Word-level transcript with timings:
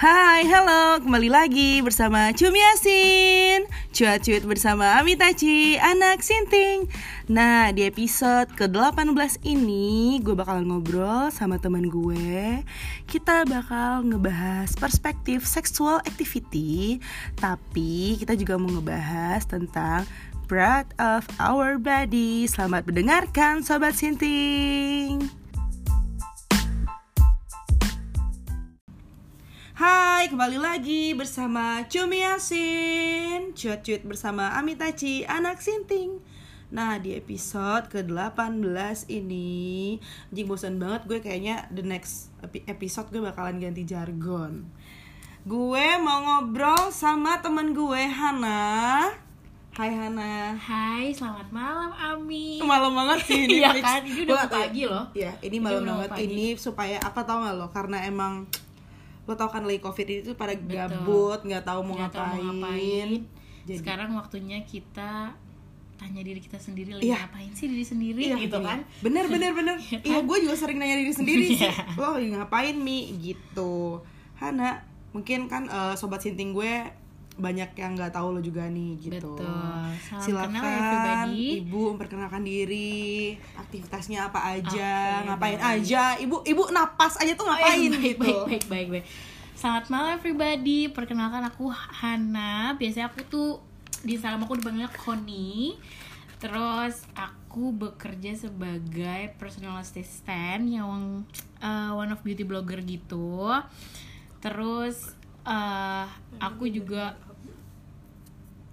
Hai, 0.00 0.48
halo, 0.48 1.04
kembali 1.04 1.28
lagi 1.28 1.84
bersama 1.84 2.32
Cumi 2.32 2.56
Asin 2.72 3.68
Cuat-cuit 3.92 4.48
bersama 4.48 4.96
Amitachi, 4.96 5.76
anak 5.76 6.24
Sinting. 6.24 6.88
Nah, 7.28 7.68
di 7.68 7.84
episode 7.84 8.48
ke-18 8.56 9.44
ini 9.44 10.16
Gue 10.24 10.32
bakalan 10.32 10.72
ngobrol 10.72 11.28
sama 11.28 11.60
teman 11.60 11.92
gue. 11.92 12.64
Kita 13.04 13.44
bakal 13.44 14.08
ngebahas 14.08 14.72
perspektif 14.72 15.44
sexual 15.44 16.00
activity 16.08 16.96
Tapi 17.36 18.16
kita 18.24 18.32
juga 18.40 18.56
mau 18.56 18.72
ngebahas 18.72 19.44
tentang 19.44 20.08
Proud 20.48 20.96
of 20.96 21.28
our 21.36 21.76
body. 21.76 22.48
Selamat 22.48 22.88
mendengarkan 22.88 23.60
Sobat 23.60 24.00
Sinting 24.00 25.39
Hai, 29.80 30.28
kembali 30.28 30.60
lagi 30.60 31.16
bersama 31.16 31.88
Cumi 31.88 32.20
Yasin 32.20 33.56
Cuit-cuit 33.56 34.04
bersama 34.04 34.52
Amitachi, 34.60 35.24
anak 35.24 35.64
sinting 35.64 36.20
Nah, 36.68 37.00
di 37.00 37.16
episode 37.16 37.88
ke-18 37.88 39.08
ini 39.08 39.96
Anjing 40.28 40.44
bosan 40.44 40.76
banget 40.76 41.08
gue 41.08 41.24
kayaknya 41.24 41.64
the 41.72 41.80
next 41.80 42.28
epi- 42.44 42.60
episode 42.68 43.08
gue 43.08 43.24
bakalan 43.24 43.56
ganti 43.56 43.88
jargon 43.88 44.68
Gue 45.48 45.96
mau 45.96 46.28
ngobrol 46.28 46.92
sama 46.92 47.40
temen 47.40 47.72
gue, 47.72 48.04
Hana 48.04 49.08
Hai 49.72 49.90
Hana 49.96 50.60
Hai, 50.60 51.08
selamat 51.16 51.48
malam 51.56 51.88
Ami. 51.96 52.60
Malam 52.60 52.92
banget 52.92 53.32
sih 53.32 53.48
ini 53.48 53.64
Iya 53.64 53.72
kan, 53.80 54.04
ini 54.04 54.28
udah 54.28 54.44
pagi 54.44 54.84
loh. 54.84 55.08
Iya, 55.16 55.32
ini 55.40 55.56
malam 55.56 55.88
banget 55.88 56.10
pagi. 56.12 56.28
ini 56.28 56.46
supaya 56.60 57.00
apa 57.00 57.24
tau 57.24 57.40
gak 57.40 57.56
lo? 57.56 57.72
Karena 57.72 58.04
emang 58.04 58.44
lo 59.22 59.32
tau 59.32 59.46
kan 59.46 59.62
lagi 59.62 59.78
covid 59.78 60.06
itu 60.06 60.30
pada 60.34 60.52
Betul. 60.52 60.70
gabut, 60.70 61.40
nggak 61.42 61.62
tahu 61.62 61.80
mau 61.82 61.94
tahu 61.94 62.08
ngapain. 62.10 62.40
mau 62.40 62.52
ngapain. 62.52 63.08
Jadi- 63.62 63.78
Sekarang 63.78 64.10
waktunya 64.12 64.58
kita 64.62 65.36
tanya 65.94 66.22
diri 66.22 66.40
kita 66.40 66.56
sendiri 66.56 66.96
lagi 66.96 67.04
Iya. 67.06 67.18
ngapain 67.20 67.52
sih 67.52 67.66
diri 67.68 67.84
sendiri 67.84 68.20
Iya, 68.22 68.36
gitu 68.40 68.56
iya. 68.56 68.66
kan? 68.66 68.78
Bener 69.00 69.24
bener 69.26 69.52
bener. 69.52 69.76
Iya 69.84 70.00
Iya, 70.00 70.16
kan? 70.16 70.26
gue 70.26 70.38
juga 70.40 70.54
sering 70.56 70.78
nanya 70.78 70.96
diri 70.96 71.12
sendiri 71.12 71.44
sih. 71.46 71.60
Iya. 71.60 71.72
Lo 71.94 72.16
lagi 72.16 72.28
ngapain 72.30 72.74
mi? 72.74 72.98
Gitu. 73.14 74.00
Hana, 74.34 74.80
mungkin 75.10 75.44
kan 75.46 75.68
eh, 75.68 75.94
sobat 75.94 76.20
sinting 76.20 76.50
gue 76.50 76.72
banyak 77.40 77.72
yang 77.74 77.96
nggak 77.96 78.12
tahu 78.12 78.36
lo 78.36 78.40
juga 78.40 78.68
nih 78.68 79.00
gitu. 79.00 79.34
Betul. 79.34 79.88
Salam 80.06 80.22
Silakan 80.22 80.52
kenal 80.54 80.68
everybody. 80.70 81.64
ibu 81.64 81.80
memperkenalkan 81.96 82.42
diri, 82.44 83.34
aktivitasnya 83.56 84.28
apa 84.28 84.40
aja, 84.54 84.92
Oke, 85.20 85.26
ngapain 85.26 85.58
baik. 85.58 85.72
aja. 85.80 86.02
Ibu 86.20 86.36
ibu 86.44 86.62
napas 86.70 87.16
aja 87.18 87.32
tuh 87.34 87.48
Oh, 87.48 87.56
iya, 87.56 87.64
ngapain 87.64 87.90
baik, 87.90 88.02
gitu. 88.04 88.20
Baik, 88.20 88.40
baik, 88.46 88.64
baik, 88.68 88.88
baik. 88.92 89.06
Selamat 89.56 89.84
malam 89.88 90.10
everybody. 90.16 90.88
Perkenalkan 90.88 91.44
aku 91.44 91.68
Hana. 91.68 92.76
Biasanya 92.76 93.12
aku 93.12 93.20
tuh 93.26 93.48
di 94.00 94.16
Instagram 94.16 94.44
aku 94.44 94.56
dipanggilnya 94.56 94.88
Koni. 94.88 95.76
Terus 96.40 97.04
aku 97.12 97.68
bekerja 97.68 98.32
sebagai 98.32 99.36
personal 99.36 99.76
assistant 99.76 100.64
yang 100.64 101.20
uh, 101.60 101.92
one 101.92 102.08
of 102.08 102.24
beauty 102.24 102.48
blogger 102.48 102.80
gitu. 102.80 103.44
Terus 104.40 105.12
uh, 105.44 106.08
aku 106.40 106.72
juga 106.72 107.20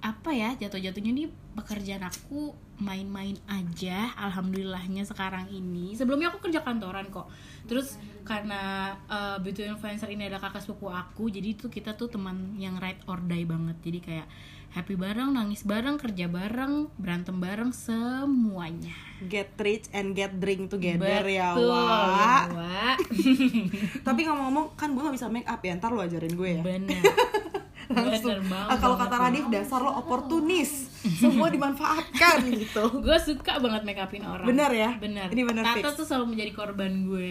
apa 0.07 0.31
ya 0.31 0.55
jatuh-jatuhnya 0.55 1.11
nih 1.11 1.27
pekerjaan 1.59 2.07
aku 2.07 2.55
main-main 2.79 3.35
aja 3.49 4.15
alhamdulillahnya 4.15 5.03
sekarang 5.03 5.51
ini 5.51 5.97
sebelumnya 5.99 6.31
aku 6.31 6.47
kerja 6.47 6.63
kantoran 6.63 7.11
kok 7.11 7.27
terus 7.67 7.99
karena 8.23 8.93
uh, 9.11 9.35
beauty 9.43 9.67
influencer 9.67 10.07
ini 10.07 10.31
ada 10.31 10.39
kakak 10.39 10.63
sepupu 10.63 10.87
aku 10.87 11.27
jadi 11.27 11.59
tuh 11.59 11.67
kita 11.67 11.99
tuh 11.99 12.07
teman 12.07 12.55
yang 12.55 12.79
ride 12.79 13.03
or 13.09 13.19
die 13.19 13.43
banget 13.43 13.75
jadi 13.83 13.99
kayak 13.99 14.27
happy 14.71 14.93
bareng 14.93 15.33
nangis 15.33 15.65
bareng 15.65 15.97
kerja 15.99 16.29
bareng 16.29 16.87
berantem 16.95 17.35
bareng 17.41 17.73
semuanya 17.73 18.93
Get 19.17 19.57
rich 19.57 19.89
and 19.97 20.13
get 20.13 20.37
drink 20.37 20.69
together 20.69 21.25
ya, 21.25 21.57
Betul. 21.57 21.73
Wak. 21.73 22.97
Tapi 24.05 24.21
ngomong-ngomong, 24.29 24.77
kan 24.77 24.93
gue 24.93 25.01
gak 25.01 25.17
bisa 25.17 25.25
make 25.25 25.49
up 25.49 25.57
ya, 25.65 25.73
ntar 25.73 25.89
lo 25.89 26.05
ajarin 26.05 26.37
gue 26.37 26.49
ya. 26.53 26.61
bener 26.61 27.01
Langsung. 27.89 28.39
Banget, 28.41 28.67
Ah, 28.67 28.75
kalau 28.75 28.95
kata. 28.95 29.15
Radif, 29.17 29.45
dasar 29.47 29.79
lo 29.79 29.91
oportunis. 29.95 30.91
Semua 30.99 31.47
dimanfaatkan 31.47 32.43
gitu. 32.57 32.83
gue 32.99 33.17
suka 33.17 33.57
banget 33.57 33.81
make 33.83 33.97
upin 33.97 34.21
orang 34.21 34.43
Bener 34.43 34.67
ya? 34.69 34.91
bener 34.93 35.27
Ini 35.27 35.41
bener 35.41 35.63
Tata 35.63 35.77
fix. 35.87 35.95
tuh 35.95 36.05
selalu 36.05 36.35
menjadi 36.35 36.51
korban 36.53 36.91
gue 37.05 37.29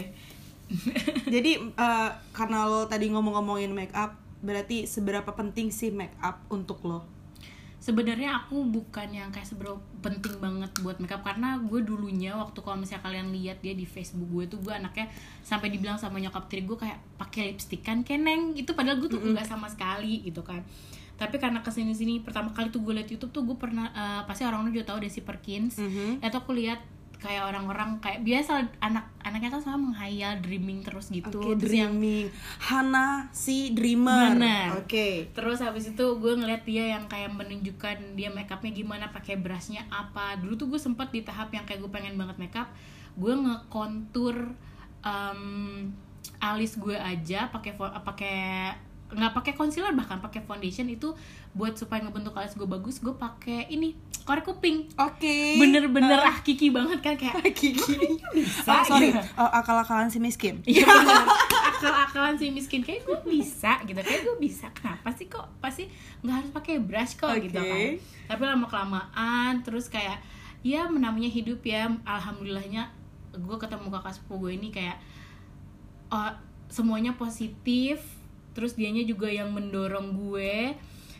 Jadi 1.29 1.53
eh, 1.71 2.11
karena 2.31 2.65
lo 2.65 2.85
tadi 2.85 3.07
ngomong-ngomongin 3.07 3.71
make 3.71 3.93
up, 3.93 4.15
berarti 4.39 4.85
seberapa 4.85 5.29
penting 5.31 5.69
sih 5.69 5.91
make 5.91 6.17
up 6.19 6.43
untuk 6.49 6.83
lo? 6.83 7.05
Sebenarnya 7.87 8.43
aku 8.43 8.67
bukan 8.67 9.15
yang 9.15 9.31
kayak 9.31 9.47
seberapa 9.47 9.79
penting 10.03 10.43
banget 10.43 10.75
buat 10.83 10.99
makeup 10.99 11.23
karena 11.23 11.55
gue 11.63 11.87
dulunya 11.87 12.35
waktu 12.35 12.59
kalau 12.59 12.83
misalnya 12.83 13.07
kalian 13.07 13.31
lihat 13.31 13.63
dia 13.63 13.79
di 13.79 13.87
Facebook 13.87 14.27
gue 14.27 14.45
tuh 14.51 14.59
gue 14.59 14.75
anaknya 14.75 15.07
sampai 15.47 15.71
dibilang 15.71 15.95
sama 15.95 16.19
nyokap 16.19 16.51
tiri 16.51 16.67
gue 16.67 16.75
kayak 16.75 16.99
pakai 17.15 17.55
lipstick 17.55 17.87
kan 17.87 18.03
keneng. 18.03 18.59
Itu 18.59 18.75
padahal 18.75 18.99
gue 18.99 19.07
tuh 19.07 19.23
enggak 19.23 19.47
sama 19.47 19.71
sekali 19.71 20.27
gitu 20.27 20.43
kan. 20.43 20.67
Tapi 21.15 21.39
karena 21.39 21.63
ke 21.63 21.71
sini 21.71 21.95
sini 21.95 22.19
pertama 22.27 22.51
kali 22.51 22.75
tuh 22.75 22.83
gue 22.83 22.91
liat 22.91 23.07
YouTube 23.07 23.31
tuh 23.31 23.47
gue 23.47 23.55
pernah 23.55 23.87
eh, 23.95 24.23
pasti 24.27 24.43
orang-orang 24.43 24.75
juga 24.75 24.91
tahu 24.91 25.07
Desi 25.07 25.23
Perkins. 25.23 25.79
Mhm. 25.79 26.27
atau 26.27 26.43
aku 26.43 26.59
lihat 26.59 26.83
kayak 27.17 27.49
orang-orang 27.49 27.97
kayak 28.05 28.21
biasa 28.23 28.69
anak 28.85 29.09
anaknya 29.25 29.51
kan 29.57 29.63
sama 29.65 29.91
menghayal 29.91 30.39
dreaming 30.45 30.85
terus 30.85 31.09
gitu 31.09 31.33
Oke, 31.33 31.57
terus 31.59 31.75
yang 31.75 31.97
dreaming. 31.97 32.29
Hana 32.61 33.27
si 33.33 33.73
dreamer. 33.73 34.37
Oke. 34.79 35.33
Terus 35.33 35.59
habis 35.65 35.91
itu 35.91 36.07
gue 36.21 36.33
ngeliat 36.37 36.63
dia 36.63 36.95
yang 36.95 37.09
kayak 37.09 37.33
menunjukkan 37.35 38.15
dia 38.15 38.29
makeupnya 38.31 38.73
gimana, 38.73 39.05
pakai 39.11 39.41
brushnya 39.41 39.89
apa. 39.89 40.39
Dulu 40.39 40.55
tuh 40.55 40.69
gue 40.71 40.81
sempat 40.81 41.11
di 41.11 41.25
tahap 41.25 41.51
yang 41.51 41.65
kayak 41.65 41.83
gue 41.83 41.91
pengen 41.91 42.15
banget 42.15 42.37
makeup, 42.39 42.69
gue 43.17 43.35
ngekontur 43.35 44.55
em, 45.03 45.43
alis 46.43 46.77
gue 46.77 46.97
aja 46.97 47.49
pakai 47.49 47.79
pakai 47.79 48.39
nggak 49.07 49.33
pakai 49.39 49.53
concealer 49.55 49.95
bahkan 49.95 50.19
pakai 50.19 50.43
foundation 50.43 50.91
itu 50.91 51.15
buat 51.55 51.79
supaya 51.79 52.03
ngebentuk 52.03 52.35
alis 52.35 52.59
gue 52.59 52.67
bagus 52.67 52.99
gue 52.99 53.15
pakai 53.15 53.71
ini 53.71 53.95
korek 54.27 54.43
kuping 54.43 54.91
Oke. 54.99 55.63
bener-bener 55.63 56.19
ah 56.19 56.43
kiki 56.43 56.75
banget 56.75 56.99
kan 56.99 57.15
kayak 57.15 57.39
Kiki. 57.55 57.95
bisa 58.35 58.67
Oh, 58.67 58.83
sorry, 58.83 59.15
gitu. 59.15 59.23
Oh, 59.39 59.47
akal-akalan 59.47 60.11
si 60.11 60.19
miskin. 60.19 60.59
Iya 60.67 60.83
Akal-akalan 61.77 62.35
si 62.35 62.51
miskin 62.51 62.81
Kayak 62.83 63.05
gue 63.05 63.19
bisa 63.29 63.79
gitu 63.85 64.01
Kayak 64.01 64.23
gue 64.25 64.37
bisa 64.41 64.67
Kenapa 64.73 65.13
sih 65.13 65.29
kok 65.29 65.45
Pasti 65.61 65.85
nggak 66.25 66.35
harus 66.43 66.51
pakai 66.51 66.81
brush 66.81 67.21
kok 67.21 67.31
Oke. 67.31 67.47
gitu 67.47 67.61
kan 67.61 68.01
Tapi 68.33 68.43
lama 68.43 68.67
kelamaan 68.67 69.61
Terus 69.61 69.93
kayak 69.93 70.19
Ya 70.65 70.89
namanya 70.89 71.29
hidup 71.29 71.61
ya 71.63 71.93
Alhamdulillahnya 72.09 72.89
Gue 73.37 73.57
ketemu 73.61 73.93
kakak 73.93 74.17
sepupu 74.17 74.49
gue 74.49 74.53
ini 74.57 74.73
kayak 74.73 74.97
oh, 76.09 76.33
Semuanya 76.73 77.13
positif 77.15 78.16
Terus 78.57 78.73
dianya 78.73 79.05
juga 79.05 79.29
yang 79.29 79.53
mendorong 79.53 80.17
gue. 80.17 80.73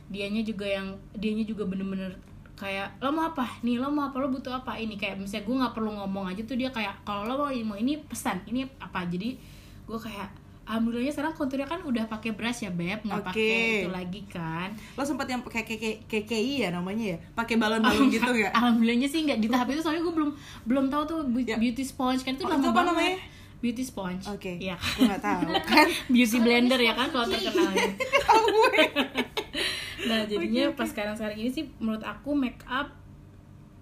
Dianya 0.09 0.41
juga 0.41 0.65
yang 0.65 0.97
Dianya 1.13 1.45
juga 1.45 1.69
bener-bener 1.69 2.17
kayak 2.57 2.97
lo 2.99 3.13
mau 3.13 3.29
apa? 3.29 3.61
Nih 3.61 3.77
lo 3.77 3.93
mau 3.93 4.09
apa? 4.09 4.17
Lo 4.17 4.33
butuh 4.33 4.57
apa? 4.57 4.75
Ini 4.75 4.97
kayak 4.97 5.21
misalnya 5.21 5.45
gue 5.45 5.57
nggak 5.61 5.75
perlu 5.77 5.93
ngomong 5.93 6.25
aja 6.27 6.41
tuh 6.41 6.57
dia 6.57 6.73
kayak 6.73 7.05
kalau 7.05 7.29
lo 7.29 7.37
mau 7.45 7.77
ini 7.77 8.01
pesan 8.01 8.41
ini 8.47 8.65
apa? 8.81 9.05
Jadi 9.05 9.37
gue 9.85 9.99
kayak 10.01 10.33
alhamdulillahnya 10.67 11.15
sekarang 11.15 11.31
konturnya 11.33 11.63
kan 11.63 11.79
udah 11.79 12.09
pakai 12.09 12.33
brush 12.33 12.65
ya 12.65 12.73
beb. 12.73 13.05
Nggak 13.05 13.23
pakai 13.23 13.53
itu 13.79 13.91
lagi 13.93 14.23
kan. 14.27 14.73
Lo 14.97 15.05
sempat 15.05 15.29
yang 15.29 15.45
pakai 15.45 15.63
KK 15.63 15.85
KKI 16.09 16.65
ya 16.65 16.69
namanya 16.73 17.15
ya? 17.15 17.19
Pakai 17.37 17.55
balon-balon 17.55 18.09
gitu 18.09 18.33
ya? 18.33 18.49
alhamdulillahnya 18.51 19.07
sih 19.07 19.21
nggak. 19.23 19.39
Di 19.39 19.47
tahap 19.47 19.69
itu 19.69 19.85
soalnya 19.85 20.01
gue 20.01 20.15
belum 20.17 20.31
belum 20.65 20.85
tahu 20.89 21.03
tuh 21.05 21.19
Ya. 21.45 21.55
beauty 21.55 21.85
sponge 21.85 22.25
kan 22.25 22.35
itu 22.35 22.43
Oh, 22.43 22.51
lama 22.51 22.59
itu 22.59 22.67
apa 22.67 22.75
banget. 22.75 22.91
namanya? 22.91 23.17
Beauty 23.59 23.83
sponge 23.83 24.25
Oke. 24.27 24.59
ya 24.59 24.77
Gue 24.95 25.07
gak 25.07 25.21
tahu 25.21 25.51
kan. 25.71 25.87
beauty 26.07 26.39
blender 26.39 26.79
ya 26.79 26.93
kan 26.93 27.09
kalau 27.09 27.27
terkenalnya 27.27 27.93
Tahu 28.27 28.45
gue. 28.47 28.83
nah 30.09 30.23
jadinya 30.23 30.65
oke. 30.67 30.77
pas 30.77 30.87
sekarang 30.87 31.15
sekarang 31.15 31.37
ini 31.37 31.51
sih 31.51 31.65
menurut 31.77 32.03
aku 32.03 32.31
make 32.33 32.63
up 32.65 32.93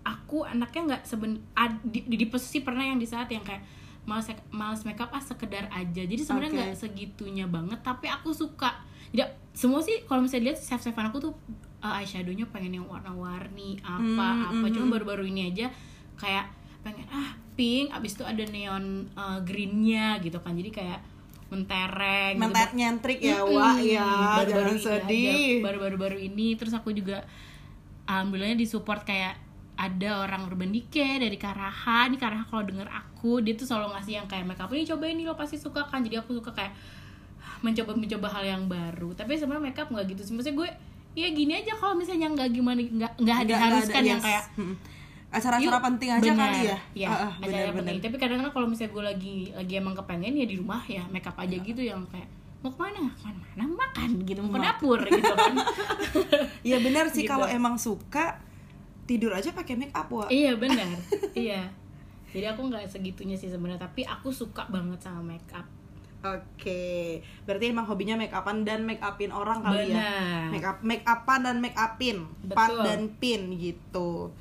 aku 0.02 0.42
anaknya 0.42 0.80
nggak 0.90 1.02
seben 1.02 1.36
ad- 1.52 1.80
di, 1.82 2.00
di, 2.02 2.16
di 2.16 2.26
posisi 2.26 2.60
pernah 2.60 2.82
yang 2.82 2.96
di 2.96 3.04
saat 3.04 3.26
yang 3.26 3.40
kayak 3.40 3.60
males 4.04 4.24
males 4.50 4.82
make 4.82 4.98
up 4.98 5.08
ah 5.10 5.18
sekedar 5.18 5.64
aja 5.70 6.02
jadi 6.02 6.16
sebenarnya 6.18 6.52
nggak 6.52 6.76
segitunya 6.78 7.46
banget 7.46 7.80
tapi 7.80 8.06
aku 8.06 8.30
suka 8.30 8.84
tidak 9.10 9.32
semua 9.50 9.80
sih 9.80 10.02
kalau 10.02 10.20
misalnya 10.20 10.52
lihat 10.52 10.58
save 10.58 10.82
savean 10.82 11.08
aku 11.08 11.18
tuh 11.22 11.32
uh, 11.78 11.94
eyeshadownya 11.94 12.44
pengen 12.46 12.78
yang 12.78 12.86
warna-warni 12.86 13.80
apa 13.80 13.96
Hmm, 13.96 14.48
apa 14.50 14.66
mhm. 14.66 14.72
cuma 14.72 14.86
baru-baru 14.90 15.24
ini 15.24 15.48
aja 15.48 15.72
kayak 16.14 16.52
pengen 16.84 17.08
ah 17.08 17.32
pink 17.56 17.88
abis 17.90 18.20
itu 18.20 18.24
ada 18.28 18.44
neon 18.44 19.08
uh, 19.16 19.40
greennya 19.40 20.20
gitu 20.20 20.36
kan 20.44 20.52
jadi 20.52 20.70
kayak 20.70 21.00
mentereng 21.48 22.34
gitu. 22.34 22.42
Mentet 22.44 22.70
nyentrik 22.74 23.20
ya, 23.20 23.38
Mm-mm. 23.44 23.54
wah 23.54 23.78
ya, 23.78 24.04
jangan 24.04 24.36
Baru-baru 24.42 24.70
ini 24.74 24.82
sedih. 24.82 25.54
baru-baru 25.62 26.18
ini 26.18 26.46
terus 26.58 26.74
aku 26.74 26.90
juga 26.90 27.22
alhamdulillahnya 28.10 28.58
disupport 28.58 29.00
kayak 29.06 29.34
ada 29.74 30.22
orang 30.22 30.46
urban 30.46 30.70
decay 30.70 31.18
dari 31.18 31.34
Karaha 31.34 32.06
nih 32.06 32.18
Karaha 32.20 32.46
kalau 32.46 32.62
denger 32.62 32.86
aku 32.86 33.42
dia 33.42 33.58
tuh 33.58 33.66
selalu 33.66 33.96
ngasih 33.98 34.22
yang 34.22 34.26
kayak 34.30 34.46
makeup 34.46 34.70
ini 34.70 34.86
cobain 34.86 35.14
nih 35.18 35.26
lo 35.26 35.34
pasti 35.34 35.58
suka 35.58 35.82
kan 35.90 36.04
jadi 36.04 36.22
aku 36.22 36.38
suka 36.38 36.54
kayak 36.54 36.74
mencoba 37.64 37.96
mencoba 37.96 38.28
hal 38.38 38.44
yang 38.44 38.62
baru 38.70 39.16
tapi 39.18 39.34
sebenarnya 39.34 39.72
makeup 39.72 39.88
nggak 39.90 40.14
gitu 40.14 40.22
sih 40.30 40.32
maksudnya 40.36 40.56
gue 40.62 40.68
ya 41.14 41.28
gini 41.30 41.52
aja 41.58 41.72
kalau 41.74 41.94
misalnya 41.98 42.30
nggak 42.34 42.50
gimana 42.54 42.80
nggak 42.82 43.12
nggak 43.18 43.40
diharuskan 43.50 44.02
ada, 44.02 44.10
yang 44.10 44.20
yes. 44.20 44.26
kayak. 44.26 44.44
Acara-acara 45.34 45.74
"Yuk, 45.74 45.84
penting 45.84 46.10
aja 46.10 46.22
bener." 46.24 46.40
kali 46.40 46.60
ya 46.62 46.78
Iya, 46.94 47.08
ah, 47.08 47.32
acara 47.34 47.42
bener-bener. 47.42 47.74
penting. 47.76 47.98
Tapi 48.00 48.16
kadang-kadang 48.16 48.52
kalau 48.52 48.66
misalnya 48.66 48.90
gue 48.90 49.04
lagi 49.04 49.36
lagi 49.52 49.74
emang 49.74 49.94
kepengen 49.94 50.32
ya 50.32 50.46
di 50.46 50.56
rumah 50.56 50.82
ya 50.84 51.02
makeup 51.06 51.34
aja 51.34 51.50
Iya. 51.50 51.62
gitu 51.64 51.82
yang 51.82 52.00
kayak 52.06 52.28
mau 52.60 52.70
ke 52.70 52.80
mana 52.80 53.12
ke 53.12 53.28
mana 53.28 53.64
makan 53.68 54.08
gitu 54.22 54.40
mau 54.40 54.52
ke 54.52 54.60
dapur 54.62 54.98
gitu 55.02 55.32
kan 55.34 55.54
Iya 56.66 56.80
benar 56.80 57.04
sih 57.08 57.22
Gitu. 57.22 57.28
kalau 57.28 57.44
emang 57.44 57.76
suka 57.76 58.40
tidur 59.04 59.30
aja 59.30 59.50
pakai 59.50 59.76
make 59.76 59.92
up 59.92 60.08
wa. 60.08 60.24
iya 60.28 60.54
benar 60.54 60.96
iya 61.36 61.68
jadi 62.30 62.50
aku 62.50 62.66
nggak 62.66 62.88
segitunya 62.88 63.34
sih 63.34 63.46
sebenarnya 63.46 63.84
tapi 63.84 64.00
aku 64.02 64.30
suka 64.30 64.64
banget 64.66 64.96
sama 64.98 65.20
makeup 65.30 65.68
Oke, 66.24 67.20
berarti 67.44 67.68
emang 67.68 67.84
hobinya 67.84 68.16
make 68.16 68.32
upan 68.32 68.64
dan 68.64 68.80
make 68.82 68.96
upin 68.98 69.28
orang 69.28 69.60
kali 69.60 69.92
ya. 69.92 70.00
Benar. 70.00 70.44
Make 70.48 70.64
up, 70.64 70.78
make 70.80 71.04
upan 71.04 71.44
dan 71.44 71.60
make 71.60 71.76
upin, 71.76 72.24
pan 72.48 72.72
dan 72.80 73.12
pin 73.14 73.52
gitu. 73.52 74.32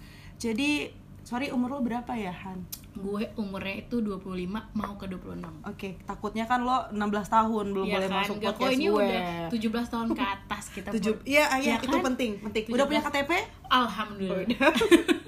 Jadi, 0.43 0.91
sorry 1.21 1.47
umur 1.49 1.69
lo 1.69 1.79
berapa 1.79 2.11
ya 2.13 2.35
Han? 2.43 2.59
gue 2.93 3.25
umurnya 3.35 3.81
itu 3.81 4.05
25 4.05 4.21
mau 4.53 4.93
ke 4.93 5.09
26 5.09 5.41
Oke, 5.65 5.97
takutnya 6.05 6.45
kan 6.45 6.61
lo 6.61 6.85
16 6.93 7.01
tahun 7.25 7.65
belum 7.73 7.87
Iya 7.89 7.95
boleh 7.95 8.05
kan? 8.07 8.17
masuk 8.21 8.35
podcast 8.37 8.69
ini 8.71 8.85
gue. 8.85 9.01
udah 9.01 9.49
17 9.49 9.57
tahun 9.89 10.07
ke 10.11 10.21
atas 10.21 10.63
kita 10.69 10.87
Tujuh, 10.93 11.15
iya, 11.25 11.49
iya, 11.57 11.73
Iya 11.73 11.75
itu 11.81 11.89
kan? 11.89 12.05
penting, 12.05 12.31
penting. 12.39 12.63
Udah 12.69 12.85
punya 12.85 13.01
17. 13.01 13.09
KTP? 13.09 13.31
Alhamdulillah 13.65 14.45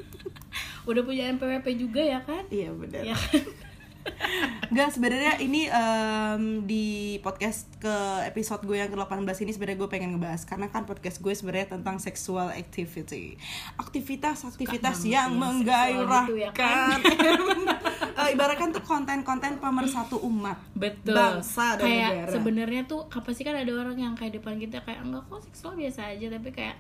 udah 0.90 1.02
punya 1.02 1.24
NPWP 1.32 1.68
juga 1.76 1.98
ya 1.98 2.20
kan 2.22 2.46
Iya 2.48 2.70
benar. 2.70 3.02
ya 3.02 3.16
kan 3.18 3.42
Enggak 4.72 4.90
sebenarnya 4.98 5.34
ini 5.40 5.70
em, 5.70 6.66
di 6.66 7.18
podcast 7.22 7.70
ke 7.78 7.96
episode 8.28 8.66
gue 8.66 8.82
yang 8.82 8.90
ke-18 8.90 9.46
ini 9.46 9.52
sebenarnya 9.54 9.78
gue 9.78 9.90
pengen 9.90 10.10
ngebahas 10.18 10.42
karena 10.44 10.68
kan 10.68 10.84
podcast 10.90 11.22
gue 11.22 11.34
sebenarnya 11.34 11.78
tentang 11.78 12.02
sexual 12.02 12.50
activity. 12.52 13.38
Aktivitas-aktivitas 13.78 15.06
yang 15.06 15.38
ya, 15.38 15.40
menggairahkan. 15.40 16.26
gitu 16.28 16.36
ya 16.42 16.52
kan? 16.52 17.00
Eh, 18.16 18.32
ibaratkan 18.32 18.72
tuh 18.72 18.80
konten-konten 18.80 19.60
pemersatu 19.60 20.16
umat. 20.24 20.56
betul 20.72 21.20
Bangsa 21.20 21.76
dan 21.76 21.84
kayak 21.84 22.12
negara. 22.16 22.32
sebenarnya 22.32 22.82
tuh 22.88 23.02
apa 23.12 23.30
sih 23.36 23.44
kan 23.44 23.60
ada 23.60 23.68
orang 23.76 24.00
yang 24.00 24.16
kayak 24.16 24.40
depan 24.40 24.56
kita 24.56 24.80
kayak 24.88 25.04
enggak 25.04 25.28
kok 25.28 25.44
seksual 25.44 25.76
biasa 25.76 26.16
aja 26.16 26.32
tapi 26.32 26.50
kayak 26.56 26.80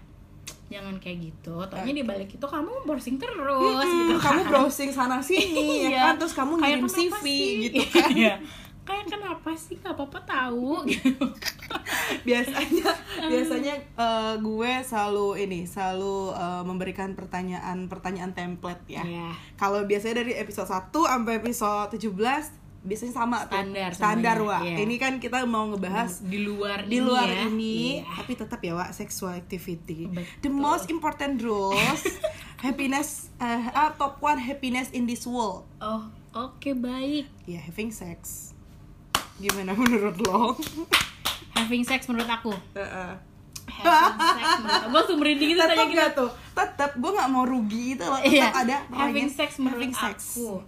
jangan 0.66 0.98
kayak 0.98 1.18
gitu 1.24 1.56
Taunya 1.66 1.94
di 1.94 2.02
balik 2.02 2.30
itu 2.32 2.42
kamu 2.44 2.84
browsing 2.84 3.16
terus 3.16 3.38
Hmm, 3.80 4.10
gitu 4.10 4.18
kamu 4.18 4.42
kan. 4.42 4.50
browsing 4.50 4.90
sana 4.90 5.18
sini 5.20 5.62
ya 5.86 5.90
Iya. 5.90 6.02
kan 6.04 6.16
terus 6.18 6.34
kamu 6.34 6.54
ngirim 6.58 6.88
CV 6.88 7.14
sih? 7.20 7.46
gitu 7.64 7.82
kan. 7.92 8.10
Iya. 8.12 8.36
kayak 8.82 9.06
kenapa 9.08 9.50
sih 9.52 9.76
nggak 9.76 9.94
apa-apa 9.94 10.20
tahu 10.24 10.86
gitu 10.86 11.26
biasanya 12.28 12.86
biasanya 13.32 13.74
eh, 13.78 14.34
gue 14.38 14.72
selalu 14.82 15.28
ini 15.40 15.60
selalu 15.64 16.18
eh, 16.32 16.64
memberikan 16.64 17.14
pertanyaan 17.14 17.86
pertanyaan 17.86 18.32
template 18.32 18.86
ya. 18.88 19.02
Iya. 19.02 19.30
Kalau 19.56 19.82
biasanya 19.84 20.22
dari 20.22 20.34
episode 20.36 20.68
1 20.68 20.94
sampai 20.94 21.34
episode 21.36 21.98
17 21.98 22.65
biasanya 22.86 23.14
sama 23.16 23.38
Standar 23.44 23.90
tuh. 23.90 23.98
Standar 23.98 24.38
Wak. 24.40 24.62
iya. 24.64 24.76
Ini 24.80 24.96
kan 24.96 25.14
kita 25.18 25.42
mau 25.44 25.66
ngebahas 25.68 26.22
di 26.22 26.40
luar 26.40 26.86
di 26.86 26.96
ini 26.96 27.02
luar 27.02 27.26
ya. 27.26 27.42
ini, 27.46 27.98
Iya. 27.98 28.14
tapi 28.16 28.32
tetap 28.34 28.60
ya 28.60 28.74
Wak, 28.74 28.90
sexual 28.92 29.34
activity. 29.34 30.06
Betul. 30.06 30.40
The 30.40 30.52
most 30.52 30.86
important 30.88 31.42
rules 31.42 32.06
happiness 32.64 33.34
eh, 33.38 33.70
ah, 33.70 33.92
top 33.92 34.18
one 34.20 34.38
happiness 34.38 34.90
in 34.92 35.04
this 35.04 35.26
world. 35.26 35.66
oh 35.78 36.06
oke 36.32 36.70
baik 36.76 37.26
Ya, 37.44 37.60
having 37.60 37.90
sex. 37.90 38.54
Gimana 39.36 39.74
menurut 39.74 40.16
lo? 40.22 40.54
having 41.58 41.82
sex 41.82 42.06
menurut 42.06 42.28
aku 42.28 42.52
Heeh. 42.72 43.12
having 43.66 44.14
sex 44.36 44.46
menurut 44.56 44.70
aku 44.70 44.86
gue 44.86 44.94
langsung 44.94 45.18
merinding 45.18 45.50
gitu 45.50 45.62
tetap 45.62 45.88
gitu 45.88 46.06
tuh 46.14 46.30
tetap 46.54 46.92
gue 46.94 47.12
nggak 47.12 47.30
mau 47.30 47.44
rugi 47.44 47.96
itu 47.96 48.04
loh 48.04 48.20
tetap 48.20 48.30
Iya, 48.30 48.48
ada 48.54 48.78
having 48.94 49.28
sex 49.28 49.50
menurut 49.58 49.80
having 49.82 49.94
sex. 49.94 50.18
aku 50.36 50.62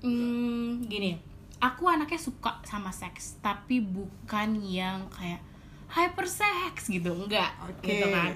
hmm, 0.00 0.86
gini 0.86 1.18
aku 1.58 1.90
anaknya 1.90 2.20
suka 2.22 2.62
sama 2.62 2.94
seks 2.94 3.42
tapi 3.42 3.82
bukan 3.82 4.62
yang 4.62 5.10
kayak 5.10 5.42
hyper 5.90 6.26
sex 6.28 6.86
gitu 6.86 7.10
enggak 7.14 7.50
Oke. 7.66 7.90
gitu 7.90 8.06
kan. 8.12 8.32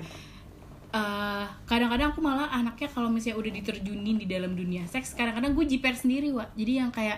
Eh, 0.92 1.46
kadang-kadang 1.64 2.12
aku 2.12 2.20
malah 2.20 2.52
anaknya 2.52 2.84
kalau 2.92 3.08
misalnya 3.08 3.40
udah 3.40 3.52
diterjunin 3.56 4.20
di 4.20 4.28
dalam 4.28 4.52
dunia 4.52 4.84
seks 4.84 5.16
kadang-kadang 5.16 5.56
gue 5.56 5.64
jiper 5.64 5.96
sendiri 5.96 6.28
wa 6.36 6.44
jadi 6.52 6.84
yang 6.84 6.90
kayak 6.92 7.16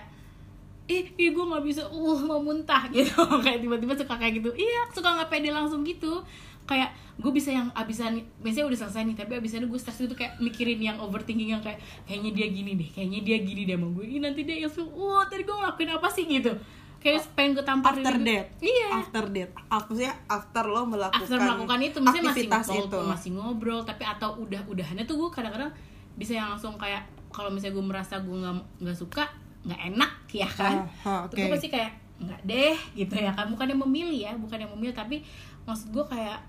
ih, 0.87 1.11
ih 1.17 1.33
gue 1.35 1.43
nggak 1.43 1.65
bisa 1.65 1.83
uh 1.89 2.19
mau 2.23 2.39
muntah 2.39 2.87
gitu. 2.95 3.17
Kayak 3.43 3.59
tiba-tiba 3.65 3.93
suka 3.97 4.15
kayak 4.15 4.39
gitu. 4.39 4.53
Iya 4.55 4.87
suka 4.95 5.19
nggak 5.19 5.29
pede 5.33 5.49
langsung 5.51 5.83
gitu 5.83 6.23
kayak 6.65 6.89
gue 7.15 7.31
bisa 7.31 7.47
yang 7.47 7.71
abisan 7.71 8.19
biasanya 8.43 8.65
udah 8.67 8.79
selesai 8.83 9.01
nih 9.07 9.15
tapi 9.15 9.37
abisannya 9.39 9.71
gue 9.71 9.79
stres 9.79 10.03
itu 10.03 10.11
kayak 10.11 10.35
mikirin 10.43 10.81
yang 10.81 10.97
overthinking 10.99 11.55
yang 11.55 11.63
kayak 11.63 11.79
kayaknya 12.03 12.31
dia 12.35 12.47
gini 12.51 12.71
deh 12.75 12.89
kayaknya 12.91 13.19
dia 13.23 13.37
gini 13.39 13.61
deh 13.63 13.77
sama 13.77 13.87
gue 13.95 14.03
Ih, 14.03 14.19
nanti 14.19 14.41
dia 14.43 14.65
langsung 14.65 14.89
wah 14.91 15.23
tadi 15.23 15.47
gue 15.47 15.55
ngelakuin 15.55 15.91
apa 15.95 16.07
sih? 16.11 16.25
Gitu. 16.27 16.51
Kayak 16.99 17.21
pengen 17.37 17.53
gue 17.53 17.61
tampar 17.61 17.93
after 17.93 18.17
date 18.17 18.49
iya. 18.59 18.89
After 18.97 19.23
date 19.29 19.53
apa 19.69 19.91
sih 19.93 20.09
after 20.09 20.65
lo 20.65 20.81
melakukan 20.89 21.21
after 21.21 21.37
melakukan 21.37 21.79
itu 21.85 21.97
misalnya 22.01 22.23
masih 22.33 22.49
aktivitas 22.49 22.65
ngobrol, 22.65 22.89
itu. 22.89 22.99
masih 23.13 23.29
ngobrol 23.37 23.79
tapi 23.85 24.03
atau 24.03 24.29
udah 24.41 24.61
udahannya 24.65 25.05
tuh 25.05 25.15
gue 25.21 25.29
kadang-kadang 25.29 25.71
bisa 26.17 26.33
yang 26.33 26.49
langsung 26.49 26.75
kayak 26.75 27.05
kalau 27.29 27.53
misalnya 27.53 27.77
gue 27.77 27.85
merasa 27.85 28.15
gue 28.19 28.33
nggak 28.33 28.55
nggak 28.81 28.97
suka 28.97 29.23
nggak 29.69 29.81
enak 29.93 30.11
ya 30.33 30.49
kan 30.49 30.75
Ah, 31.05 31.07
ah, 31.07 31.21
Terus 31.29 31.45
gue 31.45 31.47
oke. 31.47 31.55
pasti 31.61 31.69
kayak 31.69 31.91
nggak 32.15 32.41
deh 32.47 32.75
gitu 32.97 33.13
ya 33.21 33.31
kan? 33.35 33.45
Bukan 33.53 33.65
yang 33.69 33.81
memilih 33.85 34.19
ya 34.19 34.31
bukan 34.33 34.57
yang 34.57 34.71
memilih 34.73 34.95
tapi 34.97 35.21
maksud 35.63 35.93
gue 35.93 36.05
kayak 36.09 36.39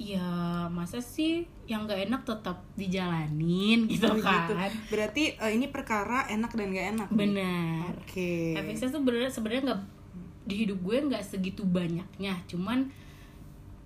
ya 0.00 0.24
masa 0.66 0.98
sih 0.98 1.44
yang 1.66 1.84
nggak 1.84 2.08
enak 2.08 2.24
tetap 2.24 2.64
dijalanin 2.74 3.84
gitu 3.86 4.08
Oh, 4.08 4.16
kan. 4.16 4.48
Gitu. 4.48 4.54
berarti 4.88 5.22
eh, 5.34 5.52
ini 5.52 5.68
perkara 5.68 6.24
enak 6.26 6.50
dan 6.50 6.66
gak 6.70 6.88
enak 6.90 7.08
benar. 7.10 7.92
Oke. 8.00 8.56
Having 8.56 8.78
sex 8.78 8.88
tuh 8.90 9.00
bener- 9.00 9.28
sebenarnya 9.28 9.62
nggak 9.66 9.80
di 10.42 10.54
hidup 10.58 10.80
gue 10.80 10.96
nggak 11.04 11.20
segitu 11.20 11.62
banyaknya. 11.62 12.32
Cuman 12.46 12.88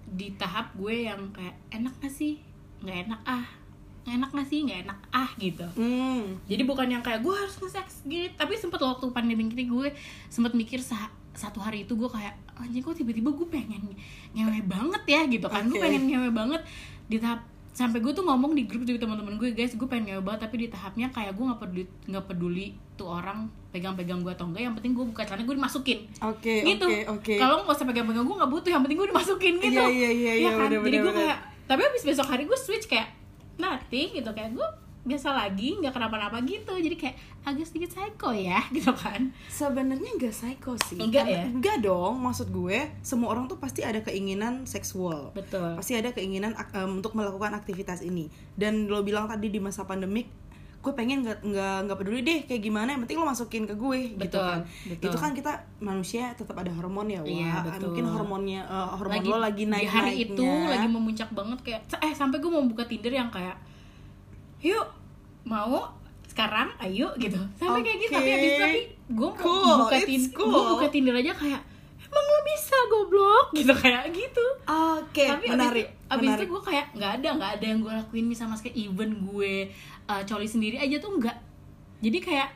di 0.06 0.31
tahap 0.32 0.70
gue 0.75 1.05
yang 1.05 1.19
kayak 1.31 1.58
enak 1.70 1.93
gak 1.99 2.14
sih? 2.14 2.38
Nggak 2.78 2.99
enak 3.05 3.20
ah. 3.25 3.46
Nggak 4.05 4.14
enak 4.14 4.31
gak 4.32 4.46
sih? 4.46 4.58
Nggak 4.62 4.81
enak 4.87 4.99
ah 5.11 5.31
gitu. 5.37 5.66
Hmm. 5.75 6.38
Jadi 6.46 6.62
bukan 6.62 6.87
yang 6.88 7.02
kayak 7.02 7.20
gue 7.20 7.34
harus 7.34 7.58
nge-sex 7.58 8.06
gitu. 8.06 8.31
Tapi 8.32 8.55
sempet 8.55 8.78
waktu 8.78 9.11
pandemi 9.11 9.44
ini 9.44 9.66
gue 9.66 9.90
sempet 10.28 10.54
mikir 10.54 10.78
sa- 10.78 11.11
satu 11.33 11.59
hari 11.59 11.83
itu 11.83 11.92
gue 11.92 12.06
kayak 12.06 12.38
anjing 12.54 12.82
kok 12.82 12.94
tiba-tiba 12.94 13.34
gue 13.34 13.49
pengen 13.50 13.82
ngewe 14.34 14.61
banget 14.66 15.02
ya 15.06 15.20
gitu 15.26 15.46
kan. 15.50 15.66
Gue 15.66 15.78
Oke. 15.78 15.84
pengen 15.84 16.02
ngewe 16.06 16.30
banget. 16.30 16.62
Di 17.11 17.18
tahap 17.18 17.42
sampai 17.75 17.99
gue 17.99 18.14
tuh 18.14 18.23
ngomong 18.23 18.54
di 18.54 18.70
grup 18.70 18.87
juga 18.87 19.02
teman-teman 19.02 19.34
gue 19.34 19.50
guys 19.50 19.75
gue 19.75 19.88
pengen 19.90 20.14
ngewe 20.14 20.23
banget 20.23 20.46
tapi 20.46 20.54
di 20.62 20.66
tahapnya 20.70 21.11
kayak 21.11 21.34
gue 21.34 21.42
nggak 21.42 21.58
peduli 21.58 21.84
nggak 22.06 22.25
peduli 22.30 22.66
tuh 22.94 23.11
orang 23.11 23.50
pegang-pegang 23.75 24.23
gue 24.23 24.30
atau 24.30 24.46
enggak. 24.46 24.62
Yang 24.70 24.75
penting 24.78 24.92
gue 24.94 25.04
buka 25.11 25.23
celana 25.26 25.42
gue 25.42 25.56
dimasukin. 25.58 25.99
Oke 26.23 26.54
gitu. 26.62 26.87
oke 26.87 26.99
oke. 27.18 27.34
Kalau 27.34 27.66
nggak 27.66 27.75
usah 27.75 27.87
pegang-pegang 27.90 28.25
gue 28.25 28.37
nggak 28.38 28.52
butuh. 28.54 28.70
Yang 28.70 28.82
penting 28.87 28.99
gue 29.02 29.08
dimasukin 29.11 29.54
gitu. 29.58 29.82
Iya, 29.82 29.87
iya, 29.90 30.11
iya, 30.14 30.32
iya, 30.38 30.50
kan? 30.54 30.70
bener, 30.70 30.87
jadi 30.87 30.96
gue 31.02 31.12
kayak 31.14 31.38
tapi 31.64 31.80
habis 31.80 32.02
besok 32.04 32.26
hari 32.28 32.44
gue 32.46 32.58
switch 32.61 32.87
kayak 32.87 33.11
nothing 33.58 34.14
gitu. 34.14 34.30
Kayak 34.30 34.54
gue 34.54 34.68
biasa 35.04 35.28
lagi 35.30 35.76
nggak 35.78 35.92
kenapa-napa 35.92 36.40
gitu. 36.42 36.73
Jadi 36.75 36.96
kayak 36.96 37.16
agak 37.44 37.64
sedikit 37.64 37.92
psycho 37.92 38.32
ya 38.32 38.58
gitu 38.76 38.90
kan. 38.90 39.30
Sebenarnya 39.46 40.11
enggak 40.11 40.32
psycho 40.32 40.75
sih 40.80 40.96
Enggak 40.96 41.28
ya? 41.28 41.44
enggak 41.44 41.80
dong. 41.80 42.16
Maksud 42.18 42.49
gue 42.49 42.90
semua 43.00 43.30
orang 43.30 43.44
tuh 43.44 43.56
pasti 43.56 43.80
ada 43.80 44.00
keinginan 44.00 44.64
seksual. 44.64 45.30
Betul. 45.32 45.76
Pasti 45.76 45.92
ada 45.92 46.11
keinginan 46.11 46.56
em, 46.73 46.90
untuk 46.94 47.12
melakukan 47.12 47.52
aktivitas 47.52 48.00
ini. 48.00 48.26
Dan 48.52 48.88
lo 48.88 49.00
bilang 49.00 49.28
tadi 49.28 49.46
di 49.46 49.61
masa 49.61 49.84
pandemik 49.84 50.26
gue 50.80 50.92
pengen 50.92 51.25
nggak 51.25 51.40
nggak 51.40 51.76
nggak 51.88 51.96
peduli 51.96 52.20
deh 52.20 52.40
kayak 52.44 52.61
gimana 52.61 52.92
yang 52.92 53.00
penting 53.00 53.16
lo 53.16 53.25
masukin 53.25 53.64
ke 53.64 53.73
gue 53.73 54.20
gitu 54.20 54.37
Betul, 54.37 54.44
kan. 54.44 54.61
betul. 54.84 55.04
itu 55.08 55.16
kan 55.16 55.30
kita 55.32 55.52
manusia 55.80 56.37
tetap 56.37 56.61
ada 56.61 56.68
hormon 56.76 57.08
ya 57.08 57.25
wah 57.25 57.32
Iya, 57.32 57.52
betul. 57.64 57.88
mungkin 57.88 58.04
hormonnya 58.04 58.61
eh, 58.68 58.88
hormon 58.92 59.25
lo 59.25 59.40
lagi 59.40 59.64
naik 59.64 59.80
di 59.80 59.88
hari 59.88 60.04
naiknya 60.12 60.28
itu 60.28 60.44
lagi 60.44 60.88
memuncak 60.92 61.32
banget 61.32 61.58
kayak 61.64 61.80
eh 62.04 62.12
sampai 62.12 62.37
gue 62.37 62.52
mau 62.52 62.61
buka 62.61 62.84
tinder 62.84 63.16
yang 63.16 63.32
kayak 63.32 63.56
yuk 64.64 64.87
mau? 65.44 65.92
Sekarang? 66.25 66.73
Ayo 66.80 67.12
gitu. 67.21 67.37
Sampai 67.61 67.85
kayak 67.85 67.99
gitu 68.00 68.12
tapi 68.16 68.30
habis. 68.33 68.52
Tapi 68.59 68.80
gue 69.12 69.28
mau 69.28 69.38
Cool, 69.38 69.76
buka 69.85 69.99
tinder 70.00 70.33
cool. 70.33 70.49
gue 70.50 70.62
buka 70.73 70.87
tinder 70.88 71.14
aja 71.21 71.33
kayak 71.37 71.61
emang 72.09 72.26
lo 72.30 72.40
bisa 72.47 72.76
goblok? 72.88 73.47
Gitu 73.52 73.73
kayak 73.76 74.02
gitu. 74.11 74.47
Oke 74.64 75.26
tapi 75.28 75.47
menarik 75.52 75.87
abis 75.87 75.92
itu, 75.92 76.11
abis 76.11 76.26
menarik. 76.26 76.42
itu 76.42 76.50
gue 76.50 76.62
kayak 76.64 76.87
nggak 76.97 77.12
ada 77.21 77.28
nggak 77.37 77.50
ada 77.61 77.66
yang 77.68 77.78
gue 77.85 77.92
lakuin 77.92 78.25
nih 78.33 78.38
sama 78.38 78.54
sekali. 78.56 78.75
Even 78.88 79.11
gue 79.28 79.68
uh, 80.09 80.23
coli 80.25 80.49
sendiri 80.49 80.76
aja 80.80 80.97
tuh 80.99 81.12
nggak. 81.21 81.37
Jadi 82.00 82.18
kayak 82.25 82.49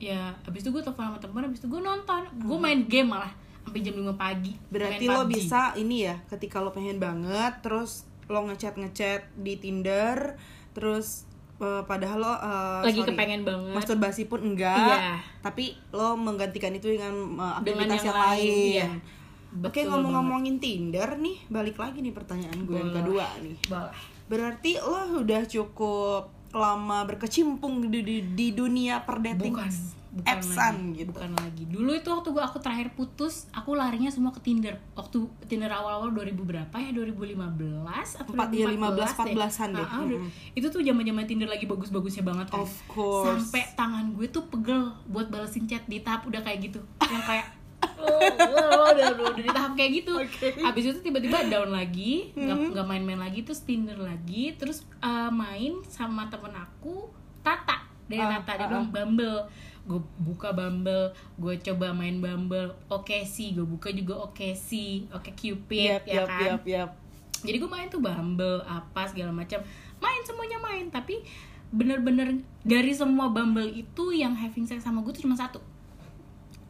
ya 0.00 0.32
abis 0.48 0.64
itu 0.64 0.72
gue 0.72 0.80
telepon 0.80 1.12
sama 1.12 1.18
teman 1.20 1.44
abis 1.46 1.60
itu 1.60 1.68
gue 1.68 1.82
nonton. 1.84 2.22
Gue 2.40 2.56
main 2.56 2.80
game 2.88 3.12
malah 3.12 3.30
sampai 3.60 3.80
jam 3.84 3.94
5 3.94 4.16
pagi. 4.16 4.52
Hmm. 4.56 4.66
berarti 4.72 5.04
lo 5.06 5.22
bisa 5.28 5.76
ini 5.76 6.08
ya 6.08 6.16
ketika 6.26 6.58
lo 6.58 6.72
pengen 6.72 6.98
banget 6.98 7.60
terus 7.62 8.08
lo 8.26 8.42
ngechat 8.46 8.74
ngechat 8.78 9.30
di 9.36 9.54
tinder 9.58 10.38
terus 10.74 11.29
eh, 11.60 11.82
padahal 11.84 12.18
lo 12.18 12.32
eh, 12.32 12.80
lagi 12.88 13.00
sorry, 13.04 13.08
kepengen 13.12 13.42
banget 13.44 13.74
masturbasi 13.76 14.22
pun 14.26 14.40
enggak 14.42 14.96
Iya. 14.96 15.16
tapi 15.44 15.76
lo 15.92 16.16
menggantikan 16.16 16.72
itu 16.72 16.96
dengan 16.96 17.12
uh, 17.36 17.60
Dengan 17.60 17.86
aktivitas 17.86 18.00
yang 18.00 18.08
yang, 18.08 18.18
lain, 18.18 18.40
lain, 18.40 18.72
iya. 18.74 18.88
Oke 19.50 19.82
Betul 19.82 19.90
ngomong-ngomongin 19.90 20.62
Tinder 20.62 21.18
nih, 21.18 21.42
balik 21.50 21.74
lagi 21.74 21.98
nih 22.06 22.14
pertanyaan 22.14 22.54
gue 22.62 22.78
yang 22.78 22.94
kedua 22.94 23.26
nih. 23.42 23.58
boleh 23.66 23.98
Berarti 24.30 24.78
lo 24.78 25.26
udah 25.26 25.42
cukup 25.42 26.30
lama 26.54 27.02
berkecimpung 27.02 27.90
di, 27.90 27.98
di, 28.06 28.16
di 28.30 28.46
dunia 28.54 29.02
perdating 29.02 29.54
bukan 29.54 29.70
bukan 30.10 30.26
appsan 30.26 30.74
lagi, 30.90 30.98
gitu. 30.98 31.10
bukan 31.14 31.30
lagi. 31.38 31.62
Dulu 31.64 31.90
itu 31.94 32.08
waktu 32.10 32.28
gua 32.30 32.44
aku 32.44 32.58
terakhir 32.58 32.90
putus 32.92 33.46
aku 33.50 33.78
larinya 33.78 34.10
semua 34.10 34.30
ke 34.30 34.42
Tinder. 34.42 34.74
Waktu 34.92 35.22
Tinder 35.46 35.70
awal-awal 35.70 36.10
2000 36.10 36.34
berapa 36.42 36.74
ya? 36.74 36.90
2015 36.90 38.18
atau 38.18 38.32
Empat- 38.34 38.50
ya, 38.50 38.66
15, 38.66 39.14
2014 39.14 39.14
14-an 39.38 39.68
deh. 39.70 39.80
Ah, 39.80 39.94
ah, 39.94 40.02
udah. 40.02 40.20
itu 40.52 40.66
tuh 40.66 40.82
zaman-zaman 40.82 41.24
Tinder 41.24 41.46
lagi 41.46 41.64
bagus-bagusnya 41.64 42.26
banget 42.26 42.46
kan. 42.50 42.60
Of 42.60 42.74
course. 42.86 43.26
sampai 43.46 43.62
tangan 43.72 44.10
gue 44.12 44.26
tuh 44.26 44.44
pegel 44.46 44.82
buat 45.06 45.30
balesin 45.30 45.64
chat 45.64 45.86
di 45.86 46.02
tahap 46.02 46.26
udah 46.26 46.42
kayak 46.42 46.58
gitu. 46.66 46.82
Yang 47.00 47.24
kayak 47.24 47.46
oh, 47.96 48.12
oh, 48.12 48.92
udah, 48.92 49.04
udah, 49.16 49.24
udah 49.32 49.40
di 49.40 49.48
tahap 49.48 49.72
kayak 49.72 49.90
gitu. 50.02 50.12
Oke. 50.18 50.52
abis 50.58 50.84
itu 50.90 51.00
tiba-tiba 51.00 51.46
down 51.46 51.70
lagi 51.70 52.28
nggak 52.34 52.74
nggak 52.74 52.86
main-main 52.86 53.16
lagi 53.16 53.40
terus 53.40 53.62
Tinder 53.62 53.96
lagi 53.96 54.52
terus 54.58 54.84
uh, 55.00 55.30
main 55.30 55.80
sama 55.86 56.26
temen 56.26 56.50
aku 56.52 57.08
Tata. 57.40 57.86
Dari 58.04 58.18
Ah, 58.18 58.42
Tata 58.42 58.52
dia 58.58 58.64
ah, 58.66 58.68
bilang 58.68 58.88
Bumble 58.90 59.46
gue 59.86 60.00
buka 60.20 60.52
Bumble 60.52 61.12
gue 61.40 61.54
coba 61.64 61.92
main 61.96 62.20
Bumble 62.20 62.72
oke 62.92 63.24
sih 63.24 63.56
gue 63.56 63.64
buka 63.64 63.88
juga 63.90 64.20
oke 64.20 64.52
sih 64.52 65.08
oke 65.12 65.32
Cupid 65.32 66.00
Yap, 66.00 66.04
ya 66.04 66.14
yap, 66.22 66.28
kan 66.28 66.40
yap, 66.44 66.62
yap. 66.68 66.90
jadi 67.40 67.56
gue 67.56 67.70
main 67.70 67.88
tuh 67.88 68.02
Bumble 68.04 68.60
apa 68.68 69.08
segala 69.08 69.32
macam 69.32 69.60
main 70.00 70.20
semuanya 70.24 70.58
main 70.60 70.88
tapi 70.92 71.24
bener-bener 71.70 72.42
dari 72.66 72.92
semua 72.92 73.30
Bumble 73.30 73.70
itu 73.70 74.12
yang 74.12 74.34
having 74.34 74.66
sex 74.66 74.82
sama 74.82 75.00
gue 75.00 75.12
tuh 75.14 75.24
cuma 75.24 75.38
satu 75.38 75.62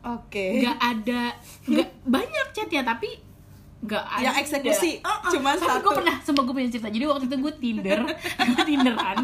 Oke. 0.00 0.64
nggak 0.64 0.78
ada 0.80 1.36
nggak 1.68 1.90
banyak 2.16 2.46
chat 2.56 2.68
ya 2.72 2.80
tapi 2.84 3.29
nggak 3.80 4.04
ada. 4.04 4.24
Yang 4.28 4.36
eksekusi 4.44 4.92
cuma 5.32 5.56
tapi 5.56 5.64
satu. 5.64 5.80
gue 5.80 5.92
pernah 6.04 6.16
semua 6.20 6.42
gue 6.44 6.54
punya 6.54 6.68
cerita. 6.68 6.88
Jadi 6.92 7.04
waktu 7.08 7.24
itu 7.32 7.36
gue 7.40 7.54
tinder. 7.56 8.00
Gue 8.50 8.64
tinderan. 8.66 9.18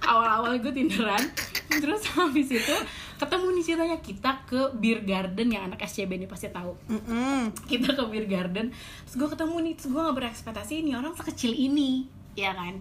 Awal-awal 0.00 0.56
gue 0.64 0.72
tinderan. 0.72 1.22
Terus 1.68 2.02
habis 2.16 2.48
itu 2.48 2.76
ketemu 3.20 3.46
nih 3.52 3.64
ceritanya. 3.68 3.98
Kita 4.00 4.30
ke 4.48 4.72
beer 4.80 5.04
garden 5.04 5.48
yang 5.52 5.68
anak 5.68 5.84
SCB 5.84 6.16
ini 6.16 6.26
pasti 6.26 6.48
tahu. 6.48 6.72
Mm-mm. 6.88 7.52
kita 7.68 7.92
ke 7.92 8.02
beer 8.08 8.24
garden. 8.24 8.72
Terus 9.04 9.14
gue 9.20 9.28
ketemu 9.28 9.56
nih. 9.68 9.72
Terus 9.76 9.88
gue 9.92 10.00
gak 10.00 10.16
berekspektasi 10.16 10.74
ini 10.80 10.96
orang 10.96 11.12
sekecil 11.12 11.52
ini. 11.52 12.08
Ya 12.32 12.56
kan? 12.56 12.80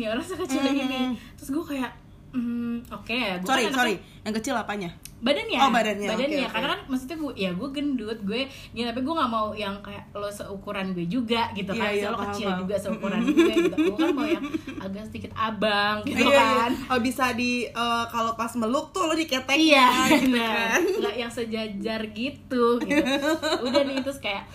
Ini 0.00 0.04
orang 0.08 0.24
sekecil 0.24 0.64
ini. 0.64 1.20
Terus 1.36 1.52
gue 1.52 1.64
kayak 1.76 1.92
hmm, 2.32 2.88
oke. 2.88 3.18
Gue 3.44 3.48
Sorry, 3.52 3.64
kan 3.68 3.74
sorry. 3.76 3.94
Yang 4.24 4.34
kecil 4.40 4.54
apanya? 4.56 4.96
Badannya. 5.18 5.58
Oh, 5.58 5.70
badannya. 5.74 6.08
Oke, 6.14 6.24
oke. 6.30 6.46
karena 6.48 6.68
kan 6.70 6.80
maksudnya 6.86 7.16
gue 7.18 7.32
ya 7.34 7.50
gue 7.50 7.68
gendut 7.74 8.18
gue 8.22 8.42
ya 8.70 8.82
tapi 8.86 9.00
gue 9.02 9.14
nggak 9.18 9.30
mau 9.30 9.50
yang 9.50 9.74
kayak 9.82 10.14
lo 10.14 10.30
seukuran 10.30 10.94
gue 10.94 11.06
juga 11.06 11.50
gitu 11.52 11.74
Iya, 11.74 11.82
kan. 11.82 11.90
so, 11.98 12.06
lo 12.06 12.16
paham, 12.16 12.26
kecil 12.30 12.48
juga 12.62 12.74
seukuran 12.78 13.20
gue 13.26 13.52
gitu. 13.52 13.74
Gue 13.74 13.96
kan 13.98 14.10
mau 14.14 14.26
yang 14.26 14.44
agak 14.78 15.02
sedikit 15.10 15.32
abang 15.34 15.96
gitu 16.06 16.22
Iya, 16.22 16.30
iya. 16.30 16.46
kan. 16.62 16.72
Oh, 16.88 16.98
bisa 17.02 17.24
di 17.32 17.66
eh, 17.66 18.04
kalau 18.08 18.32
pas 18.34 18.52
meluk 18.54 18.90
tuh 18.90 19.04
lo 19.04 19.14
diketek 19.14 19.58
iya 19.58 19.86
gitu 20.14 20.38
nah, 20.38 20.78
kan. 20.78 20.82
nggak 20.86 21.14
yang 21.18 21.30
sejajar 21.30 22.00
gitu 22.14 22.78
gitu. 22.78 23.28
Udah 23.66 23.82
nih 23.82 23.98
terus 24.00 24.22
kayak 24.22 24.46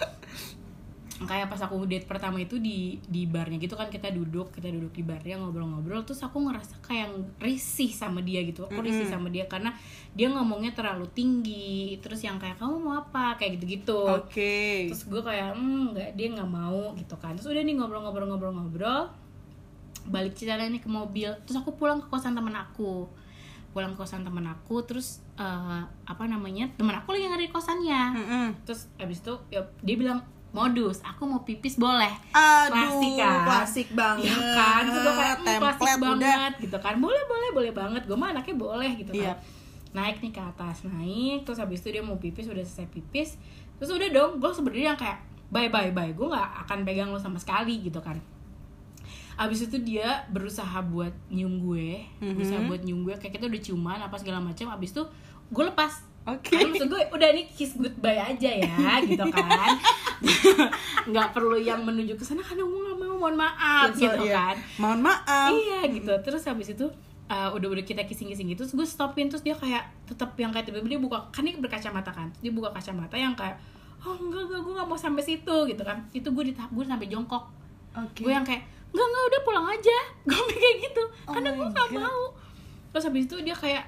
kayak 1.25 1.51
pas 1.51 1.62
aku 1.62 1.84
date 1.86 2.08
pertama 2.08 2.42
itu 2.42 2.58
di 2.58 2.98
di 3.06 3.27
barnya 3.27 3.60
gitu 3.60 3.75
kan 3.75 3.92
kita 3.92 4.10
duduk 4.10 4.53
kita 4.56 4.72
duduk 4.72 4.94
di 4.96 5.03
barnya 5.06 5.38
ngobrol-ngobrol 5.42 6.01
terus 6.08 6.24
aku 6.24 6.42
ngerasa 6.48 6.82
kayak 6.82 7.13
risih 7.38 7.92
sama 7.92 8.24
dia 8.24 8.42
gitu. 8.44 8.65
Aku 8.65 8.80
risih 8.82 9.06
sama 9.10 9.30
dia 9.30 9.46
karena 9.46 9.75
dia 10.13 10.30
ngomongnya 10.30 10.74
terlalu 10.74 11.10
tinggi 11.12 11.98
terus 12.00 12.22
yang 12.22 12.42
kayak 12.42 12.58
kamu 12.58 12.75
mau 12.82 13.03
apa? 13.03 13.38
Kayak 13.38 13.60
gitu-gitu. 13.60 14.01
Oke. 14.25 14.89
terus 14.89 15.06
gue 15.06 15.22
kayak 15.22 15.53
hmm 15.53 15.94
nggak 15.94 16.10
dia 16.18 16.27
nggak 16.34 16.50
mau 16.50 16.94
gitu 16.98 17.15
kan. 17.22 17.38
Terus 17.38 17.50
udah 17.50 17.63
nih 17.63 17.75
ngobrol-ngobrol-ngobrol-ngobrol 17.77 19.01
balik 20.10 20.34
ceritanya 20.36 20.74
nih 20.74 20.84
ke 20.84 20.89
mobil. 20.89 21.30
Terus 21.48 21.58
aku 21.62 21.77
pulang 21.77 22.03
ke 22.03 22.08
kosan 22.10 22.36
temen 22.36 22.56
aku. 22.58 23.08
Pulang 23.72 23.96
ke 23.96 24.03
kosan 24.03 24.25
temen 24.25 24.46
aku 24.50 24.82
terus 24.84 25.24
eh, 25.39 25.84
apa 25.86 26.24
namanya 26.25 26.70
temen 26.77 26.94
aku 26.94 27.13
lagi 27.13 27.30
ngeri 27.30 27.48
kosannya. 27.50 28.01
Mm-mm. 28.18 28.48
terus 28.68 28.89
abis 29.01 29.22
itu 29.22 29.34
ya, 29.50 29.65
dia 29.82 29.96
bilang 29.98 30.32
modus 30.53 31.01
aku 31.01 31.25
mau 31.25 31.41
pipis 31.41 31.75
boleh. 31.75 32.13
Aduh, 32.29 32.69
klasik 32.72 33.12
kan? 33.17 33.41
klasik 33.43 33.88
banget. 33.91 34.29
ya 34.29 34.38
kan 34.53 34.83
gue 34.86 35.01
kayak 35.12 35.36
"Hmm, 35.36 35.60
klasik 35.60 35.81
udah. 35.81 36.00
banget 36.00 36.53
gitu 36.62 36.77
kan. 36.77 36.93
Boleh 36.95 37.24
boleh 37.25 37.50
boleh 37.51 37.72
banget. 37.72 38.01
Gue 38.03 38.13
mah 38.13 38.29
anaknya 38.31 38.55
boleh 38.55 38.91
gitu 38.95 39.12
kan. 39.12 39.19
Iya. 39.27 39.36
naik 39.91 40.17
nih 40.19 40.31
ke 40.31 40.41
atas 40.41 40.81
naik 40.83 41.41
terus 41.43 41.57
habis 41.60 41.77
itu 41.77 41.89
dia 41.91 42.01
mau 42.01 42.17
pipis 42.17 42.45
udah 42.48 42.62
selesai 42.62 42.86
pipis. 42.88 43.38
Terus 43.75 43.89
udah 43.91 44.10
dong 44.10 44.31
gue 44.38 44.50
sebenarnya 44.51 44.88
yang 44.88 45.00
kayak 45.00 45.22
bye 45.50 45.67
bye 45.67 45.89
bye. 45.89 46.10
Gue 46.12 46.25
nggak 46.27 46.65
akan 46.65 46.81
pegang 46.81 47.10
lo 47.10 47.17
sama 47.17 47.38
sekali 47.38 47.77
gitu 47.79 47.98
kan. 48.00 48.17
Abis 49.36 49.65
itu 49.65 49.77
dia 49.79 50.25
berusaha 50.27 50.77
buat 50.83 51.13
nyium 51.27 51.57
gue 51.60 52.05
berusaha 52.19 52.57
Mhm. 52.60 52.67
buat 52.67 52.81
nyium 52.81 53.01
gue 53.03 53.15
kayak 53.17 53.33
kita 53.33 53.45
udah 53.45 53.62
ciuman 53.63 54.00
apa 54.00 54.13
segala 54.15 54.38
macam. 54.39 54.69
Abis 54.69 54.93
itu 54.93 55.01
gue 55.48 55.63
lepas 55.63 56.05
Oke. 56.24 56.56
Karena 56.56 56.72
maksud 56.72 56.88
gue 56.88 57.01
udah 57.12 57.30
nih 57.32 57.46
kiss 57.50 57.75
goodbye 57.75 58.15
aja 58.15 58.50
ya 58.50 58.75
gitu 59.03 59.27
kan 59.27 59.75
nggak 61.12 61.27
perlu 61.32 61.58
yang 61.58 61.84
menuju 61.84 62.15
ke 62.15 62.24
sana 62.24 62.39
karena 62.39 62.63
gue 62.63 62.80
nggak 62.82 62.98
mau 62.98 63.18
mohon 63.20 63.36
maaf 63.36 63.92
So, 63.92 64.00
gitu 64.01 64.24
iya. 64.24 64.34
kan 64.34 64.56
Mohon 64.77 65.00
maaf. 65.03 65.51
iya 65.51 65.80
gitu 65.86 66.13
terus 66.24 66.44
habis 66.44 66.72
itu 66.72 66.88
uh, 67.27 67.50
udah 67.51 67.68
udah 67.70 67.84
kita 67.84 68.03
kissing 68.03 68.32
kissing 68.32 68.48
gitu 68.48 68.63
terus 68.63 68.72
gue 68.74 68.88
stopin 68.88 69.27
terus 69.27 69.44
dia 69.44 69.51
kayak 69.51 69.84
tetap 70.06 70.32
yang 70.36 70.51
kayak 70.51 70.63
tiba-tiba 70.63 70.89
dia 70.89 71.01
buka 71.01 71.27
kan 71.30 71.44
dia 71.44 71.56
berkacamata 71.56 72.08
kan 72.10 72.32
dia 72.39 72.51
buka 72.51 72.72
kacamata 72.72 73.15
yang 73.15 73.36
kayak 73.36 73.60
oh 74.00 74.15
enggak 74.15 74.48
enggak 74.48 74.62
gue 74.62 74.74
nggak 74.74 74.88
mau 74.88 74.96
sampai 74.96 75.24
situ 75.24 75.56
gitu 75.65 75.84
kan 75.84 76.08
itu 76.12 76.24
gue 76.25 76.44
di 76.46 76.53
tahap 76.53 76.72
gue 76.72 76.84
sampai 76.84 77.08
jongkok 77.08 77.44
Oke. 77.94 78.24
gue 78.24 78.32
yang 78.32 78.44
kayak 78.44 78.63
enggak 78.89 79.06
enggak 79.06 79.24
udah 79.27 79.42
pulang 79.44 79.65
aja 79.68 79.98
gue 80.27 80.39
kayak 80.56 80.75
gitu 80.82 81.03
Oh 81.27 81.34
karena 81.36 81.50
gue 81.51 81.68
nggak 81.68 81.89
mau 81.94 82.24
terus 82.92 83.03
habis 83.03 83.25
itu 83.25 83.36
dia 83.42 83.56
kayak 83.58 83.84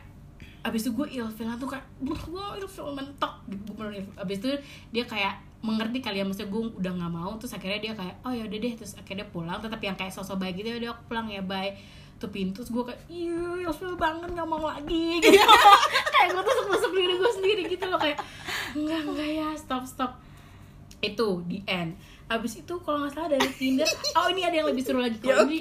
habis 0.65 0.81
itu 0.81 0.97
gue 0.97 1.07
ilfil 1.21 1.45
tuh 1.61 1.69
kayak 1.69 1.85
gue 2.01 2.45
ilfil 2.57 2.89
mentok 2.97 3.37
gitu 3.45 3.69
gue 3.77 4.01
habis 4.17 4.41
itu 4.41 4.49
dia 4.89 5.05
kayak 5.05 5.37
mengerti 5.65 5.97
kali 6.01 6.21
ya 6.21 6.25
maksudnya 6.25 6.49
gue 6.53 6.61
udah 6.77 6.91
nggak 6.93 7.13
mau 7.13 7.31
terus 7.41 7.57
akhirnya 7.57 7.79
dia 7.81 7.93
kayak 7.97 8.15
oh 8.21 8.33
ya 8.33 8.45
udah 8.45 8.57
deh 8.61 8.73
terus 8.77 8.93
akhirnya 8.93 9.25
dia 9.25 9.29
pulang. 9.33 9.57
Tetap 9.57 9.81
yang 9.81 9.97
kayak 9.97 10.13
sosok 10.13 10.37
baik 10.37 10.61
gitu 10.61 10.73
ya 10.73 10.77
udah 10.77 10.89
aku 10.93 11.01
pulang 11.09 11.27
ya 11.29 11.41
bye. 11.41 11.73
Tuh 12.21 12.29
pintu 12.29 12.61
terus 12.61 12.69
gue 12.69 12.83
kayak 12.85 13.01
iya 13.09 13.65
ilfil 13.65 13.97
banget 13.97 14.29
nggak 14.29 14.47
mau 14.47 14.61
lagi. 14.61 15.17
Gitu. 15.25 15.41
Kayak 16.15 16.27
gue 16.31 16.43
tusuk 16.47 16.65
tusuk 16.69 16.91
diri 16.95 17.13
gue 17.17 17.31
sendiri 17.33 17.63
gitu 17.67 17.85
loh 17.91 17.99
kayak 17.99 18.17
enggak 18.77 19.01
enggak 19.03 19.29
ya 19.35 19.49
stop 19.57 19.83
stop. 19.89 20.11
Itu 21.01 21.43
di 21.49 21.59
end. 21.65 21.97
Abis 22.25 22.65
itu 22.65 22.73
kalau 22.81 23.05
nggak 23.05 23.13
salah 23.13 23.29
dari 23.37 23.49
Tinder 23.53 23.85
oh 24.17 24.27
ini 24.31 24.41
ada 24.45 24.55
yang 24.63 24.67
lebih 24.69 24.81
seru 24.85 25.01
lagi. 25.01 25.17
Kalau 25.17 25.49
ini 25.49 25.59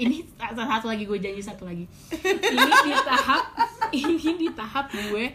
ini 0.00 0.16
satu 0.36 0.62
satu 0.62 0.86
lagi 0.88 1.04
gue 1.08 1.18
janji 1.18 1.42
satu 1.42 1.64
lagi. 1.64 1.84
Ini 2.12 2.72
di 2.86 2.92
tahap 3.04 3.44
ini 4.00 4.30
di 4.36 4.48
tahap 4.52 4.90
gue 4.92 5.32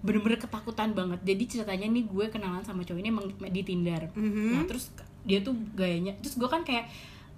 bener-bener 0.00 0.40
ketakutan 0.40 0.96
banget. 0.96 1.20
Jadi 1.24 1.42
ceritanya 1.46 1.86
nih 1.88 2.04
gue 2.08 2.26
kenalan 2.32 2.64
sama 2.64 2.84
cowok 2.84 3.00
ini 3.00 3.08
emang 3.12 3.26
di 3.36 3.62
Tinder. 3.62 4.08
Nah 4.56 4.64
terus 4.64 4.88
dia 5.20 5.44
tuh 5.44 5.52
gayanya 5.76 6.16
terus 6.24 6.40
gue 6.40 6.48
kan 6.48 6.64
kayak 6.64 6.88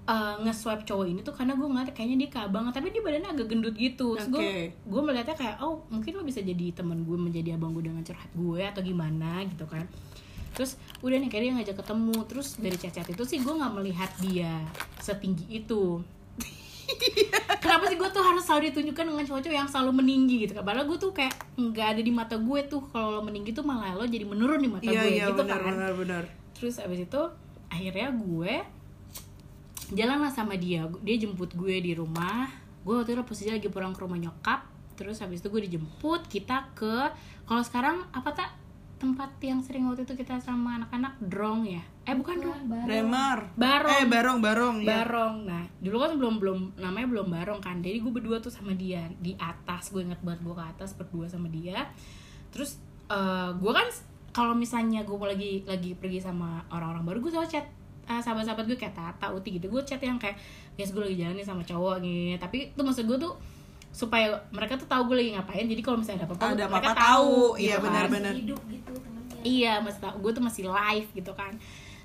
uh, 0.07 0.39
nge-swipe 0.47 0.87
cowok 0.87 1.07
ini 1.11 1.21
tuh 1.27 1.35
karena 1.35 1.59
gue 1.59 1.67
ngeliat 1.67 1.91
kayaknya 1.91 2.27
dia 2.27 2.31
keabang 2.31 2.71
tapi 2.71 2.95
dia 2.95 3.03
badannya 3.03 3.31
agak 3.35 3.47
gendut 3.51 3.75
gitu. 3.75 4.15
Terus 4.15 4.29
gue 4.31 4.43
Oke. 4.43 4.63
gue 4.75 5.03
melihatnya 5.03 5.37
kayak 5.37 5.57
oh 5.63 5.83
mungkin 5.91 6.13
lo 6.19 6.23
bisa 6.23 6.39
jadi 6.43 6.71
teman 6.75 7.03
gue 7.03 7.19
menjadi 7.19 7.59
abang 7.59 7.75
gue 7.75 7.83
dengan 7.87 8.07
curhat 8.07 8.31
gue 8.31 8.63
atau 8.63 8.83
gimana 8.83 9.43
gitu 9.47 9.67
kan. 9.67 9.87
Terus 10.53 10.77
udah 11.01 11.17
nih 11.19 11.31
kayak 11.33 11.43
dia 11.43 11.53
ngajak 11.59 11.77
ketemu. 11.83 12.17
Terus 12.31 12.49
dari 12.63 12.77
chat-chat 12.79 13.09
itu 13.11 13.23
sih 13.27 13.39
gue 13.43 13.55
nggak 13.55 13.73
melihat 13.75 14.11
dia 14.23 14.63
setinggi 15.03 15.51
itu 15.51 15.99
kenapa 17.63 17.89
sih 17.89 17.97
gue 17.97 18.09
tuh 18.11 18.23
harus 18.23 18.43
selalu 18.45 18.73
ditunjukkan 18.73 19.05
dengan 19.09 19.25
cowok-cowok 19.25 19.57
yang 19.57 19.69
selalu 19.71 19.91
meninggi 20.03 20.47
gitu 20.47 20.53
kan 20.59 20.65
padahal 20.67 20.87
gue 20.87 20.99
tuh 20.99 21.13
kayak 21.15 21.35
nggak 21.57 21.87
ada 21.97 22.01
di 22.03 22.13
mata 22.13 22.37
gue 22.37 22.61
tuh. 22.67 22.83
Kalau 22.91 23.09
lo 23.15 23.21
meninggi 23.23 23.55
tuh 23.55 23.65
malah 23.65 23.95
lo 23.95 24.05
jadi 24.05 24.27
menurun 24.27 24.61
di 24.61 24.71
mata 24.71 24.85
Iya, 24.85 25.03
gue 25.03 25.11
iya, 25.13 25.25
gitu 25.31 25.43
benar, 25.43 25.61
kan? 25.63 25.73
benar, 25.75 25.93
benar. 25.97 26.25
terus 26.53 26.79
abis 26.79 27.11
itu 27.11 27.23
akhirnya 27.73 28.09
gue 28.15 28.55
jalan 29.93 30.19
lah 30.25 30.33
sama 30.33 30.55
dia. 30.57 30.89
Dia 31.05 31.17
jemput 31.21 31.53
gue 31.53 31.77
di 31.83 31.93
rumah. 31.93 32.49
Gue 32.83 32.99
waktu 32.99 33.15
itu 33.15 33.23
posisi 33.23 33.51
lagi 33.53 33.69
pulang 33.69 33.93
ke 33.95 34.01
rumah 34.03 34.19
nyokap. 34.19 34.65
Terus 34.97 35.21
habis 35.21 35.41
itu 35.41 35.49
gue 35.49 35.63
dijemput 35.69 36.29
kita 36.29 36.73
ke 36.77 37.11
kalau 37.49 37.63
sekarang 37.65 38.07
apa 38.15 38.31
tak 38.33 38.51
tempat 39.03 39.35
yang 39.43 39.59
sering 39.59 39.91
waktu 39.91 40.07
itu 40.07 40.15
kita 40.15 40.39
sama 40.39 40.79
anak-anak? 40.79 41.19
Drong 41.27 41.67
ya? 41.67 41.83
Eh 42.07 42.15
bukan 42.15 42.39
drong. 42.39 42.71
Remar. 42.87 43.51
Barong. 43.59 43.99
Eh, 43.99 44.07
barong, 44.07 44.39
barong. 44.39 44.77
ya. 44.87 45.03
barong. 45.03 45.35
Nah 45.43 45.67
dulu 45.83 45.97
kan 45.99 46.11
belum 46.15 46.35
belum 46.39 46.59
namanya 46.79 47.07
belum 47.11 47.27
barong 47.35 47.59
kan. 47.59 47.83
Jadi 47.83 47.99
gue 47.99 48.13
berdua 48.15 48.39
tuh 48.39 48.55
sama 48.55 48.79
dia. 48.79 49.11
Di 49.19 49.35
atas 49.35 49.91
gue 49.91 50.07
inget 50.07 50.23
banget 50.23 50.47
gue 50.47 50.55
ke 50.55 50.63
atas 50.63 50.95
berdua 50.95 51.27
sama 51.27 51.51
dia. 51.51 51.91
Terus 52.55 52.79
eh, 53.11 53.51
gue 53.59 53.73
kan 53.75 53.91
kalau 54.31 54.55
misalnya 54.55 55.03
gue 55.03 55.17
mau 55.19 55.27
lagi 55.27 55.67
lagi 55.67 55.99
pergi 55.99 56.23
sama 56.23 56.63
orang-orang 56.71 57.03
baru 57.03 57.19
gue 57.27 57.31
selalu 57.35 57.51
chat 57.51 57.67
eh, 58.07 58.23
sahabat-sahabat 58.23 58.71
gue 58.71 58.79
kayak 58.79 58.95
Tata, 58.95 59.35
Uti 59.35 59.59
gitu. 59.59 59.67
Gue 59.67 59.83
chat 59.83 59.99
yang 59.99 60.23
kayak 60.23 60.39
guys 60.79 60.95
gue 60.95 61.03
lagi 61.03 61.19
jalan 61.19 61.35
nih 61.35 61.47
sama 61.51 61.67
cowok 61.67 61.99
gini. 61.99 62.39
Tapi 62.39 62.71
itu 62.71 62.83
maksud 62.87 63.11
gue 63.11 63.19
tuh 63.19 63.35
supaya 63.93 64.27
mereka 64.49 64.75
tuh 64.75 64.85
tahu 64.87 65.07
gue 65.07 65.17
lagi 65.19 65.31
ngapain 65.33 65.65
jadi 65.65 65.81
kalau 65.81 65.97
misalnya 65.97 66.19
ada 66.19 66.27
apa-apa 66.27 66.45
Ada 66.49 66.65
mereka 66.67 66.89
apa-apa 66.89 67.03
tahu. 67.07 67.29
gitu 67.53 67.61
Iya, 67.61 67.75
kan. 67.75 67.83
benar-benar. 67.85 68.33
hidup 68.35 68.61
gitu 68.67 68.93
temennya 68.95 69.37
iya 69.43 69.73
masih 69.79 70.01
tahu 70.01 70.15
gue 70.19 70.33
tuh 70.33 70.43
masih 70.43 70.63
live 70.67 71.09
gitu 71.13 71.33
kan 71.33 71.53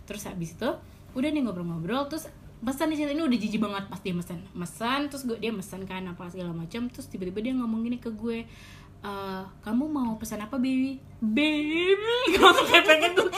terus 0.04 0.24
habis 0.24 0.52
itu 0.52 0.70
udah 1.14 1.30
nih 1.30 1.42
ngobrol-ngobrol 1.42 2.06
terus 2.06 2.28
pesan 2.60 2.90
di 2.90 2.98
situ 2.98 3.08
ini 3.08 3.22
udah 3.22 3.38
jijik 3.38 3.62
banget 3.62 3.84
pas 3.86 4.00
dia 4.00 4.12
mesen 4.12 4.42
mesen 4.52 5.08
terus 5.08 5.24
gue 5.24 5.38
dia 5.38 5.50
mesen 5.50 5.84
kan 5.84 6.04
apa 6.04 6.28
segala 6.28 6.52
macam 6.52 6.88
terus 6.88 7.06
tiba-tiba 7.06 7.40
dia 7.42 7.54
ngomong 7.54 7.82
gini 7.82 7.98
ke 7.98 8.12
gue 8.12 8.44
"Eh, 9.00 9.44
kamu 9.62 9.84
mau 9.86 10.16
pesan 10.16 10.42
apa 10.42 10.58
baby 10.58 10.98
baby 11.22 11.96
kayak 12.34 12.84
pengen 12.84 13.12
tuh 13.14 13.30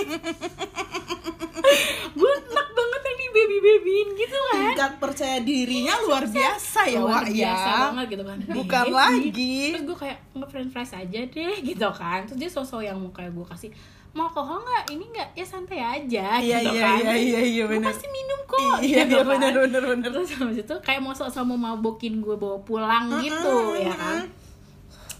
gue 2.11 2.31
enak 2.47 2.67
banget 2.69 3.01
yang 3.03 3.17
di 3.17 3.27
baby 3.29 3.57
babyin 3.59 4.07
gitu 4.15 4.37
kan 4.45 4.57
tingkat 4.65 4.91
percaya 5.29 5.45
dirinya 5.45 5.93
luar 6.01 6.25
biasa 6.25 6.79
ya 6.83 6.99
luar 6.99 7.21
Wak 7.21 7.27
ya. 7.29 7.33
biasa 7.53 7.69
banget 7.85 8.05
gitu 8.09 8.23
kan. 8.25 8.37
Bukan 8.49 8.83
Baby. 8.83 8.97
lagi. 8.97 9.57
terus 9.69 9.85
gue 9.85 9.97
kayak 10.01 10.17
nge-friend 10.33 10.69
fries 10.69 10.93
aja 10.95 11.19
deh 11.23 11.55
gitu 11.61 11.89
kan. 11.91 12.19
Terus 12.25 12.37
dia 12.37 12.49
sosok 12.49 12.81
yang 12.81 12.97
mau 12.97 13.11
kayak 13.11 13.29
gue 13.29 13.45
kasih 13.45 13.69
mau 14.09 14.25
alkohol 14.25 14.57
nggak? 14.59 14.83
Ini 14.89 15.05
nggak? 15.05 15.29
Ya 15.33 15.45
santai 15.45 15.79
aja 15.79 16.25
Iya, 16.41 16.57
gitu 16.59 16.71
iya, 16.73 16.81
kan. 16.81 16.97
iya, 16.97 17.13
iya, 17.15 17.41
iya, 17.45 17.63
gue 17.63 17.77
pasti 17.79 18.07
minum 18.09 18.39
kok 18.43 18.81
iya 18.81 19.05
gitu 19.05 19.13
iya 19.13 19.21
kan. 19.21 19.29
bener 19.29 19.53
bener. 19.55 19.83
Bener 19.85 20.09
terus 20.09 20.29
habis 20.33 20.57
itu 20.59 20.75
kayak 20.81 20.97
mau 20.99 21.13
sosok 21.13 21.45
mau 21.45 21.57
mabokin 21.59 22.17
gue 22.17 22.33
bawa 22.33 22.57
pulang 22.65 23.21
gitu 23.21 23.77
ya 23.77 23.93
kan 23.93 24.25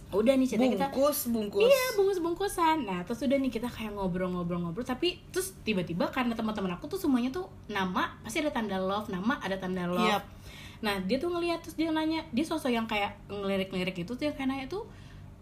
udah 0.10 0.34
nih 0.34 0.48
cerita 0.50 0.66
kita. 0.66 0.88
Bungkus 0.90 1.30
bungkus. 1.30 1.70
Iya 1.70 1.84
bungkus-bungkusan 1.94 2.78
Nah 2.90 3.00
terus 3.06 3.22
udah 3.22 3.38
nih 3.38 3.52
kita 3.54 3.70
kayak 3.70 3.94
ngobrol-ngobrol-ngobrol. 3.94 4.82
Tapi 4.82 5.22
terus 5.30 5.54
tiba-tiba 5.62 6.10
karena 6.10 6.34
teman-teman 6.34 6.74
aku 6.74 6.90
tuh 6.90 6.98
semuanya 6.98 7.30
tuh 7.30 7.46
Nama 7.70 8.18
pasti 8.26 8.42
ada 8.42 8.50
tanda 8.50 8.82
love 8.82 9.06
Nama 9.14 9.38
ada 9.38 9.56
tanda 9.62 9.86
love. 9.86 10.10
Yap. 10.10 10.24
Nah 10.82 10.98
dia 11.06 11.22
tuh 11.22 11.30
ngeliat 11.30 11.62
terus 11.62 11.78
dia 11.78 11.94
nanya 11.94 12.26
Dia 12.34 12.42
sosok 12.42 12.74
yang 12.74 12.90
kayak 12.90 13.14
ngelirik-ngelirik 13.30 14.02
itu 14.02 14.14
Dia 14.18 14.34
kayak 14.34 14.50
nanya 14.50 14.66
tuh 14.66 14.90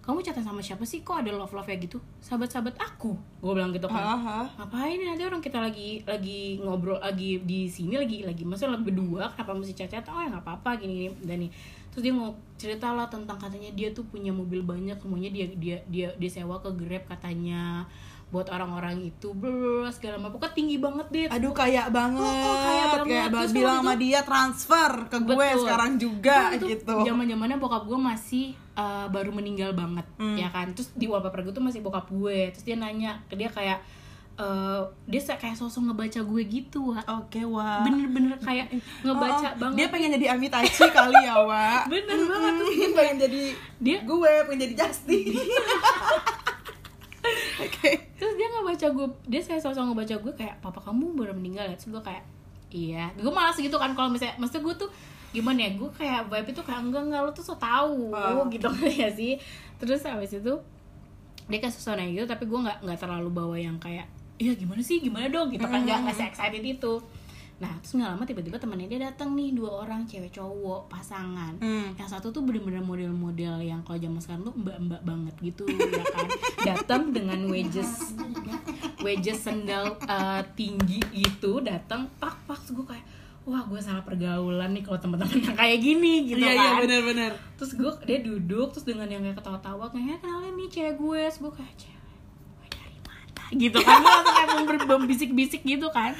Kamu 0.03 0.23
chatan 0.23 0.39
sama 0.39 0.63
siapa 0.63 0.87
sih? 0.87 1.03
Kok 1.03 1.19
ada 1.19 1.35
love-love 1.35 1.67
ya 1.67 1.75
gitu? 1.83 1.99
Sahabat-sahabat 2.23 2.79
aku. 2.79 3.11
Gue 3.43 3.51
bilang 3.55 3.75
gitu 3.75 3.91
kan. 3.91 4.03
Aha. 4.19 4.39
ngapain 4.55 4.95
nanti 5.03 5.23
orang 5.27 5.43
kita 5.43 5.59
lagi 5.59 5.99
lagi 6.07 6.63
ngobrol 6.63 6.95
lagi 7.03 7.43
di 7.43 7.67
sini 7.67 7.99
lagi 7.99 8.23
lagi 8.23 8.47
lagi 8.47 8.79
berdua 8.79 9.27
kenapa 9.35 9.51
mesti 9.51 9.75
cacat 9.75 10.07
oh 10.07 10.23
ya 10.23 10.31
nggak 10.31 10.47
apa-apa 10.47 10.79
gini, 10.79 11.11
gini 11.11 11.27
dan 11.27 11.43
nih 11.43 11.51
terus 11.97 12.03
dia 12.03 12.13
mau 12.13 12.29
cerita 12.53 12.93
lah 12.93 13.05
tentang 13.05 13.35
katanya 13.35 13.73
dia 13.73 13.89
tuh 13.89 14.05
punya 14.05 14.29
mobil 14.29 14.61
banyak 14.61 14.93
semuanya 14.95 15.33
dia 15.33 15.49
dia 15.51 15.77
dia 15.87 16.13
dia 16.13 16.29
sewa 16.29 16.61
ke 16.61 16.69
grab 16.71 17.01
katanya 17.07 17.89
buat 18.27 18.45
orang-orang 18.47 19.07
itu 19.07 19.31
bla 19.31 19.89
segala 19.89 20.19
macam 20.19 20.35
pokoknya 20.35 20.53
tinggi 20.53 20.77
banget 20.77 21.07
deh 21.07 21.25
Aduh 21.31 21.55
kayak 21.55 21.89
banget, 21.89 22.19
Oh, 22.19 22.43
oh, 22.43 22.57
kayak 22.59 22.85
banget. 22.85 23.07
kayak 23.07 23.27
Terus 23.31 23.53
bilang 23.55 23.71
waktu 23.73 23.87
sama 23.87 23.93
dia 23.95 24.19
transfer 24.21 24.91
ke 25.07 25.17
gue 25.17 25.33
Betul. 25.47 25.61
sekarang 25.63 25.91
juga 25.95 26.37
Itu 26.51 26.65
gitu. 26.67 26.95
zaman 27.01 27.25
zamannya 27.25 27.57
bokap 27.57 27.83
gue 27.83 27.95
masih 27.97 28.45
uh, 28.73 29.07
baru 29.07 29.31
meninggal 29.31 29.73
banget 29.73 30.05
Hmm. 30.19 30.35
ya 30.35 30.51
kan 30.51 30.69
terus 30.69 30.91
di 30.91 31.07
wallpaper 31.07 31.41
gue 31.41 31.53
tuh 31.55 31.63
masih 31.63 31.79
bokap 31.79 32.11
gue 32.11 32.51
terus 32.51 32.61
dia 32.61 32.75
nanya 32.75 33.25
ke 33.25 33.33
dia 33.33 33.47
kayak 33.47 33.79
uh, 34.37 34.81
dia 35.05 35.19
kayak 35.35 35.53
sosok 35.53 35.81
ngebaca 35.85 36.19
gue 36.19 36.41
gitu 36.43 36.93
Wak. 36.93 37.05
Oke 37.07 37.41
wah. 37.43 37.81
bener-bener 37.81 38.37
kayak 38.37 38.69
ngebaca 39.05 39.47
Oh, 39.47 39.53
banget 39.59 39.75
Dia 39.75 39.87
pengen 39.89 40.09
jadi 40.15 40.25
Amitachi 40.33 40.85
kali 40.87 41.17
ya 41.19 41.35
Wak. 41.37 41.81
bener 41.91 42.17
banget 42.23 42.53
terus 42.55 42.73
Dia 42.79 42.89
pengen 42.93 43.15
jadi 43.19 43.41
dia 43.77 43.97
gue, 44.01 44.31
pengen 44.45 44.59
jadi 44.63 44.75
Justin. 44.77 45.25
Oke. 47.57 47.91
terus 48.15 48.33
dia 48.33 48.47
ngebaca 48.49 48.87
gue 48.87 49.07
dia 49.27 49.41
saya 49.41 49.59
sosok 49.59 49.83
ngebaca 49.91 50.15
gue 50.15 50.33
kayak 50.35 50.55
papa 50.57 50.79
kamu 50.79 51.13
baru 51.13 51.33
meninggal 51.33 51.65
ya 51.65 51.75
terus 51.75 51.91
gue 51.91 52.01
kayak 52.01 52.23
iya 52.69 53.11
gue 53.13 53.29
malas 53.29 53.57
gitu 53.57 53.75
kan 53.75 53.93
kalau 53.93 54.07
misalnya 54.07 54.37
maksudnya 54.37 54.63
gue 54.63 54.75
tuh 54.85 54.89
gimana 55.29 55.59
ya 55.59 55.71
gue 55.75 55.89
kayak 55.91 56.31
vibe 56.31 56.49
itu 56.49 56.61
kayak 56.63 56.81
enggak 56.81 57.03
enggak 57.03 57.21
lo 57.21 57.31
tuh 57.31 57.43
so 57.43 57.53
tau 57.57 57.93
Oh. 58.13 58.45
gitu 58.47 58.69
ya 58.87 59.09
sih 59.11 59.35
terus 59.77 60.01
habis 60.01 60.33
itu 60.33 60.53
dia 61.45 61.57
kayak 61.59 61.73
nanya 61.93 62.11
gitu 62.13 62.25
tapi 62.25 62.43
gue 62.43 62.59
nggak 62.59 62.77
nggak 62.83 62.99
terlalu 62.99 63.29
bawa 63.29 63.55
yang 63.55 63.77
kayak 63.77 64.07
iya 64.37 64.53
gimana 64.53 64.79
sih? 64.79 64.97
Gimana 64.97 65.27
dong? 65.27 65.49
Gitu 65.49 65.61
kan 65.61 65.81
nggak 65.81 65.97
nggak 66.03 66.15
se 66.15 66.23
excited 66.23 66.61
itu. 66.61 66.93
Nah 67.57 67.73
terus 67.77 67.93
nggak 67.93 68.09
lama 68.11 68.23
tiba-tiba 68.23 68.57
temannya 68.57 68.85
dia 68.85 69.01
datang 69.03 69.33
nih 69.33 69.49
dua 69.51 69.81
orang 69.81 70.05
cewek 70.05 70.29
cowok 70.29 70.85
pasangan. 70.87 71.57
Hmm. 71.57 71.93
yang 71.93 72.05
satu 72.05 72.29
tuh 72.29 72.41
bener-bener 72.41 72.79
model-model 72.79 73.57
yang 73.59 73.81
kalau 73.81 73.97
zaman 73.97 74.17
sekarang 74.17 74.43
tuh 74.43 74.53
mbak-mbak 74.53 75.01
banget 75.01 75.35
gitu 75.43 75.63
ya 75.65 76.05
kan. 76.07 76.27
Datang 76.69 77.01
dengan 77.09 77.39
wedges 77.47 78.13
wedges 78.99 79.39
sendal 79.39 79.97
uh, 80.03 80.41
tinggi 80.53 80.99
gitu 81.11 81.61
datang 81.61 82.09
pak 82.17 82.33
pak 82.43 82.59
gue 82.67 82.81
kayak 82.83 83.05
wah 83.45 83.63
gue 83.63 83.79
salah 83.79 84.03
pergaulan 84.03 84.73
nih 84.73 84.83
kalau 84.83 84.99
teman-teman 84.99 85.37
yang 85.39 85.55
kayak 85.55 85.79
gini 85.79 86.13
gitu 86.27 86.41
Iya 86.41 86.51
iya 86.51 86.69
kan. 86.75 86.81
benar-benar. 86.83 87.31
terus 87.55 87.71
gue 87.73 87.91
dia 88.03 88.19
duduk 88.19 88.67
terus 88.69 88.83
dengan 88.83 89.07
yang 89.07 89.23
kayak 89.23 89.37
ketawa-tawa 89.37 89.87
kayaknya 89.87 90.17
kenalin 90.19 90.53
nih 90.55 90.67
cewek 90.67 90.95
gue 90.97 91.19
terus 91.23 91.39
gue 91.39 91.53
kayak 91.55 91.75
cewek 91.77 91.96
gitu 93.49 93.77
kan. 93.77 93.97
Gue 93.97 94.11
langsung 94.11 94.35
kayak 94.35 94.49
ber- 94.65 94.99
membisik-bisik 94.99 95.61
gitu 95.61 95.87
kan. 95.89 96.11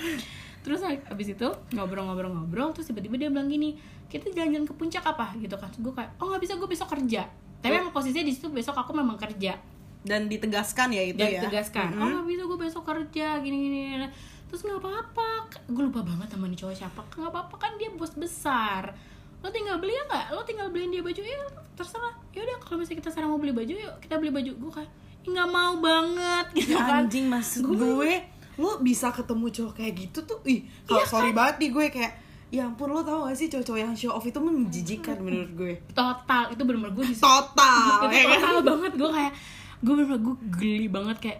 Terus 0.60 0.84
abis 0.84 1.28
itu 1.32 1.48
ngobrol-ngobrol-ngobrol 1.72 2.72
terus 2.72 2.86
tiba-tiba 2.86 3.16
dia 3.18 3.30
bilang 3.30 3.48
gini 3.48 3.80
kita 4.08 4.28
jalan-jalan 4.30 4.64
ke 4.64 4.74
puncak 4.74 5.04
apa? 5.04 5.36
Gitu 5.36 5.54
kan. 5.54 5.68
Terus 5.68 5.82
gue 5.82 5.94
kayak 5.94 6.12
oh 6.18 6.28
nggak 6.28 6.42
bisa 6.42 6.54
gue 6.56 6.68
besok 6.68 6.90
kerja. 6.90 7.24
Tapi 7.58 7.74
emang 7.74 7.90
posisinya 7.90 8.22
di 8.22 8.32
situ 8.32 8.48
besok 8.48 8.76
aku 8.76 8.92
memang 8.92 9.16
kerja. 9.16 9.56
Dan 10.00 10.28
ditegaskan 10.28 10.88
ya 10.90 11.04
itu 11.04 11.18
dan 11.18 11.30
ya. 11.30 11.42
tegaskan 11.42 11.92
Mm-mm. 11.92 12.00
oh 12.00 12.08
nggak 12.14 12.28
bisa 12.30 12.42
gue 12.46 12.60
besok 12.62 12.84
kerja 12.86 13.28
gini 13.40 13.58
gini 13.62 13.78
gini." 13.92 14.08
terus 14.48 14.64
nggak 14.64 14.80
apa-apa. 14.80 15.30
Gue 15.68 15.84
lupa 15.84 16.00
banget 16.00 16.28
sama 16.30 16.48
nih 16.48 16.56
cowok 16.56 16.72
siapa. 16.74 17.02
Nggak 17.12 17.32
apa-apa 17.32 17.56
kan 17.58 17.72
dia 17.76 17.92
bos 17.92 18.14
besar. 18.14 18.96
Lo 19.38 19.50
tinggal 19.50 19.78
beli 19.78 19.92
ya 19.92 20.04
nggak? 20.06 20.26
Lo 20.32 20.42
tinggal 20.42 20.68
beliin 20.68 20.90
dia 20.90 21.00
baju 21.02 21.20
ya 21.20 21.40
terserah. 21.74 22.16
Ya 22.32 22.42
udah 22.42 22.58
kalau 22.58 22.80
misalnya 22.80 23.00
kita 23.00 23.10
sekarang 23.12 23.30
mau 23.30 23.38
beli 23.38 23.52
baju 23.52 23.74
yuk 23.74 23.94
kita 24.00 24.16
beli 24.16 24.32
baju. 24.32 24.52
Gue 24.56 24.72
kayak 24.74 24.88
"Ih, 24.88 24.92
nggak 25.28 25.50
mau 25.50 25.74
banget 25.78 26.46
gitu 26.56 26.72
Ya 26.72 26.80
kan. 26.80 27.04
anjing 27.04 27.26
maksud 27.26 27.68
gue, 27.68 28.14
lo 28.56 28.80
bisa 28.80 29.10
ketemu 29.10 29.46
cowok 29.50 29.74
kayak 29.76 29.94
gitu 29.98 30.20
tuh 30.24 30.40
ih 30.44 30.60
kalau 30.84 31.04
sorry 31.04 31.32
banget 31.32 31.56
nih 31.60 31.70
gue 31.70 31.86
kayak 31.92 32.14
ya 32.48 32.64
ampun 32.64 32.88
lo 32.88 33.02
tau 33.02 33.24
gak 33.24 33.36
sih 33.36 33.48
cowok-cowok 33.48 33.80
yang 33.82 33.92
show 33.92 34.10
off 34.10 34.24
itu 34.24 34.40
menjijikan 34.40 35.20
menurut 35.20 35.52
gue? 35.54 35.74
Total 35.92 36.48
itu 36.48 36.62
benar-benar 36.62 36.94
gue 36.94 37.06
total 37.14 38.02
itu 38.02 38.08
ya 38.10 38.24
kan? 38.26 38.40
total 38.42 38.58
banget 38.66 38.94
gue 38.94 39.10
kayak 39.12 39.34
gue 39.78 39.94
bener 39.94 40.18
gue 40.18 40.36
geli 40.54 40.88
banget 40.88 41.18
kayak 41.20 41.40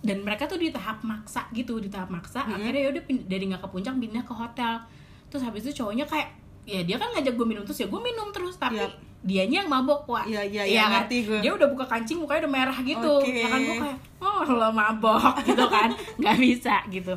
dan 0.00 0.18
mereka 0.20 0.46
tuh 0.46 0.56
di 0.56 0.68
tahap 0.68 1.02
maksa 1.02 1.44
gitu 1.50 1.76
di 1.76 1.86
tahap 1.86 2.08
maksa 2.08 2.42
akhirnya 2.44 2.80
yaudah 2.82 3.02
pin- 3.02 3.22
dari 3.24 3.44
nggak 3.44 3.60
ke 3.60 3.68
puncak 3.68 3.94
pindah 3.94 4.22
ke 4.22 4.32
hotel. 4.32 4.74
Terus 5.26 5.42
habis 5.42 5.60
itu 5.62 5.76
cowoknya 5.76 6.04
kayak 6.04 6.28
ya 6.64 6.80
dia 6.80 6.96
kan 6.96 7.10
ngajak 7.10 7.34
gue 7.34 7.44
minum 7.44 7.62
terus 7.62 7.78
ya 7.78 7.86
gue 7.86 7.98
minum 7.98 8.28
terus 8.28 8.56
tapi 8.56 8.78
Iya. 8.78 8.88
Dianya 9.18 9.66
yang 9.66 9.70
mabok 9.70 10.06
wah 10.06 10.22
Iya, 10.22 10.46
iya, 10.46 10.62
iya, 10.62 10.82
kan? 10.86 11.02
ngerti 11.02 11.16
gue. 11.26 11.38
dia 11.42 11.50
udah 11.50 11.66
buka 11.66 11.84
kancing 11.90 12.22
mukanya 12.22 12.46
udah 12.46 12.52
merah 12.54 12.78
gitu. 12.86 13.12
Oke. 13.18 13.34
ya 13.34 13.48
kan? 13.50 13.60
Gue 13.60 13.76
kayak 13.82 13.98
oh 14.22 14.42
lo 14.46 14.68
mabok 14.70 15.34
gitu 15.48 15.64
kan? 15.66 15.90
Nggak 16.22 16.36
bisa 16.38 16.74
gitu. 16.86 17.14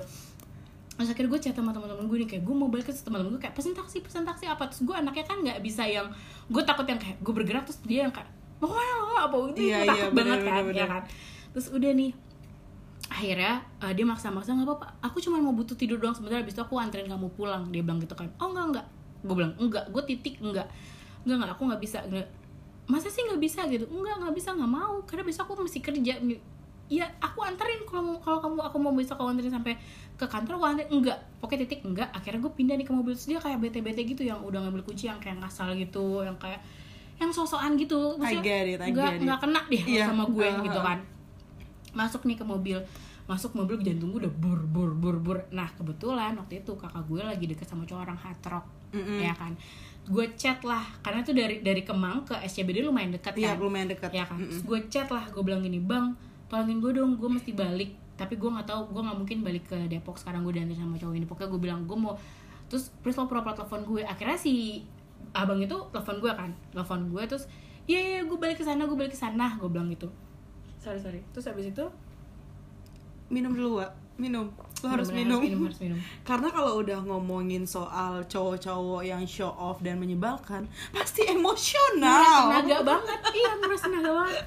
Terus 0.98 1.10
akhirnya 1.14 1.30
gue 1.34 1.40
chat 1.42 1.54
sama 1.54 1.70
teman-teman 1.74 2.06
gue 2.10 2.18
nih 2.26 2.30
kayak 2.30 2.44
gue 2.46 2.56
mau 2.58 2.70
balik 2.74 2.90
ke 2.90 2.94
teman-teman 2.94 3.38
gue 3.38 3.42
kayak 3.46 3.54
pesen 3.54 3.78
taksi 3.78 4.02
pesen 4.02 4.26
taksi 4.26 4.50
apa? 4.50 4.66
Terus 4.74 4.82
gue 4.86 4.96
anaknya 4.98 5.26
kan 5.30 5.38
nggak 5.46 5.62
bisa 5.62 5.86
yang 5.86 6.10
gue 6.50 6.64
takut 6.66 6.86
yang 6.90 6.98
kayak 6.98 7.22
gue 7.22 7.34
bergerak 7.34 7.64
terus 7.70 7.80
dia 7.86 8.10
yang 8.10 8.14
kayak 8.14 8.30
mau 8.58 8.70
ke 8.70 8.74
mana 8.74 8.92
mau 8.98 9.06
ke 9.06 9.14
mana?" 9.14 9.22
apa 9.30 9.36
gitu. 9.54 9.60
Iya, 9.62 9.62
gue 9.62 9.86
iya, 9.86 9.90
takut 9.90 10.12
bener, 10.14 10.26
banget 10.26 10.40
kan? 10.42 10.54
bener, 10.54 10.58
ya 10.58 10.66
bener. 10.66 10.88
kan? 10.90 11.02
Terus 11.54 11.68
udah 11.70 11.92
nih 11.94 12.12
akhirnya 13.12 13.54
eh, 13.84 13.92
dia 13.94 14.06
maksa-maksa 14.08 14.56
nggak 14.56 14.68
apa-apa 14.72 14.88
aku 15.04 15.20
cuma 15.20 15.36
mau 15.38 15.52
butuh 15.52 15.76
tidur 15.76 16.00
doang 16.00 16.16
sebentar 16.16 16.40
habis 16.40 16.56
itu 16.56 16.64
aku 16.64 16.80
anterin 16.80 17.06
kamu 17.06 17.28
pulang 17.36 17.68
dia 17.70 17.86
bilang 17.86 18.02
gitu 18.02 18.18
kan. 18.18 18.26
Oh 18.42 18.50
enggak 18.50 18.66
enggak 18.74 18.86
gue 19.22 19.36
bilang 19.38 19.54
enggak 19.62 19.86
gue 19.94 20.04
titik 20.10 20.42
enggak 20.42 20.66
enggak 21.26 21.36
enggak 21.38 21.52
aku 21.54 21.64
nggak 21.70 21.82
bisa 21.82 22.00
enggak. 22.06 22.28
Masa 22.90 23.08
sih 23.08 23.22
nggak 23.24 23.42
bisa 23.42 23.62
gitu? 23.70 23.86
Enggak 23.88 24.16
nggak 24.20 24.36
bisa 24.36 24.50
nggak 24.58 24.72
mau. 24.72 24.96
Karena 25.06 25.24
besok 25.26 25.46
aku 25.50 25.64
mesti 25.64 25.80
kerja. 25.80 26.14
Ya 26.92 27.08
aku 27.24 27.40
anterin 27.48 27.88
kalau 27.88 28.20
kalau 28.20 28.44
kamu 28.44 28.60
aku 28.68 28.78
mau 28.82 28.92
besok 28.92 29.16
aku 29.16 29.32
anterin 29.32 29.54
sampai 29.54 29.80
ke 30.20 30.26
kantor 30.28 30.60
aku 30.60 30.66
anterin. 30.66 30.90
Enggak 30.92 31.18
pokoknya 31.40 31.70
titik 31.70 31.82
enggak. 31.88 32.10
Akhirnya 32.12 32.40
gue 32.44 32.52
pindah 32.52 32.76
nih 32.76 32.86
ke 32.88 32.94
mobil. 32.94 33.14
Terus 33.16 33.28
dia 33.32 33.40
kayak 33.40 33.60
bete-bete 33.64 34.02
gitu 34.04 34.22
yang 34.26 34.42
udah 34.44 34.60
ngambil 34.68 34.84
kunci 34.84 35.08
yang 35.08 35.22
kayak 35.22 35.40
ngasal 35.40 35.72
gitu 35.78 36.26
yang 36.26 36.36
kayak 36.42 36.60
yang 37.22 37.30
sosokan 37.30 37.78
gitu. 37.78 38.18
It, 38.18 38.26
I 38.26 38.34
nggak 38.42 38.44
get 38.92 39.22
it. 39.22 39.26
nggak 39.30 39.40
kena 39.40 39.62
deh 39.70 39.84
Iya, 39.86 40.10
sama 40.10 40.26
gue 40.26 40.42
uh-huh. 40.42 40.66
gitu 40.66 40.80
kan. 40.82 41.00
Masuk 41.94 42.26
nih 42.26 42.36
ke 42.36 42.44
mobil. 42.44 42.78
Masuk 43.30 43.56
mobil 43.56 43.80
jantung 43.86 44.12
gue 44.12 44.28
udah 44.28 44.34
bur 44.34 44.60
bur 44.68 44.92
bur 44.98 45.16
bur. 45.22 45.38
Nah 45.54 45.70
kebetulan 45.78 46.36
waktu 46.36 46.66
itu 46.66 46.76
kakak 46.76 47.06
gue 47.08 47.22
lagi 47.22 47.46
deket 47.48 47.70
sama 47.70 47.88
cowok 47.88 48.04
orang 48.04 48.20
hard 48.20 48.42
rock 48.50 48.66
Mm-mm. 48.92 49.24
ya 49.24 49.32
kan 49.32 49.56
gue 50.02 50.26
chat 50.34 50.58
lah 50.66 50.82
karena 51.06 51.22
itu 51.22 51.32
dari 51.32 51.62
dari 51.62 51.86
Kemang 51.86 52.26
ke 52.26 52.34
SCBD 52.42 52.82
lumayan 52.82 53.14
dekat 53.14 53.38
Iya 53.38 53.54
kan. 53.54 53.62
lumayan 53.62 53.88
dekat 53.90 54.12
ya 54.12 54.26
kan? 54.26 54.42
Terus 54.42 54.66
gue 54.66 54.80
chat 54.90 55.08
lah 55.08 55.30
gue 55.30 55.44
bilang 55.46 55.62
gini 55.62 55.78
bang 55.78 56.18
tolongin 56.50 56.82
gue 56.82 56.92
dong 56.98 57.16
gue 57.22 57.30
mesti 57.30 57.54
balik. 57.54 57.94
Tapi 58.18 58.38
gue 58.38 58.50
nggak 58.50 58.68
tahu 58.68 58.82
gue 58.92 59.02
nggak 59.02 59.18
mungkin 59.18 59.38
balik 59.46 59.64
ke 59.70 59.78
Depok 59.88 60.18
sekarang 60.18 60.42
gue 60.42 60.58
diantar 60.58 60.76
sama 60.76 60.98
cowok 60.98 61.14
ini. 61.16 61.26
Pokoknya 61.30 61.50
gue 61.54 61.62
bilang 61.62 61.82
gue 61.86 61.98
mau 61.98 62.18
terus 62.66 62.90
please 63.04 63.16
lo 63.16 63.30
pura-pura 63.30 63.54
telepon 63.54 63.82
gue. 63.86 64.02
Akhirnya 64.02 64.38
si 64.38 64.82
abang 65.38 65.62
itu 65.62 65.78
telepon 65.94 66.18
gue 66.18 66.32
kan 66.34 66.50
telepon 66.74 67.08
gue 67.08 67.24
terus 67.24 67.46
iya 67.86 68.00
iya 68.02 68.20
gue 68.26 68.36
balik 68.36 68.58
ke 68.58 68.66
sana 68.66 68.84
gue 68.90 68.98
balik 68.98 69.14
ke 69.14 69.20
sana 69.20 69.54
gue 69.56 69.70
bilang 69.70 69.88
gitu. 69.94 70.10
Sorry 70.82 70.98
sorry. 70.98 71.22
Terus 71.32 71.46
habis 71.46 71.70
itu? 71.70 71.86
Minum 73.30 73.54
dulu 73.54 73.80
Wak. 73.80 73.92
Minum 74.20 74.50
lo 74.82 74.88
harus 74.98 75.10
bener-bener 75.14 75.38
minum. 75.38 75.42
minum 75.42 75.62
harus 75.70 75.82
minum. 75.82 76.00
Karena 76.30 76.48
kalau 76.50 76.82
udah 76.82 77.00
ngomongin 77.06 77.64
soal 77.66 78.26
cowok-cowok 78.26 79.02
yang 79.06 79.24
show 79.30 79.54
off 79.54 79.82
dan 79.86 80.02
menyebalkan 80.02 80.66
pasti 80.90 81.26
emosional. 81.30 82.50
Tenaga 82.50 82.78
banget. 82.82 83.20
Iya 83.32 83.50
nguras 83.62 83.82
tenaga 83.82 84.12
banget. 84.12 84.46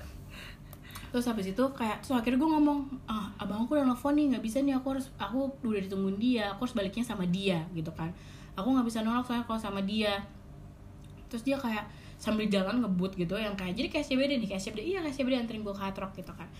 Terus 1.14 1.24
habis 1.30 1.46
itu 1.46 1.64
kayak 1.78 2.02
terus 2.02 2.18
akhirnya 2.18 2.42
gue 2.42 2.50
ngomong 2.50 2.78
ah 3.06 3.30
abang 3.38 3.62
aku 3.62 3.78
udah 3.78 3.86
nelfon 3.86 4.18
nih 4.18 4.34
nggak 4.34 4.42
bisa 4.42 4.58
nih 4.58 4.74
aku 4.74 4.98
harus 4.98 5.06
aku 5.14 5.46
udah 5.62 5.80
ditungguin 5.86 6.18
dia 6.18 6.50
aku 6.50 6.66
harus 6.66 6.74
baliknya 6.74 7.06
sama 7.06 7.22
dia 7.30 7.62
gitu 7.70 7.94
kan. 7.94 8.10
Aku 8.58 8.66
nggak 8.74 8.86
bisa 8.86 9.06
nolak 9.06 9.22
soalnya 9.22 9.46
kalau 9.46 9.62
sama 9.62 9.78
dia. 9.86 10.18
Terus 11.30 11.46
dia 11.46 11.54
kayak 11.54 11.86
sambil 12.18 12.50
jalan 12.50 12.82
ngebut 12.82 13.14
gitu 13.14 13.36
yang 13.36 13.54
kayak 13.54 13.78
jadi 13.78 13.88
kayak 13.90 14.06
CBD 14.06 14.32
nih 14.40 14.48
kayak 14.50 14.62
CBD 14.62 14.80
iya 14.96 14.98
kayak 15.04 15.14
CBD 15.14 15.34
anterin 15.38 15.62
gue 15.62 15.74
ke 15.74 15.82
Hard 15.82 15.98
Rock 16.02 16.18
gitu 16.18 16.34
kan. 16.34 16.50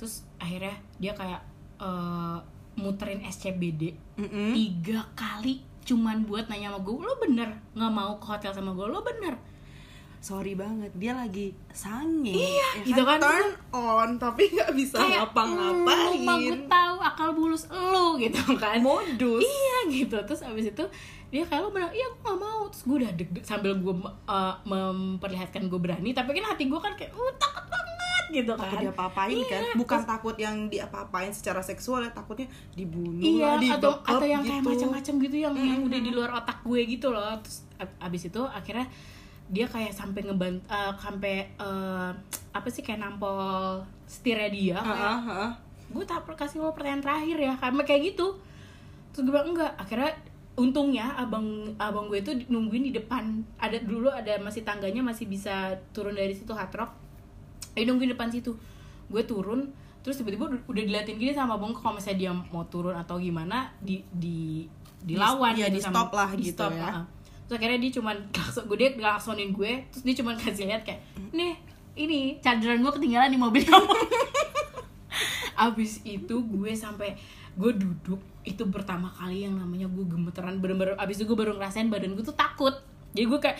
Terus 0.00 0.24
akhirnya 0.40 0.76
dia 0.96 1.12
kayak 1.12 1.40
eh, 1.76 2.38
muterin 2.78 3.20
SCBD 3.20 3.92
Mm-mm. 4.16 4.54
tiga 4.54 5.02
kali 5.12 5.58
cuman 5.82 6.22
buat 6.22 6.46
nanya 6.46 6.70
sama 6.70 6.80
gue 6.80 6.94
lo 6.96 7.16
bener? 7.18 7.48
Nggak 7.72 7.90
mau 7.90 8.12
ke 8.16 8.26
hotel 8.26 8.52
sama 8.52 8.70
gue 8.70 8.86
lo 8.86 9.00
bener? 9.00 9.34
Sorry 10.18 10.52
banget 10.52 10.90
dia 10.92 11.14
lagi 11.14 11.54
sange 11.70 12.34
Iya, 12.34 12.82
ya 12.82 12.84
gitu 12.84 13.02
kan. 13.02 13.18
turn 13.18 13.48
on 13.70 14.10
tapi 14.16 14.50
nggak 14.50 14.74
bisa 14.74 14.98
ngapa-ngapain. 14.98 16.26
"Hmm, 16.26 16.42
gue 16.42 16.58
tahu 16.66 16.96
akal 17.00 17.30
bulus 17.32 17.64
lo 17.70 18.14
gitu 18.20 18.36
kan. 18.54 18.78
Modus. 18.78 19.40
Iya 19.40 19.78
gitu. 19.88 20.18
Terus 20.20 20.42
abis 20.42 20.68
itu 20.68 20.84
dia 21.28 21.42
kayak 21.42 21.62
lo 21.62 21.70
bener? 21.70 21.88
Iya 21.90 22.06
gue 22.08 22.20
gak 22.20 22.34
mau. 22.36 22.66
Terus 22.66 22.82
gue 22.82 22.96
udah 22.98 23.12
deg 23.14 23.28
sambil 23.42 23.72
gue 23.74 23.94
uh, 24.26 24.54
memperlihatkan 24.62 25.66
gue 25.66 25.78
berani 25.78 26.10
tapi 26.10 26.34
kan 26.34 26.50
hati 26.50 26.66
gue 26.66 26.78
kan 26.78 26.92
kayak 26.92 27.10
uh, 27.10 27.32
takut 27.36 27.64
banget 27.64 27.86
gitu 28.28 28.52
kan. 28.54 28.60
takut 28.68 28.78
diapa-apain 28.84 29.34
Iya, 29.34 29.48
kan 29.48 29.62
bukan 29.80 30.00
takut 30.04 30.36
yang 30.36 30.56
diapa-apain 30.68 31.32
secara 31.32 31.64
seksual 31.64 32.04
ya 32.04 32.10
takutnya 32.12 32.46
dibunuh 32.76 33.18
iya 33.18 33.56
lah, 33.56 33.80
atau 33.80 33.92
atau 34.04 34.24
yang 34.24 34.44
kayak 34.44 34.60
gitu. 34.62 34.70
macam-macam 34.76 35.14
gitu 35.24 35.36
yang 35.40 35.54
yang 35.56 35.80
udah 35.84 36.00
di 36.00 36.10
luar 36.12 36.30
otak 36.36 36.60
gue 36.62 36.80
gitu 36.84 37.08
loh. 37.10 37.32
Terus 37.40 37.64
ab- 37.80 37.98
abis 38.04 38.28
itu 38.28 38.42
akhirnya 38.44 38.86
dia 39.48 39.64
kayak 39.64 39.96
sampai 39.96 40.20
ngebant 40.28 40.60
uh, 40.68 40.92
sampai 41.00 41.48
uh, 41.56 42.12
apa 42.52 42.68
sih 42.68 42.84
kayak 42.84 43.00
nampol 43.00 43.80
setirnya 44.04 44.48
dia 44.52 44.76
kayak 44.76 44.92
Heeh, 44.92 45.18
heeh. 45.24 45.50
gue 45.88 46.04
tak 46.04 46.20
kasih 46.36 46.60
lo 46.60 46.76
pertanyaan 46.76 47.00
terakhir 47.00 47.38
ya 47.40 47.54
karena 47.56 47.82
kayak 47.84 48.12
gitu. 48.12 48.36
Terus 49.16 49.24
gue 49.24 49.32
bilang 49.32 49.56
enggak. 49.56 49.72
Akhirnya 49.80 50.12
untungnya 50.58 51.16
abang 51.16 51.72
abang 51.80 52.12
gue 52.12 52.20
itu 52.20 52.32
nungguin 52.52 52.88
di 52.88 52.92
depan. 52.92 53.40
Ada 53.56 53.80
dulu 53.80 54.12
ada 54.12 54.36
masih 54.36 54.68
tangganya 54.68 55.00
masih 55.00 55.24
bisa 55.24 55.80
turun 55.96 56.12
dari 56.12 56.36
situ 56.36 56.52
hard 56.52 56.76
rock 56.76 56.92
dia 57.78 57.88
nungguin 57.88 58.12
depan 58.12 58.28
situ 58.28 58.52
gue 59.08 59.22
turun 59.24 59.70
terus 60.02 60.18
tiba-tiba 60.18 60.48
udah, 60.48 60.60
diliatin 60.72 61.18
gini 61.18 61.32
sama 61.34 61.58
abang 61.58 61.74
kalau 61.74 61.98
misalnya 61.98 62.18
dia 62.18 62.32
mau 62.32 62.64
turun 62.66 62.94
atau 62.96 63.18
gimana 63.18 63.70
di 63.78 64.00
di 64.10 64.64
dilawan 65.04 65.54
Di- 65.54 65.62
iya, 65.62 65.66
gitu 65.70 65.76
di 65.76 65.80
sama- 65.82 65.94
stop 65.94 66.10
lah 66.14 66.30
di 66.34 66.42
gitu 66.48 66.54
stop, 66.58 66.72
ya. 66.74 66.82
heeh. 66.90 67.04
terus 67.46 67.56
akhirnya 67.60 67.78
dia 67.80 67.92
cuman 67.98 68.16
klakson 68.34 68.62
gue 68.66 68.76
dia 68.76 68.90
ngelaksonin 68.94 69.50
gue 69.52 69.72
terus 69.90 70.02
dia 70.02 70.14
cuman 70.18 70.34
kasih 70.36 70.66
lihat 70.66 70.82
kayak 70.82 71.00
nih 71.30 71.54
ini 71.98 72.20
chargeran 72.38 72.78
gue 72.82 72.92
ketinggalan 72.94 73.30
di 73.30 73.38
mobil 73.38 73.62
kamu 73.62 73.90
abis 75.66 76.02
itu 76.06 76.34
gue 76.46 76.70
sampai 76.72 77.18
gue 77.58 77.72
duduk 77.74 78.22
itu 78.46 78.62
pertama 78.70 79.10
kali 79.10 79.42
yang 79.44 79.58
namanya 79.58 79.90
gue 79.90 80.04
gemeteran 80.06 80.62
bener-bener 80.62 80.94
abis 80.94 81.18
itu 81.18 81.26
gue 81.26 81.34
baru 81.34 81.58
ngerasain 81.58 81.90
badan 81.90 82.14
gue 82.14 82.22
tuh 82.22 82.38
takut 82.38 82.72
jadi 83.12 83.26
gue 83.26 83.38
kayak 83.42 83.58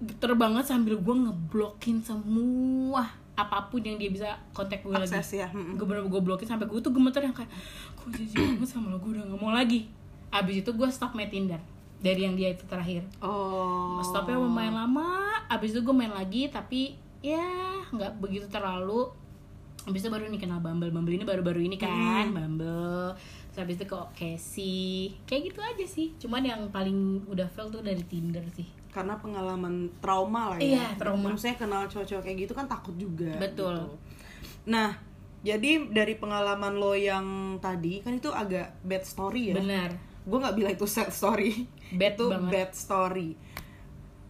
geter 0.00 0.32
banget 0.32 0.64
sambil 0.64 0.96
gue 0.96 1.14
ngeblokin 1.14 2.00
semua 2.00 3.12
apa 3.46 3.72
pun 3.72 3.80
yang 3.80 3.96
dia 3.96 4.12
bisa 4.12 4.28
kontak 4.52 4.84
gue 4.84 4.92
lagi. 4.92 5.08
Akses 5.08 5.40
ya. 5.40 5.48
Mm-mm. 5.48 5.80
gue 5.80 5.86
bener 5.88 6.04
gue 6.04 6.20
blokin 6.20 6.48
sampai 6.48 6.68
gue 6.68 6.80
tuh 6.80 6.92
gemeter 6.92 7.24
yang 7.24 7.36
kayak 7.36 7.50
gue 7.96 8.08
jadi 8.12 8.56
banget 8.56 8.68
sama 8.68 8.92
lo 8.92 9.00
gue 9.00 9.16
udah 9.16 9.24
gak 9.24 9.40
mau 9.40 9.52
lagi. 9.52 9.88
Abis 10.30 10.62
itu 10.62 10.70
gue 10.70 10.88
stop 10.92 11.16
main 11.16 11.32
Tinder 11.32 11.58
dari 12.00 12.24
yang 12.24 12.36
dia 12.36 12.52
itu 12.52 12.64
terakhir. 12.68 13.04
Oh. 13.20 14.00
Stopnya 14.04 14.36
lumayan 14.40 14.76
lama 14.76 15.36
abis 15.48 15.76
itu 15.76 15.80
gue 15.80 15.94
main 15.96 16.12
lagi 16.12 16.48
tapi 16.52 16.96
ya 17.20 17.44
nggak 17.92 18.20
begitu 18.20 18.46
terlalu. 18.48 19.08
Abis 19.88 20.04
itu 20.04 20.12
baru 20.12 20.28
nih 20.28 20.40
kenal 20.40 20.60
Bumble 20.60 20.92
Bumble 20.92 21.16
ini 21.16 21.24
baru-baru 21.24 21.64
ini 21.64 21.76
kan 21.80 22.32
Bumble. 22.32 23.16
Terus 23.50 23.58
abis 23.64 23.76
itu 23.80 23.86
ke 23.88 23.98
Casey 24.14 25.12
kayak 25.24 25.42
gitu 25.52 25.60
aja 25.64 25.86
sih. 25.88 26.12
Cuman 26.20 26.44
yang 26.44 26.60
paling 26.68 27.24
udah 27.26 27.48
fail 27.50 27.72
tuh 27.72 27.80
dari 27.80 28.04
Tinder 28.04 28.44
sih 28.52 28.79
karena 28.90 29.14
pengalaman 29.16 29.88
trauma 29.98 30.54
lah 30.54 30.58
ya 30.58 30.76
Iya, 30.76 30.84
trauma. 30.98 31.30
maksudnya 31.30 31.56
kenal 31.56 31.86
cowok-cowok 31.86 32.22
kayak 32.22 32.38
gitu 32.44 32.52
kan 32.52 32.66
takut 32.66 32.94
juga 32.94 33.30
Betul. 33.38 33.74
gitu. 33.78 33.94
nah 34.66 34.98
jadi 35.40 35.88
dari 35.88 36.14
pengalaman 36.14 36.76
lo 36.76 36.92
yang 36.92 37.24
tadi 37.58 38.04
kan 38.04 38.12
itu 38.12 38.28
agak 38.28 38.76
bad 38.82 39.02
story 39.02 39.50
ya 39.50 39.56
benar 39.56 39.90
gue 40.20 40.36
nggak 40.36 40.52
bilang 40.52 40.72
itu 40.74 40.84
sad 40.84 41.08
story 41.10 41.64
Bad 41.90 42.14
itu 42.14 42.26
banget. 42.28 42.50
bad 42.52 42.70
story 42.72 43.30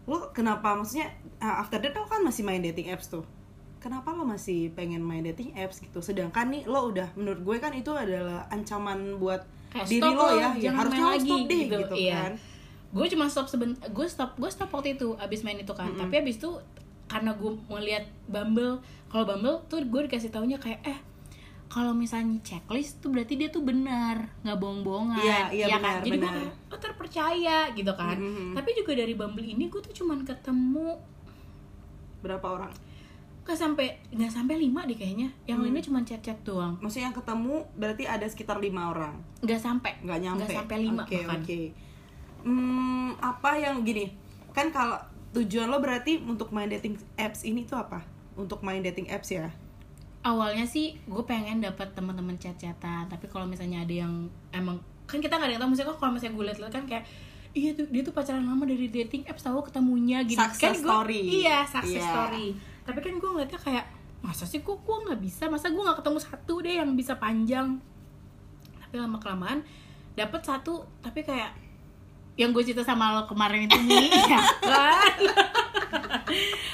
lo 0.04 0.30
kenapa 0.30 0.74
maksudnya 0.74 1.10
ah, 1.38 1.60
after 1.60 1.78
that 1.78 1.92
lo 1.92 2.04
kan 2.04 2.20
masih 2.20 2.42
main 2.42 2.60
dating 2.60 2.88
apps 2.88 3.08
tuh 3.08 3.26
kenapa 3.78 4.12
lo 4.12 4.22
masih 4.22 4.70
pengen 4.70 5.00
main 5.00 5.22
dating 5.22 5.50
apps 5.54 5.78
gitu 5.78 5.98
sedangkan 5.98 6.46
nih 6.48 6.62
lo 6.64 6.88
udah 6.88 7.10
menurut 7.14 7.40
gue 7.40 7.56
kan 7.58 7.72
itu 7.72 7.90
adalah 7.90 8.46
ancaman 8.48 9.16
buat 9.16 9.42
Kayak 9.70 9.86
diri 9.86 10.10
lo 10.10 10.26
ya, 10.34 10.50
ya 10.58 10.70
harusnya 10.74 11.04
lo 11.04 11.10
lagi, 11.14 11.30
stop 11.30 11.40
deh 11.46 11.62
gitu, 11.62 11.78
gitu, 11.78 11.94
iya. 11.96 12.14
kan 12.18 12.32
gue 12.90 13.06
cuma 13.08 13.26
stop 13.26 13.46
seben 13.46 13.74
gue 13.76 14.06
stop 14.06 14.34
gue 14.34 14.46
stop 14.46 14.66
waktu 14.68 14.94
itu 14.94 15.14
abis 15.16 15.40
main 15.40 15.56
itu 15.56 15.70
kan. 15.70 15.90
Tapi 15.92 16.14
abis 16.18 16.36
itu 16.36 16.50
karena 17.06 17.32
gue 17.32 17.50
ngeliat 17.68 18.04
Bumble 18.24 18.78
kalau 19.06 19.24
Bumble 19.24 19.62
tuh 19.66 19.82
gue 19.82 20.00
dikasih 20.04 20.28
taunya 20.28 20.56
kayak 20.56 20.82
eh 20.84 20.98
kalau 21.66 21.90
misalnya 21.92 22.34
checklist 22.40 22.98
tuh 22.98 23.08
berarti 23.08 23.34
dia 23.36 23.46
tuh 23.46 23.62
benar 23.62 24.26
nggak 24.40 24.58
bohong-bohongan. 24.58 25.18
Iya, 25.18 25.38
iya, 25.50 25.66
Ya 25.66 25.76
benar, 25.76 25.86
kan 25.88 25.94
jadi 26.00 26.08
gue 26.08 26.18
benar. 26.18 26.34
kayak 26.36 26.54
oh 26.66 26.80
terpercaya 26.80 27.58
gitu 27.72 27.92
kan. 27.92 28.16
Mhm. 28.16 28.54
tapi 28.54 28.70
juga 28.74 28.92
dari 28.92 29.14
Bumble 29.14 29.44
ini 29.44 29.64
gue 29.66 29.78
tuh 29.80 29.94
cuman 29.96 30.22
ketemu 30.22 30.98
berapa 32.20 32.46
orang? 32.48 32.72
Nggak 33.40 33.56
sampai 33.56 33.86
nggak 34.10 34.30
sampai 34.32 34.54
lima 34.56 34.82
deh 34.84 34.94
kayaknya. 34.94 35.30
Yang 35.44 35.56
Hmm. 35.56 35.64
lainnya 35.64 35.82
cuma 35.84 36.00
chat-chat 36.00 36.38
doang. 36.40 36.74
Maksudnya 36.78 37.06
yang 37.06 37.16
ketemu 37.16 37.54
berarti 37.74 38.04
ada 38.04 38.22
sekitar 38.24 38.58
lima 38.58 38.90
orang? 38.90 39.14
Nggak 39.40 39.58
sampai. 39.58 39.92
Nggak 40.00 40.18
nyampe? 40.20 40.38
nggak 40.40 40.54
sampai 40.56 40.76
lima 40.80 41.02
oke 41.02 41.16
bahkan. 41.16 41.40
oke 41.40 41.60
hmm, 42.40 43.18
apa 43.18 43.56
yang 43.56 43.80
gini? 43.80 44.10
Kan 44.50 44.68
kalau 44.68 44.98
tujuan 45.32 45.66
lo 45.66 45.78
berarti 45.78 46.18
untuk 46.18 46.50
main 46.50 46.66
dating 46.66 46.96
apps 47.14 47.42
ini 47.42 47.62
tuh 47.62 47.78
apa? 47.78 48.02
Untuk 48.34 48.60
main 48.60 48.80
dating 48.80 49.08
apps 49.08 49.30
ya? 49.30 49.48
Awalnya 50.20 50.64
sih 50.64 51.00
gue 51.02 51.22
pengen 51.22 51.60
dapat 51.60 51.90
teman-teman 51.90 52.36
chat-chatan. 52.36 53.06
Tapi 53.06 53.24
kalau 53.26 53.44
misalnya 53.44 53.80
ada 53.80 53.94
yang 53.96 54.12
emang 54.50 54.76
kan 55.04 55.18
kita 55.18 55.32
nggak 55.32 55.46
ada 55.46 55.54
yang 55.54 55.62
tahu 55.62 55.70
misalnya 55.70 55.90
kalau 55.92 56.12
misalnya 56.12 56.34
gue 56.34 56.44
liat-liat 56.46 56.72
kan 56.72 56.84
kayak 56.84 57.04
iya 57.50 57.70
tuh 57.72 57.82
dia 57.84 58.00
tuh 58.00 58.12
pacaran 58.12 58.44
lama 58.44 58.62
dari 58.62 58.86
dating 58.86 59.26
apps 59.26 59.42
tahu 59.42 59.58
ketemunya 59.60 60.22
gitu 60.22 60.38
Success 60.38 60.60
kan 60.62 60.74
gua- 60.80 60.92
story. 61.02 61.20
iya 61.36 61.58
success 61.64 61.98
Iya. 61.98 62.06
story. 62.06 62.46
Tapi 62.84 62.98
kan 63.00 63.12
gue 63.16 63.28
ngeliatnya 63.28 63.58
kayak 63.60 63.84
masa 64.20 64.44
sih 64.44 64.60
kok 64.60 64.78
gue 64.78 64.96
nggak 65.00 65.18
bisa? 65.18 65.46
Masa 65.46 65.66
gue 65.68 65.78
nggak 65.78 65.98
ketemu 65.98 66.18
satu 66.20 66.54
deh 66.60 66.74
yang 66.76 66.90
bisa 66.92 67.16
panjang? 67.16 67.80
Tapi 68.78 68.94
lama 68.96 69.16
kelamaan 69.16 69.62
dapet 70.12 70.42
satu 70.42 70.82
tapi 71.00 71.22
kayak 71.22 71.54
yang 72.40 72.50
gue 72.50 72.62
cerita 72.62 72.80
sama 72.82 73.12
lo 73.12 73.22
kemarin 73.24 73.64
itu 73.64 73.76
nih 73.78 74.08
ya 74.32 74.40
kan 74.58 75.12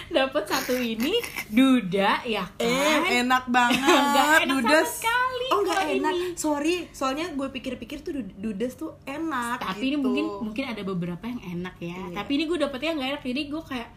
dapet 0.08 0.44
satu 0.44 0.74
ini 0.74 1.18
duda 1.48 2.22
ya 2.24 2.44
kan 2.46 2.62
Eh, 2.62 3.20
enak 3.20 3.44
banget. 3.52 3.82
Enak 3.84 4.40
sama 4.40 4.52
dudes. 4.52 4.88
sekali 4.94 5.24
Oh, 5.48 5.60
nggak 5.62 5.82
enak. 5.92 6.12
ini. 6.12 6.26
Sorry, 6.34 6.76
soalnya 6.90 7.30
gue 7.30 7.48
pikir-pikir 7.48 8.00
tuh 8.00 8.12
du- 8.14 8.34
dudes 8.42 8.74
tuh 8.74 8.98
enak. 9.04 9.60
tapi 9.60 9.84
ini 9.84 9.90
gitu. 9.92 10.02
mungkin 10.02 10.24
mungkin 10.42 10.64
ada 10.66 10.82
beberapa 10.82 11.22
yang 11.24 11.38
enak 11.38 11.74
ya 11.78 11.94
Iya. 12.02 12.14
tapi 12.14 12.30
ini 12.32 12.44
gue 12.46 12.58
dapetnya 12.58 12.90
nggak 12.94 13.08
enak 13.10 13.22
jadi 13.24 13.42
gue 13.46 13.62
kayak 13.64 13.88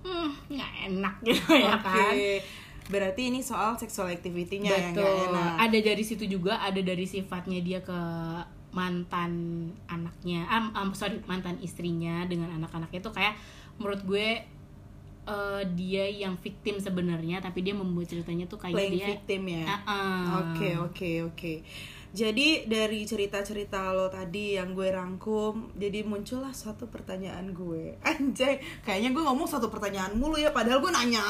hmm 0.00 0.30
nggak 0.50 0.70
enak 0.86 1.14
gitu 1.22 1.50
ya 1.54 1.76
kan 1.78 2.14
Berarti 2.90 3.22
ini 3.24 3.38
soal 3.40 3.76
sexual 3.76 4.10
activity-nya 4.10 4.66
yang 4.68 4.90
betul 4.92 5.06
enak. 5.30 5.52
ada 5.62 5.78
dari 5.80 6.02
situ 6.02 6.26
juga 6.26 6.58
ada 6.58 6.80
dari 6.80 7.06
sifatnya 7.06 7.60
dia 7.60 7.78
ke 7.80 8.00
mantan 8.70 9.32
anaknya 9.90 10.46
am 10.46 10.70
am, 10.74 10.88
sorry 10.94 11.18
mantan 11.26 11.58
istrinya 11.58 12.22
dengan 12.30 12.54
anak-anaknya 12.54 13.00
tuh 13.02 13.10
kayak 13.10 13.34
menurut 13.82 14.02
gue 14.06 14.28
eh, 15.26 15.62
dia 15.74 16.04
yang 16.06 16.38
victim 16.38 16.78
sebenarnya 16.78 17.42
tapi 17.42 17.66
dia 17.66 17.74
membuat 17.74 18.10
ceritanya 18.10 18.46
tuh 18.46 18.62
kayak 18.62 18.78
Playing 18.78 18.94
dia 18.94 19.06
victim 19.14 19.42
ya. 19.50 19.64
Oke 20.38 20.68
oke 20.78 21.10
oke. 21.34 21.54
Jadi 22.10 22.66
dari 22.66 23.06
cerita-cerita 23.06 23.94
lo 23.94 24.10
tadi 24.10 24.58
yang 24.58 24.74
gue 24.74 24.90
rangkum, 24.90 25.70
jadi 25.78 26.02
muncullah 26.02 26.50
suatu 26.50 26.90
pertanyaan 26.90 27.54
gue. 27.54 27.94
Anjay, 28.10 28.58
kayaknya 28.82 29.14
gue 29.14 29.22
ngomong 29.22 29.46
satu 29.46 29.70
pertanyaan 29.70 30.18
mulu 30.18 30.34
ya, 30.34 30.50
padahal 30.50 30.82
gue 30.82 30.90
nanya 30.90 31.22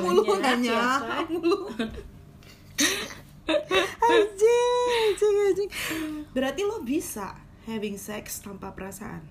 mulu 0.00 0.24
Banyak, 0.24 0.40
nanya 0.40 0.72
ya 0.72 0.88
kan? 1.04 1.24
mulu. 1.28 1.68
anjing, 4.12 4.88
anjing, 5.10 5.36
anjing. 5.50 5.70
Berarti 6.30 6.60
lo 6.62 6.82
bisa 6.82 7.34
having 7.66 7.98
sex 7.98 8.42
tanpa 8.42 8.74
perasaan. 8.74 9.22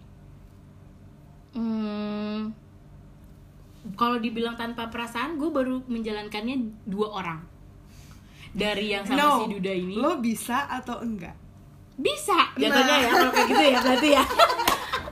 Hmm, 1.51 2.55
kalau 3.99 4.21
dibilang 4.21 4.55
tanpa 4.55 4.87
perasaan, 4.87 5.35
gue 5.35 5.49
baru 5.51 5.83
menjalankannya 5.89 6.85
dua 6.87 7.07
orang. 7.11 7.39
Dari 8.51 8.91
yang 8.91 9.07
sama 9.07 9.47
si 9.47 9.55
Duda 9.55 9.71
ini. 9.71 9.95
lo 9.95 10.19
bisa 10.19 10.67
atau 10.67 10.99
enggak? 10.99 11.35
Bisa 11.95 12.51
jatuhnya 12.59 12.95
ya 12.99 13.09
kalau 13.15 13.31
kayak 13.31 13.47
gitu 13.47 13.63
ya 13.63 13.79
berarti 13.79 14.09
ya. 14.11 14.23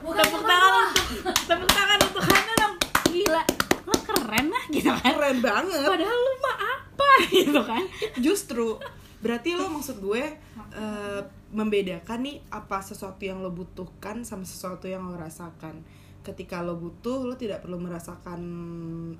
tepuk 0.00 0.42
tangan 0.44 0.72
untuk 0.90 1.34
tepuk 1.48 1.70
tangan 1.72 1.98
untuk 2.04 2.24
Hana 2.24 2.52
dong. 2.60 2.74
Gila, 3.08 3.42
lo 3.88 3.94
keren 4.04 4.46
lah 4.52 4.64
gitu 4.68 4.90
kan. 4.92 5.12
Keren 5.16 5.38
banget. 5.40 5.88
Padahal 5.88 6.18
lu 6.20 6.32
mah 6.36 6.39
apa 7.00 7.16
gitu 7.40 7.60
kan? 7.64 7.84
Justru 8.20 8.76
berarti 9.20 9.52
lo 9.56 9.68
maksud 9.68 10.00
gue 10.00 10.22
eh, 10.76 11.22
membedakan 11.52 12.20
nih 12.24 12.36
apa 12.52 12.80
sesuatu 12.80 13.20
yang 13.24 13.40
lo 13.40 13.52
butuhkan 13.52 14.24
sama 14.24 14.44
sesuatu 14.44 14.84
yang 14.88 15.08
lo 15.08 15.16
rasakan. 15.16 15.80
Ketika 16.20 16.60
lo 16.60 16.76
butuh 16.76 17.24
lo 17.24 17.34
tidak 17.36 17.64
perlu 17.64 17.80
merasakan 17.80 18.40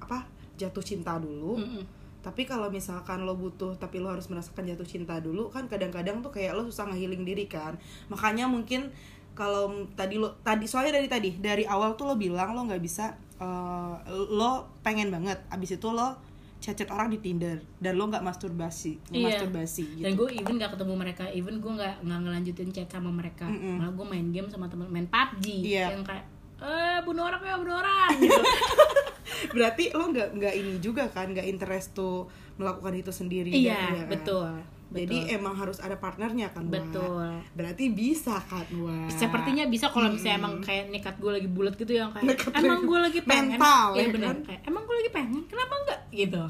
apa 0.00 0.28
jatuh 0.60 0.84
cinta 0.84 1.16
dulu. 1.16 1.56
Mm-mm. 1.56 1.84
tapi 2.20 2.44
kalau 2.44 2.68
misalkan 2.68 3.24
lo 3.24 3.32
butuh 3.32 3.80
tapi 3.80 3.96
lo 3.96 4.12
harus 4.12 4.28
merasakan 4.28 4.68
jatuh 4.68 4.84
cinta 4.84 5.16
dulu 5.24 5.48
kan 5.48 5.64
kadang-kadang 5.72 6.20
tuh 6.20 6.28
kayak 6.28 6.52
lo 6.52 6.68
susah 6.68 6.92
ngehealing 6.92 7.24
diri 7.24 7.48
kan. 7.48 7.80
Makanya 8.12 8.44
mungkin 8.44 8.92
kalau 9.32 9.88
tadi 9.96 10.20
lo 10.20 10.36
tadi 10.44 10.68
soalnya 10.68 11.00
dari 11.00 11.08
tadi 11.08 11.30
dari 11.40 11.64
awal 11.64 11.96
tuh 11.96 12.12
lo 12.12 12.20
bilang 12.20 12.52
lo 12.52 12.68
nggak 12.68 12.82
bisa 12.84 13.16
eh, 13.40 13.94
lo 14.36 14.68
pengen 14.84 15.08
banget. 15.08 15.40
Abis 15.48 15.80
itu 15.80 15.88
lo 15.88 16.29
chat-chat 16.60 16.88
orang 16.88 17.08
di 17.08 17.18
Tinder 17.18 17.56
dan 17.76 17.96
lo 17.96 18.04
nggak 18.06 18.20
masturbasi 18.20 19.00
Iya. 19.08 19.32
masturbasi 19.32 19.82
gitu 19.90 20.04
dan 20.04 20.12
gue 20.14 20.28
even 20.30 20.54
gak 20.54 20.70
ketemu 20.70 20.94
mereka 20.94 21.24
even 21.30 21.56
gue 21.56 21.72
nggak 21.72 21.94
nggak 22.00 22.18
ngelanjutin 22.20 22.68
chat 22.70 22.86
sama 22.86 23.08
mereka 23.08 23.44
Mm-mm. 23.44 23.76
malah 23.76 23.90
gue 23.90 24.06
main 24.06 24.28
game 24.28 24.46
sama 24.46 24.68
temen 24.68 24.86
main 24.86 25.04
PUBG 25.06 25.46
Iya. 25.66 25.90
yang 25.90 26.04
kayak 26.04 26.24
eh 26.60 27.00
bunuh 27.02 27.24
orang 27.24 27.40
ya 27.40 27.56
bunuh 27.56 27.72
orang 27.74 28.12
gitu 28.20 28.36
berarti 29.56 29.84
lo 29.90 30.04
nggak 30.06 30.28
nggak 30.36 30.54
ini 30.54 30.72
juga 30.78 31.08
kan 31.08 31.32
nggak 31.32 31.48
interest 31.48 31.96
tuh 31.96 32.28
melakukan 32.54 32.92
itu 32.94 33.08
sendiri 33.10 33.48
iya 33.48 33.72
kan? 33.72 33.90
Iya 33.90 34.02
kan? 34.02 34.10
betul 34.10 34.50
jadi 34.90 35.18
betul. 35.22 35.36
emang 35.38 35.54
harus 35.54 35.78
ada 35.78 35.94
partnernya 35.94 36.50
kan 36.50 36.66
Wak? 36.66 36.72
betul 36.74 37.30
berarti 37.54 37.84
bisa 37.94 38.36
kan 38.50 38.66
Wak? 38.66 39.14
sepertinya 39.14 39.64
bisa 39.70 39.86
kalau 39.88 40.10
misalnya 40.10 40.36
emang 40.42 40.54
kayak 40.58 40.90
nekat 40.90 41.14
gue 41.22 41.30
lagi 41.30 41.48
bulat 41.48 41.74
gitu 41.78 41.92
yang 41.94 42.10
kayak 42.10 42.34
Nekat 42.34 42.52
emang 42.58 42.80
gue 42.82 42.98
lagi 42.98 43.20
pengen 43.22 43.56
Mental, 43.56 43.86
ya 43.94 44.00
ya 44.02 44.06
bener 44.10 44.28
kan? 44.34 44.38
kayak 44.50 44.60
emang 44.66 44.82
gue 44.82 44.96
lagi 44.98 45.10
pengen 45.14 45.42
kenapa 45.46 45.72
enggak 45.78 46.00
gitu 46.10 46.42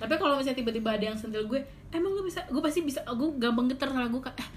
tapi 0.00 0.14
kalau 0.16 0.34
misalnya 0.40 0.58
tiba-tiba 0.64 0.88
ada 0.96 1.04
yang 1.12 1.18
sentil 1.18 1.44
gue 1.44 1.60
emang 1.90 2.10
gue 2.14 2.24
bisa 2.24 2.40
gue 2.48 2.62
pasti 2.62 2.80
bisa 2.80 3.02
gue 3.04 3.28
gampang 3.36 3.66
getar 3.68 3.90
karena 3.90 4.08
gue 4.08 4.22
kayak 4.22 4.38
eh, 4.38 4.48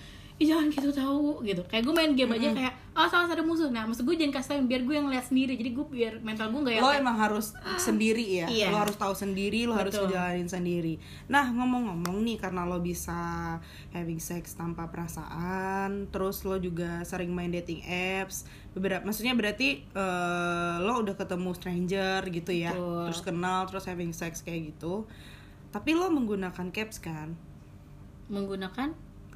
ih 0.41 0.49
jangan 0.49 0.67
gitu 0.73 0.89
tahu 0.89 1.45
gitu. 1.45 1.61
Kayak 1.69 1.83
gue 1.85 1.93
main 1.93 2.11
game 2.17 2.33
aja 2.33 2.49
kayak 2.51 2.73
oh 2.97 3.07
salah 3.09 3.29
ada 3.29 3.45
musuh. 3.45 3.69
Nah 3.69 3.85
maksud 3.85 4.01
gue 4.01 4.15
jangan 4.17 4.33
kasih 4.33 4.49
tau 4.57 4.65
biar 4.65 4.81
gue 4.81 4.95
yang 4.97 5.07
lihat 5.09 5.25
sendiri. 5.29 5.53
Jadi 5.53 5.69
gue 5.73 5.85
biar 5.85 6.13
mental 6.25 6.49
gue 6.49 6.61
nggak 6.61 6.81
lo 6.81 6.89
kayak, 6.89 7.01
emang 7.05 7.17
harus 7.21 7.53
sendiri 7.77 8.25
ya? 8.41 8.47
Iya. 8.49 8.67
lo 8.73 8.77
harus 8.81 8.97
tahu 8.97 9.13
sendiri 9.13 9.69
lo 9.69 9.77
harus 9.77 9.93
Betul. 9.93 10.09
ngejalanin 10.09 10.49
sendiri. 10.49 10.93
Nah 11.29 11.45
ngomong-ngomong 11.53 12.17
nih 12.25 12.37
karena 12.41 12.65
lo 12.65 12.81
bisa 12.81 13.19
having 13.93 14.17
sex 14.17 14.57
tanpa 14.57 14.89
perasaan 14.89 16.09
terus 16.09 16.41
lo 16.41 16.57
juga 16.57 17.05
sering 17.05 17.29
main 17.29 17.53
dating 17.53 17.85
apps 17.85 18.49
beberapa 18.73 19.05
maksudnya 19.05 19.37
berarti 19.37 19.85
eh, 19.85 20.75
lo 20.81 20.97
udah 21.05 21.13
ketemu 21.13 21.49
stranger 21.53 22.19
gitu 22.33 22.49
ya 22.49 22.73
Betul. 22.73 23.05
terus 23.05 23.21
kenal 23.21 23.59
terus 23.69 23.85
having 23.85 24.13
sex 24.13 24.41
kayak 24.41 24.73
gitu. 24.73 25.05
Tapi 25.73 25.97
lo 25.97 26.09
menggunakan 26.13 26.69
caps 26.69 27.01
kan? 27.01 27.33
Menggunakan 28.29 28.93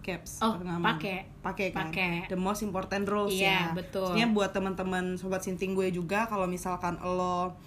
caps 0.07 0.39
Oh, 0.39 0.55
pakai. 0.79 1.27
pakai 1.43 1.67
kan 1.69 1.91
Pakai. 1.91 2.31
the 2.31 2.39
most 2.39 2.63
important 2.63 3.03
rules 3.03 3.35
Iya, 3.35 3.43
ya 3.43 3.75
betul. 3.75 4.07
Maksudnya 4.07 4.31
buat 4.31 4.55
teman-teman 4.55 5.19
sobat 5.19 5.43
sinting 5.43 5.75
gue 5.75 5.91
juga 5.91 6.23
kalau 6.25 6.47
misalkan 6.47 6.95
lo 7.03 7.59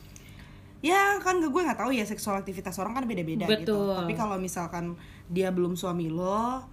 ya 0.81 1.21
kan 1.21 1.37
gue 1.37 1.53
nggak 1.53 1.77
tahu 1.77 1.93
ya 1.93 2.09
seksual 2.09 2.41
aktivitas 2.41 2.81
orang 2.81 2.97
kan 2.97 3.05
beda-beda 3.05 3.45
gitu 3.45 3.93
tapi 3.93 4.17
kalau 4.17 4.41
misalkan 4.41 4.97
dia 5.29 5.53
belum 5.53 5.77
suami 5.77 6.09
lo 6.09 6.65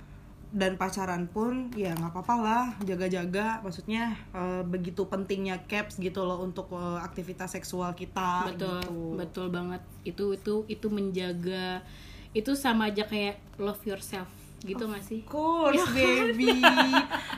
dan 0.47 0.79
pacaran 0.79 1.27
pun 1.27 1.67
ya 1.75 1.91
nggak 1.91 2.15
apa-apa 2.15 2.35
lah 2.39 2.65
jaga-jaga 2.87 3.59
maksudnya 3.59 4.15
eh, 4.31 4.63
begitu 4.63 5.03
pentingnya 5.11 5.59
caps 5.67 5.99
gitu 5.99 6.23
loh 6.23 6.39
untuk 6.39 6.71
eh, 6.71 6.99
aktivitas 7.03 7.51
seksual 7.51 7.91
kita 7.93 8.47
betul 8.47 8.79
gitu. 8.79 9.19
betul 9.19 9.45
banget 9.51 9.83
itu 10.07 10.31
itu 10.31 10.63
itu 10.71 10.87
menjaga 10.87 11.83
itu 12.31 12.55
sama 12.55 12.87
aja 12.87 13.03
kayak 13.03 13.43
love 13.59 13.83
yourself 13.83 14.31
gitu 14.59 14.83
gak 14.83 14.99
sih 14.99 15.21
Of 15.21 15.29
course, 15.29 15.85
baby. 15.91 16.49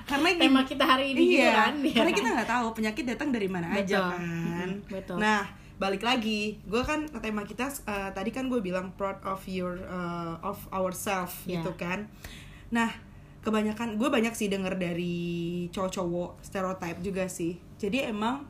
Karena 0.06 0.30
gini- 0.30 0.42
Tema 0.42 0.62
kita 0.64 0.84
hari 0.84 1.12
ini 1.12 1.22
gitu 1.28 1.42
iya, 1.42 1.52
kan, 1.62 1.74
ya 1.78 1.92
Karena 1.94 2.10
kan? 2.10 2.18
kita 2.18 2.30
nggak 2.34 2.50
tahu 2.50 2.68
penyakit 2.74 3.04
datang 3.06 3.30
dari 3.30 3.46
mana 3.46 3.68
aja 3.70 3.84
Betul. 3.84 4.08
kan. 4.10 4.22
Mm-mm, 4.22 4.72
betul. 4.88 5.18
Nah, 5.18 5.42
balik 5.76 6.00
lagi, 6.02 6.42
gue 6.62 6.82
kan 6.82 7.04
tema 7.18 7.44
kita 7.44 7.68
eh, 7.68 8.10
tadi 8.10 8.30
kan 8.30 8.48
gue 8.48 8.60
bilang 8.60 8.92
proud 8.94 9.20
of 9.22 9.44
your 9.46 9.76
eh, 9.78 10.36
of 10.42 10.64
ourselves 10.70 11.36
Iya. 11.44 11.60
gitu 11.60 11.76
kan. 11.76 12.08
Nah, 12.70 12.88
kebanyakan 13.40 13.96
gue 13.96 14.08
banyak 14.08 14.32
sih 14.32 14.48
denger 14.48 14.76
dari 14.76 15.18
cowok-cowok 15.70 16.40
stereotype 16.42 17.00
juga 17.02 17.26
sih. 17.26 17.56
Jadi 17.78 18.04
emang 18.06 18.48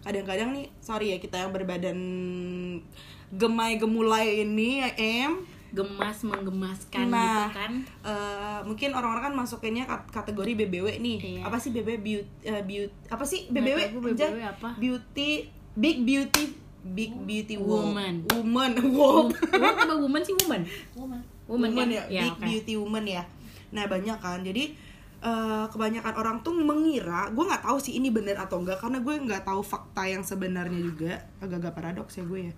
kadang-kadang 0.00 0.52
nih 0.52 0.68
sorry 0.78 1.12
ya 1.12 1.18
kita 1.18 1.38
yang 1.38 1.50
berbadan 1.50 1.96
gemai 3.30 3.76
gemulai 3.76 4.44
ini 4.44 4.78
ya 4.78 4.88
em 4.94 5.32
gemas 5.74 6.22
menggemaskan 6.22 7.10
Nah, 7.10 7.50
gitu 7.50 7.50
kan 7.52 7.72
eh, 8.00 8.58
mungkin 8.62 8.90
orang-orang 8.90 9.24
kan 9.26 9.34
masukinnya 9.34 9.84
kat- 9.84 10.06
kategori 10.08 10.54
BBW 10.56 10.86
nih. 10.96 11.18
Iya. 11.20 11.42
Apa 11.42 11.58
sih 11.58 11.68
BBW 11.68 11.98
beauty, 11.98 12.30
beauty 12.62 13.10
apa 13.10 13.24
sih 13.26 13.50
BBW? 13.50 13.78
tahu. 13.90 14.00
BBW 14.06 14.38
apa. 14.40 14.68
Beauty 14.76 15.30
big 15.74 15.98
beauty 16.00 16.44
big 16.84 17.10
beauty 17.18 17.56
wo- 17.56 17.90
Woman. 17.90 18.22
Woman. 18.30 18.70
Woman 18.94 19.28
apa 19.58 19.94
woman 19.96 20.22
sih 20.22 20.34
woman 20.38 20.62
woman 20.94 21.20
woman, 21.44 21.70
kan? 21.74 21.88
ya, 22.08 22.22
big 22.22 22.32
oke. 22.32 22.44
beauty 22.44 22.74
woman 22.74 23.04
ya. 23.04 23.22
Nah, 23.68 23.84
banyak 23.84 24.16
kan. 24.16 24.40
Jadi 24.40 24.72
eh, 25.20 25.64
kebanyakan 25.66 26.14
orang 26.14 26.36
tuh 26.40 26.54
mengira, 26.54 27.28
gue 27.28 27.42
nggak 27.42 27.64
tahu 27.64 27.76
sih 27.76 27.96
ini 27.96 28.08
bener 28.08 28.36
atau 28.36 28.60
enggak 28.60 28.78
karena 28.78 29.00
gue 29.00 29.14
nggak 29.18 29.42
tahu 29.42 29.60
fakta 29.60 30.04
yang 30.04 30.22
sebenarnya 30.22 30.78
juga. 30.78 31.12
Agak-agak 31.38 31.72
paradoks 31.74 32.14
ya 32.14 32.24
gue 32.24 32.40
ya. 32.48 32.54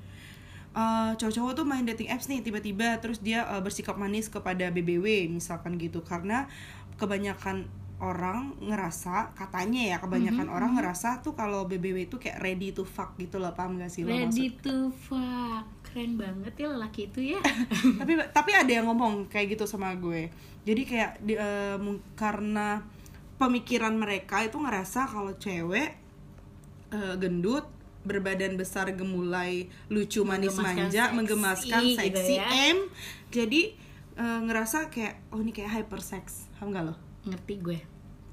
Eh, 0.76 1.12
cowok-cowok 1.14 1.52
tuh 1.54 1.64
main 1.64 1.82
dating 1.82 2.06
apps 2.06 2.28
nih 2.28 2.40
tiba-tiba 2.40 3.00
terus 3.00 3.16
dia 3.18 3.48
eh, 3.48 3.60
bersikap 3.60 3.96
manis 3.96 4.28
kepada 4.28 4.68
BBW 4.68 5.06
misalkan 5.26 5.74
gitu. 5.76 6.00
Karena 6.00 6.44
kebanyakan 6.94 7.64
orang 7.96 8.52
ngerasa 8.60 9.32
katanya 9.32 9.80
ya 9.82 9.96
kebanyakan 9.96 10.44
Mhm, 10.44 10.52
orang 10.52 10.76
ngerasa 10.76 11.24
tuh 11.24 11.32
kalau 11.32 11.64
BBW 11.64 12.04
itu 12.04 12.20
kayak 12.20 12.44
ready 12.44 12.68
to 12.70 12.84
fuck 12.84 13.16
gitu 13.16 13.40
loh 13.40 13.50
paham 13.50 13.80
gak 13.80 13.88
sih 13.88 14.04
lo 14.04 14.12
ready 14.12 14.28
maksud? 14.52 14.60
to 14.60 14.76
fuck. 14.92 15.64
Keren 15.82 16.20
banget 16.20 16.52
ya 16.54 16.68
lelaki 16.68 17.08
itu 17.08 17.20
ya. 17.32 17.40
Tapi 18.00 18.12
tapi 18.30 18.50
ada 18.52 18.68
yang 18.68 18.84
ngomong 18.84 19.24
kayak 19.26 19.56
gitu 19.56 19.64
sama 19.64 19.96
gue. 19.96 20.28
Jadi 20.62 20.82
kayak 20.84 21.10
di- 21.20 21.40
mung- 21.78 22.04
karena 22.12 22.84
pemikiran 23.36 23.96
mereka 23.96 24.44
itu 24.44 24.56
ngerasa 24.56 25.08
kalau 25.08 25.32
cewek 25.34 25.96
eh, 26.90 27.14
gendut 27.16 27.64
berbadan 28.06 28.54
besar 28.54 28.86
gemulai 28.92 29.66
lucu 29.86 30.22
manis 30.22 30.54
Menggemaskan 30.54 30.78
manja 30.78 31.02
seksi 31.02 31.16
menggemaskan 31.18 31.82
gitu 31.82 31.98
seksi 31.98 32.34
ya. 32.34 32.46
M. 32.72 32.78
Jadi 33.28 33.62
eh, 34.14 34.40
ngerasa 34.40 34.86
kayak 34.88 35.28
oh 35.28 35.38
ini 35.38 35.50
kayak 35.50 35.70
hyper 35.74 35.98
sex. 35.98 36.46
Paham 36.54 36.70
gak 36.70 36.86
lo? 36.86 36.94
Ngerti 37.26 37.54
gue. 37.58 37.78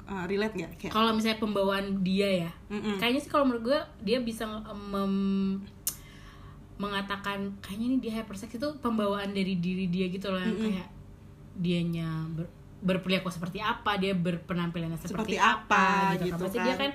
Eh, 0.03 0.23
relate 0.27 0.53
gak 0.53 0.71
kayak 0.77 0.91
kalau 0.91 1.11
misalnya 1.11 1.39
pembawaan 1.39 2.03
dia 2.03 2.27
ya 2.45 2.51
Mm-mm. 2.67 2.99
kayaknya 2.99 3.19
sih 3.19 3.31
kalau 3.31 3.47
menurut 3.47 3.63
gue 3.65 3.79
dia 4.03 4.19
bisa 4.19 4.43
mem- 4.43 5.63
mengatakan 6.75 7.55
kayaknya 7.61 7.85
ini 7.87 7.97
dia 7.99 8.11
hypersex 8.13 8.51
itu 8.51 8.67
pembawaan 8.79 9.31
dari 9.31 9.55
diri 9.55 9.87
dia 9.87 10.09
gitu 10.09 10.27
loh 10.27 10.41
yang 10.41 10.57
kayak 10.57 10.87
dianya 11.55 12.09
ber, 12.27 12.49
berperilaku 12.83 13.31
seperti 13.31 13.61
apa 13.61 13.95
dia 13.95 14.11
berpenampilannya 14.11 14.97
seperti, 14.97 15.13
Seperti 15.13 15.37
apa, 15.39 16.17
gitu, 16.17 16.25
gitu 16.27 16.35
kan. 16.35 16.43
pasti 16.43 16.57
kan. 16.57 16.65
dia 16.65 16.75
kan 16.75 16.91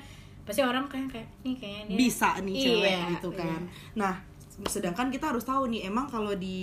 pasti 0.48 0.62
orang 0.64 0.84
kayak 0.88 1.08
kayak 1.12 1.28
ini 1.44 1.52
kayaknya 1.60 1.84
dia 1.92 1.98
bisa 2.00 2.28
nih 2.40 2.54
cewek 2.56 2.88
Iya, 2.88 3.10
gitu 3.12 3.28
iya. 3.30 3.38
kan. 3.38 3.60
Nah, 3.94 4.14
sedangkan 4.64 5.06
kita 5.12 5.30
harus 5.30 5.44
tahu 5.44 5.68
nih 5.68 5.86
emang 5.86 6.08
kalau 6.08 6.32
di 6.32 6.58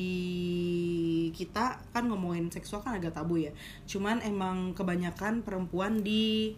kita 1.32 1.78
kan 1.94 2.04
ngomongin 2.10 2.50
seksual 2.50 2.82
kan 2.82 2.98
agak 2.98 3.14
tabu 3.14 3.38
ya. 3.38 3.54
Cuman 3.86 4.20
emang 4.26 4.74
kebanyakan 4.74 5.46
perempuan 5.46 6.02
di 6.02 6.58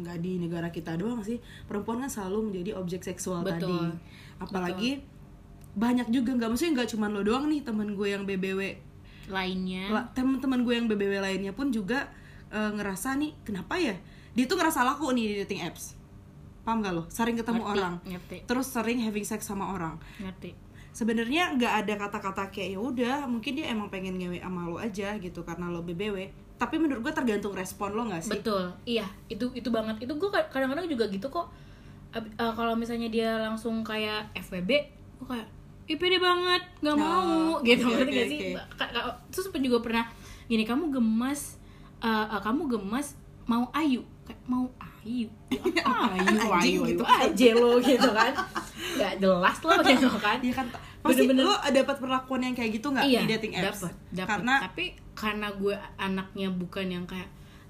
nggak 0.00 0.18
di 0.24 0.40
negara 0.40 0.72
kita 0.72 0.96
doang 0.96 1.20
sih 1.20 1.36
perempuan 1.68 2.00
kan 2.00 2.08
selalu 2.08 2.48
menjadi 2.48 2.72
objek 2.72 3.04
seksual 3.04 3.44
Betul. 3.44 3.68
tadi 3.68 3.76
apalagi 4.40 4.90
banyak 5.76 6.08
juga 6.08 6.32
nggak 6.32 6.48
maksudnya 6.56 6.72
nggak 6.80 6.90
cuma 6.96 7.12
lo 7.12 7.20
doang 7.20 7.52
nih 7.52 7.60
teman 7.60 7.92
gue 7.92 8.08
yang 8.08 8.24
BBW 8.24 8.80
lainnya 9.28 9.92
lah 9.92 10.04
teman-teman 10.16 10.64
gue 10.64 10.72
yang 10.72 10.88
BBW 10.88 11.20
lainnya 11.20 11.52
pun 11.52 11.68
juga 11.68 12.08
eh, 12.48 12.70
ngerasa 12.72 13.12
nih 13.20 13.36
kenapa 13.44 13.76
ya 13.76 13.92
dia 14.32 14.44
tuh 14.48 14.56
ngerasa 14.56 14.88
laku 14.88 15.12
nih 15.12 15.24
di 15.28 15.34
dating 15.44 15.60
apps 15.68 16.00
paham 16.62 16.78
gak 16.80 16.94
lo? 16.94 17.02
Sering 17.10 17.34
ketemu 17.34 17.62
Ngerti, 17.62 17.72
orang. 17.78 17.94
ngerti. 18.06 18.36
Terus 18.46 18.66
sering 18.66 18.98
having 19.02 19.26
sex 19.26 19.44
sama 19.44 19.74
orang. 19.74 19.98
Ngerti. 20.18 20.54
Sebenarnya 20.92 21.56
nggak 21.56 21.74
ada 21.84 21.94
kata-kata 21.96 22.52
kayak 22.52 22.76
ya 22.76 22.80
udah 22.80 23.16
mungkin 23.24 23.56
dia 23.56 23.72
emang 23.72 23.88
pengen 23.88 24.20
ngewe 24.20 24.38
sama 24.38 24.68
lo 24.68 24.76
aja 24.76 25.16
gitu 25.16 25.40
karena 25.40 25.72
lo 25.72 25.80
BBW 25.80 26.28
tapi 26.60 26.78
menurut 26.78 27.02
gue 27.02 27.10
tergantung 27.10 27.56
respon 27.56 27.96
lo 27.96 28.06
nggak 28.06 28.22
sih? 28.22 28.30
Betul. 28.38 28.70
Iya 28.84 29.08
itu 29.26 29.50
itu 29.56 29.66
banget. 29.72 30.04
Itu 30.04 30.14
gue 30.14 30.28
kadang-kadang 30.30 30.86
juga 30.86 31.08
gitu 31.10 31.26
kok. 31.26 31.48
Eh, 32.12 32.22
kalau 32.36 32.76
misalnya 32.76 33.08
dia 33.08 33.40
langsung 33.40 33.80
kayak 33.80 34.30
FWB 34.36 34.70
gue 35.18 35.26
kayak 35.26 35.48
ih 35.88 35.96
pede 35.98 36.20
banget 36.20 36.62
nggak 36.78 36.94
Oh, 36.94 37.00
mau 37.00 37.58
oke, 37.58 37.66
gitu. 37.66 37.88
oke, 37.88 38.04
ngerti 38.04 38.12
gak 38.14 38.28
sih? 38.28 38.38
terus 39.32 39.46
juga 39.50 39.78
pernah 39.82 40.04
gini 40.46 40.62
kamu 40.62 40.92
gemas 40.92 41.56
eh, 41.98 42.06
eh, 42.28 42.40
kamu 42.44 42.68
gemas 42.68 43.16
mau 43.48 43.66
ayu 43.72 44.04
kayak 44.22 44.42
mau 44.44 44.64
ayu? 45.02 45.26
Ya, 45.50 45.82
ayu 45.82 46.36
ayu 46.52 46.80
gitu. 46.90 47.02
aja 47.02 47.48
lo 47.52 47.70
gitu 47.78 48.08
kan. 48.08 48.32
Nggak 48.96 49.14
jelas 49.18 49.56
loh 49.58 49.78
gitu 49.90 50.08
kan. 50.16 50.38
Iya 50.38 50.54
kan. 50.54 50.66
Pasti 51.02 51.26
Bener-bener. 51.26 51.44
lo 51.44 51.54
dapat 51.58 51.96
perlakuan 51.98 52.40
yang 52.42 52.54
kayak 52.54 52.70
gitu 52.72 52.86
nggak 52.88 53.04
iya 53.04 53.20
di 53.20 53.28
dating 53.28 53.52
apps? 53.56 53.82
dapet, 53.82 53.92
dapet. 54.14 54.28
karena 54.28 54.54
tapi 54.62 54.84
karena 55.12 55.46
gue 55.50 55.74
anaknya 55.96 56.48
bukan 56.48 56.86
yang 56.88 57.04
kayak 57.04 57.26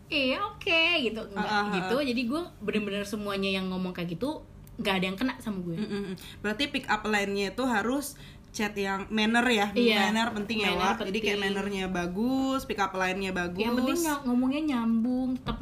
iya 0.06 0.36
oke 0.38 0.80
gitu. 1.00 1.20
Enggak 1.26 1.40
Ah, 1.42 1.48
ah, 1.50 1.62
ah, 1.62 1.72
gitu. 1.74 1.96
jadi 2.02 2.22
gue 2.22 2.40
bener-bener 2.60 3.04
semuanya 3.04 3.48
yang 3.50 3.72
ngomong 3.72 3.90
kayak 3.90 4.12
gitu 4.12 4.44
nggak 4.74 4.94
ada 4.94 5.04
yang 5.06 5.16
kena 5.16 5.34
sama 5.38 5.60
gue. 5.62 5.76
Mm, 5.76 5.84
mm, 5.84 6.02
mm. 6.04 6.14
berarti 6.40 6.64
pick 6.68 6.84
up 6.86 7.04
line-nya 7.04 7.52
itu 7.52 7.64
harus 7.64 8.16
chat 8.52 8.72
yang 8.74 9.08
manner 9.08 9.44
ya. 9.44 9.72
Iya, 9.72 10.12
manner 10.12 10.28
penting 10.34 10.60
ya 10.60 10.68
manner 10.70 10.92
Wak. 10.94 11.08
jadi 11.08 11.18
kayak 11.18 11.32
penting. 11.34 11.52
mannernya 11.56 11.84
bagus 11.88 12.60
pick 12.64 12.76
up 12.76 12.92
line-nya 12.92 13.32
bagus 13.32 13.56
yang 13.58 13.72
penting 13.74 13.96
ny- 13.98 14.22
ngomongnya 14.22 14.62
nyambung 14.70 15.40
tetap 15.40 15.56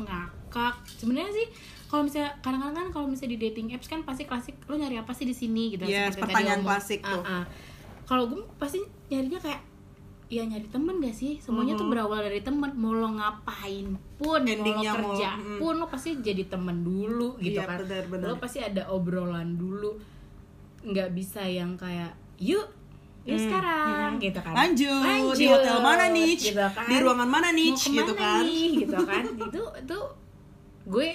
ngakak 0.51 0.75
sebenarnya 0.99 1.31
sih 1.31 1.47
kalau 1.87 2.07
misalnya 2.07 2.31
kadang-kadang 2.43 2.75
kan 2.75 2.89
kalau 2.91 3.07
misalnya 3.07 3.35
di 3.35 3.41
dating 3.51 3.75
apps 3.75 3.87
kan 3.91 4.03
pasti 4.07 4.23
klasik 4.27 4.55
lo 4.67 4.79
nyari 4.79 4.99
apa 4.99 5.11
sih 5.11 5.27
di 5.27 5.35
sini? 5.35 5.75
gitu 5.75 5.87
Yes, 5.87 6.15
seperti 6.15 6.23
pertanyaan 6.23 6.63
klasik 6.63 7.01
tuh. 7.03 7.23
Ah, 7.27 7.43
ah. 7.43 7.45
kalau 8.07 8.31
gue 8.31 8.47
pasti 8.63 8.79
nyarinya 9.11 9.43
kayak 9.43 9.61
ya 10.31 10.47
nyari 10.47 10.71
temen 10.71 11.03
gak 11.03 11.11
sih? 11.19 11.43
Semuanya 11.43 11.75
tuh 11.75 11.91
berawal 11.91 12.23
dari 12.23 12.47
temen. 12.47 12.71
Mau 12.79 12.95
lo 12.95 13.11
ngapain 13.11 13.99
pun. 14.23 14.43
Endingnya 14.47 14.95
mau 14.95 15.03
mau- 15.03 15.11
lo 15.11 15.19
kerja 15.19 15.31
mm. 15.35 15.59
pun 15.59 15.75
lo 15.83 15.87
pasti 15.91 16.11
jadi 16.23 16.47
temen 16.47 16.87
dulu 16.87 17.35
gitu 17.43 17.59
Iya, 17.59 17.67
kan. 17.67 17.83
benar, 17.83 18.05
benar. 18.07 18.27
lo 18.31 18.35
pasti 18.39 18.59
ada 18.63 18.87
obrolan 18.95 19.59
dulu. 19.59 19.99
Nggak 20.87 21.11
bisa 21.11 21.43
yang 21.43 21.75
kayak 21.75 22.15
yuk 22.39 22.71
yuk 23.27 23.37
sekarang 23.51 24.23
gitu 24.23 24.39
kan. 24.39 24.55
Hmm, 24.55 24.63
lanjut, 24.63 25.35
di 25.35 25.47
hotel 25.51 25.77
mana 25.83 26.07
nih 26.15 26.39
gitu 26.39 26.55
kan. 26.71 26.87
di 26.87 26.97
ruangan 27.03 27.29
mana 27.29 27.49
nih 27.51 27.71
Mau 27.75 27.91
gitu 27.99 28.13
kan. 28.15 28.43
nih, 28.47 28.69
gitu 28.87 29.03
kan. 29.03 29.23
Itu 29.51 29.63
itu 29.75 29.99
gue 30.87 31.09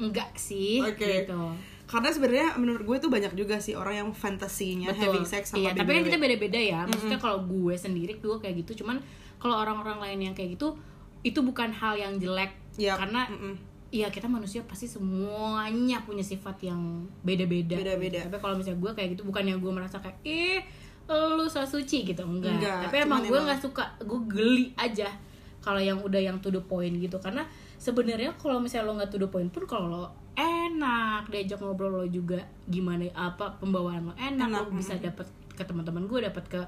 enggak 0.00 0.32
sih 0.36 0.80
Oke. 0.80 1.26
gitu. 1.26 1.52
Karena 1.86 2.08
sebenarnya 2.08 2.56
menurut 2.56 2.82
gue 2.88 2.96
tuh 3.04 3.10
banyak 3.12 3.36
juga 3.36 3.60
sih 3.60 3.76
orang 3.76 4.00
yang 4.00 4.10
fantasinya 4.16 4.88
having 4.96 5.28
sex 5.28 5.52
sama 5.52 5.60
iya 5.60 5.70
tapi 5.76 5.92
kan 5.92 6.02
kita 6.08 6.16
beda-beda 6.16 6.56
ya. 6.56 6.80
Maksudnya 6.88 7.20
kalau 7.20 7.44
gue 7.44 7.74
sendiri 7.76 8.16
gue 8.16 8.36
kayak 8.40 8.64
gitu. 8.64 8.84
Cuman 8.84 8.96
kalau 9.36 9.60
orang-orang 9.60 10.00
lain 10.00 10.32
yang 10.32 10.34
kayak 10.34 10.56
gitu 10.56 10.72
itu 11.20 11.38
bukan 11.44 11.68
hal 11.70 11.94
yang 11.98 12.16
jelek. 12.16 12.56
Iya, 12.80 12.96
karena 12.96 13.28
mm-mm. 13.28 13.72
Iya 13.92 14.08
kita 14.08 14.24
manusia 14.24 14.64
pasti 14.64 14.88
semuanya 14.88 16.00
punya 16.00 16.24
sifat 16.24 16.64
yang 16.64 17.04
beda-beda. 17.20 17.76
Beda-beda. 17.76 18.24
Tapi 18.24 18.40
kalau 18.40 18.56
misalnya 18.56 18.80
gue 18.80 18.92
kayak 18.96 19.08
gitu 19.12 19.28
bukan 19.28 19.44
yang 19.44 19.60
gue 19.60 19.68
merasa 19.68 20.00
kayak 20.00 20.16
ih 20.24 20.64
lu 21.12 21.44
so 21.44 21.60
suci 21.68 22.08
gitu. 22.08 22.24
Enggak. 22.24 22.56
Enggak, 22.56 22.88
Tapi 22.88 22.96
emang 23.04 23.20
gue 23.20 23.36
nggak 23.36 23.60
suka. 23.60 23.84
Gue 24.00 24.24
geli 24.32 24.72
aja 24.80 25.12
kalau 25.60 25.76
yang 25.76 26.00
udah 26.00 26.16
yang 26.16 26.40
to 26.40 26.48
the 26.48 26.64
point 26.64 26.96
gitu. 26.96 27.20
Karena 27.20 27.44
sebenarnya 27.82 28.30
kalau 28.38 28.62
misalnya 28.62 28.86
lo 28.86 28.92
nggak 28.94 29.10
to 29.10 29.18
the 29.18 29.26
point 29.26 29.50
pun 29.50 29.66
kalau 29.66 29.90
lo 29.90 30.06
enak 30.38 31.26
diajak 31.34 31.58
ngobrol 31.58 31.90
lo 31.90 32.06
juga 32.06 32.38
gimana 32.70 33.10
apa 33.10 33.58
pembawaan 33.58 34.06
lo 34.06 34.14
enak, 34.14 34.46
Enak, 34.46 34.70
lo 34.70 34.78
bisa 34.78 34.94
dapat 35.02 35.26
ke 35.58 35.66
teman-teman 35.66 36.06
gue 36.06 36.22
dapat 36.22 36.44
ke 36.46 36.60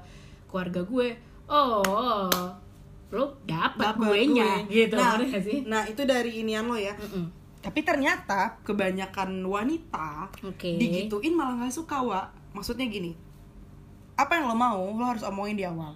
keluarga 0.51 0.83
gue. 0.83 1.15
Oh 1.47 2.27
lo 3.15 3.39
dapat 3.47 3.95
gue 3.95 4.19
nya 4.35 4.67
gitu 4.67 4.99
nah, 4.99 5.15
sih? 5.39 5.63
nah 5.63 5.87
itu 5.87 6.03
dari 6.03 6.43
inian 6.43 6.67
lo 6.67 6.75
ya. 6.75 6.91
Mm-mm. 6.99 7.47
tapi 7.63 7.81
ternyata 7.81 8.61
kebanyakan 8.61 9.41
wanita 9.41 10.29
Oke. 10.45 10.77
digituin 10.77 11.31
malah 11.31 11.63
nggak 11.63 11.71
suka 11.71 12.03
wa. 12.03 12.27
Maksudnya 12.51 12.91
gini 12.91 13.15
apa 14.19 14.35
yang 14.35 14.51
lo 14.51 14.55
mau 14.57 14.83
lo 14.83 15.05
harus 15.07 15.23
omongin 15.23 15.55
di 15.55 15.63
awal. 15.63 15.95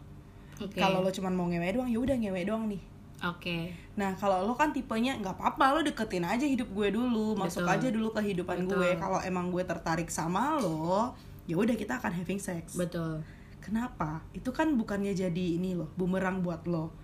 Oke. 0.63 0.79
kalau 0.79 1.03
lo 1.03 1.11
cuman 1.11 1.33
mau 1.35 1.47
ngewe 1.51 1.75
doang 1.75 1.89
ya 1.91 1.99
udah 1.99 2.15
ngewe 2.19 2.41
doang 2.47 2.67
nih 2.67 2.83
Oke. 3.19 3.75
Nah 3.99 4.15
kalau 4.15 4.47
lo 4.47 4.55
kan 4.55 4.71
tipenya 4.71 5.19
nggak 5.19 5.35
apa-apa 5.35 5.75
lo 5.75 5.79
deketin 5.83 6.23
aja 6.23 6.47
hidup 6.47 6.71
gue 6.71 6.95
dulu, 6.95 7.35
masuk 7.35 7.67
Betul. 7.67 7.75
aja 7.75 7.87
dulu 7.91 8.09
kehidupan 8.15 8.57
Betul. 8.63 8.79
gue. 8.79 8.89
Kalau 8.95 9.19
emang 9.19 9.51
gue 9.51 9.63
tertarik 9.63 10.07
sama 10.07 10.55
lo, 10.55 11.11
ya 11.43 11.59
udah 11.59 11.75
kita 11.75 11.99
akan 11.99 12.15
having 12.15 12.39
sex. 12.39 12.79
Betul. 12.79 13.19
Kenapa? 13.59 14.23
Itu 14.31 14.55
kan 14.55 14.71
bukannya 14.73 15.11
jadi 15.11 15.45
ini 15.59 15.75
loh, 15.75 15.91
bumerang 15.99 16.39
buat 16.39 16.63
lo. 16.63 16.95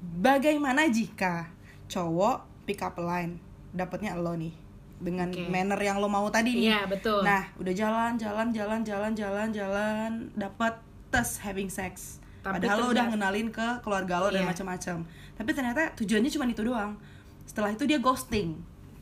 Bagaimana 0.00 0.86
jika 0.92 1.48
cowok 1.88 2.44
pick 2.68 2.84
up 2.84 3.00
line 3.00 3.40
dapatnya 3.72 4.12
lo 4.14 4.36
nih 4.36 4.52
dengan 4.96 5.28
Oke. 5.28 5.48
manner 5.48 5.80
yang 5.80 6.00
lo 6.00 6.08
mau 6.08 6.28
tadi 6.28 6.52
nih. 6.56 6.72
Iya, 6.72 6.80
betul. 6.88 7.20
Nah, 7.24 7.48
udah 7.56 7.72
jalan, 7.72 8.16
jalan, 8.16 8.48
jalan, 8.52 8.80
jalan, 8.84 9.12
jalan, 9.12 9.48
jalan, 9.52 10.10
dapat 10.36 10.76
tes 11.08 11.40
having 11.40 11.68
sex. 11.68 12.20
Tapi 12.40 12.62
Padahal 12.62 12.76
lo 12.78 12.86
udah 12.94 13.04
ngenalin 13.10 13.48
ke 13.50 13.66
keluarga 13.82 14.22
lo 14.22 14.28
dan 14.30 14.46
Iya. 14.46 14.50
macam-macam. 14.54 14.98
Tapi 15.36 15.50
ternyata 15.52 15.92
tujuannya 15.94 16.30
cuma 16.32 16.44
itu 16.44 16.64
doang. 16.64 16.96
Setelah 17.44 17.70
itu 17.70 17.84
dia 17.84 18.00
ghosting, 18.00 18.56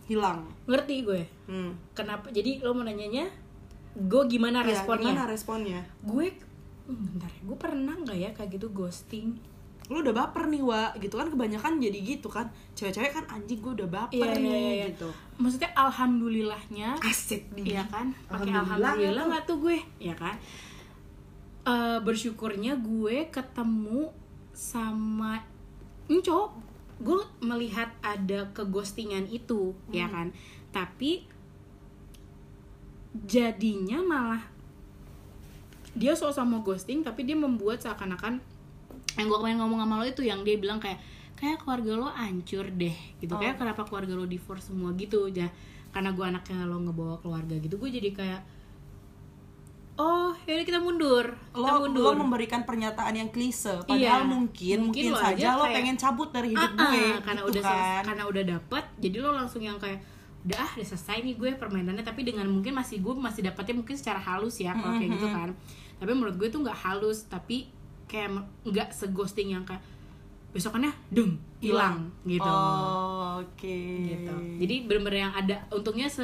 hilang. 0.05 0.45
Ngerti 0.67 0.95
gue. 1.01 1.23
Hmm. 1.47 1.73
Kenapa? 1.95 2.29
Jadi 2.29 2.61
lo 2.61 2.75
mau 2.75 2.83
nanyanya 2.83 3.25
gue 3.95 4.23
gimana 4.27 4.61
Ya, 4.61 4.75
responnya? 4.75 5.15
gimana 5.15 5.25
responnya? 5.25 5.81
Gue 6.03 6.35
hmm, 6.85 6.99
bentar 7.15 7.31
ya, 7.31 7.41
gue 7.47 7.57
pernah 7.57 7.95
nggak 7.95 8.19
ya 8.19 8.31
kayak 8.35 8.51
gitu 8.59 8.69
ghosting? 8.75 9.39
Lo 9.87 10.01
udah 10.01 10.17
baper 10.17 10.49
nih, 10.49 10.65
Wa. 10.65 10.97
Gitu 10.97 11.13
kan 11.13 11.29
kebanyakan 11.29 11.77
jadi 11.77 11.99
gitu 12.01 12.27
kan. 12.27 12.49
Cewek-cewek 12.75 13.13
kan 13.13 13.25
anjing 13.31 13.61
gue 13.61 13.73
udah 13.81 13.89
baper 13.89 14.17
Iya, 14.17 14.41
nih 14.41 14.51
iya, 14.51 14.59
iya. 14.59 14.87
gitu. 14.91 15.09
Maksudnya 15.37 15.71
alhamdulillahnya 15.77 16.89
Asik 17.05 17.53
nih. 17.55 17.77
Iya 17.77 17.85
kan? 17.87 18.11
Pakai 18.27 18.51
Alhamdulillah 18.51 19.25
nggak 19.29 19.45
tuh 19.45 19.57
gue? 19.61 19.77
Iya 20.01 20.15
kan? 20.17 20.35
Eh, 21.65 21.99
bersyukurnya 22.05 22.77
gue 22.77 23.29
ketemu 23.33 24.13
sama 24.53 25.41
ini 26.09 26.21
cowok 26.21 26.49
gue 27.03 27.19
melihat 27.43 27.91
ada 28.01 28.49
keghostingan 28.55 29.27
itu 29.29 29.75
ya 29.91 30.07
kan? 30.07 30.31
Tapi 30.71 31.27
jadinya 33.15 34.03
malah 34.03 34.43
dia 35.95 36.11
sok 36.19 36.35
mau 36.43 36.67
ghosting 36.67 37.07
tapi 37.07 37.23
dia 37.23 37.39
membuat 37.39 37.79
seakan-akan 37.79 38.43
yang 39.15 39.27
gue 39.31 39.39
kemarin 39.39 39.63
ngomong 39.63 39.79
sama 39.87 40.03
lo 40.03 40.05
itu 40.11 40.27
yang 40.27 40.43
dia 40.43 40.59
bilang 40.59 40.83
kayak 40.83 40.99
kayak 41.39 41.63
keluarga 41.63 41.95
lo 41.95 42.09
hancur 42.11 42.67
deh 42.67 42.95
gitu. 43.23 43.35
Oh. 43.35 43.39
kayak 43.39 43.63
kenapa 43.63 43.87
keluarga 43.87 44.19
lo 44.19 44.27
divorce 44.27 44.75
semua 44.75 44.91
gitu 44.99 45.31
ya. 45.31 45.47
Karena 45.95 46.11
gue 46.11 46.25
anaknya 46.27 46.67
lo 46.67 46.83
ngebawa 46.83 47.23
keluarga 47.23 47.55
gitu 47.59 47.79
gue 47.79 47.91
jadi 47.91 48.11
kayak 48.11 48.43
oh 49.97 50.35
yaudah 50.45 50.65
kita 50.65 50.79
mundur. 50.79 51.27
Kita 51.49 51.71
Lo, 51.71 51.81
mundur. 51.81 52.03
lo 52.05 52.19
memberikan 52.19 52.63
pernyataan 52.63 53.15
yang 53.15 53.29
klise, 53.29 53.79
padahal 53.83 54.23
Iya. 54.23 54.27
mungkin 54.27 54.77
mungkin, 54.85 55.05
Mungkin 55.05 55.05
lo 55.11 55.19
saja 55.19 55.35
aja 55.35 55.49
lo 55.55 55.65
kayak- 55.65 55.77
pengen 55.77 55.97
cabut 55.97 56.29
dari 56.29 56.49
hidup 56.51 56.71
Ah, 56.71 56.81
ah, 56.81 56.91
gue, 56.91 57.05
karena 57.21 57.41
gitu 57.41 57.51
udah 57.51 57.63
kan. 57.63 58.03
karena 58.05 58.23
udah 58.27 58.45
dapet 58.49 58.85
jadi 58.99 59.17
lo 59.19 59.31
langsung 59.33 59.61
yang 59.61 59.79
kayak 59.79 60.01
udah 60.45 60.59
ah 60.59 60.71
udah 60.73 60.87
selesai 60.87 61.17
nih 61.21 61.35
gue 61.35 61.51
permainannya. 61.55 62.03
Tapi 62.03 62.21
dengan 62.23 62.45
mungkin 62.47 62.73
masih 62.73 63.01
gue 63.01 63.15
masih 63.15 63.41
dapetnya 63.43 63.75
mungkin 63.77 63.95
secara 63.95 64.19
halus 64.19 64.59
ya 64.59 64.73
kalau 64.73 64.95
kayak 64.95 65.11
gitu 65.13 65.27
kan. 65.27 65.49
Tapi 65.97 66.11
menurut 66.11 66.35
gue 66.35 66.49
itu 66.49 66.59
nggak 66.59 66.79
halus 66.81 67.25
tapi 67.25 67.71
kayak 68.05 68.35
nggak 68.63 68.93
seghosting 68.93 69.51
yang 69.51 69.65
kayak 69.65 69.81
besokannya 70.51 70.93
deng 71.09 71.35
hilang 71.59 72.13
gitu. 72.23 72.45
Oh, 72.45 73.41
Oke. 73.41 73.79
gitu. 74.07 74.35
Jadi 74.61 74.75
bener-bener 74.85 75.19
yang 75.23 75.35
ada 75.35 75.65
untungnya 75.69 76.07
se 76.07 76.23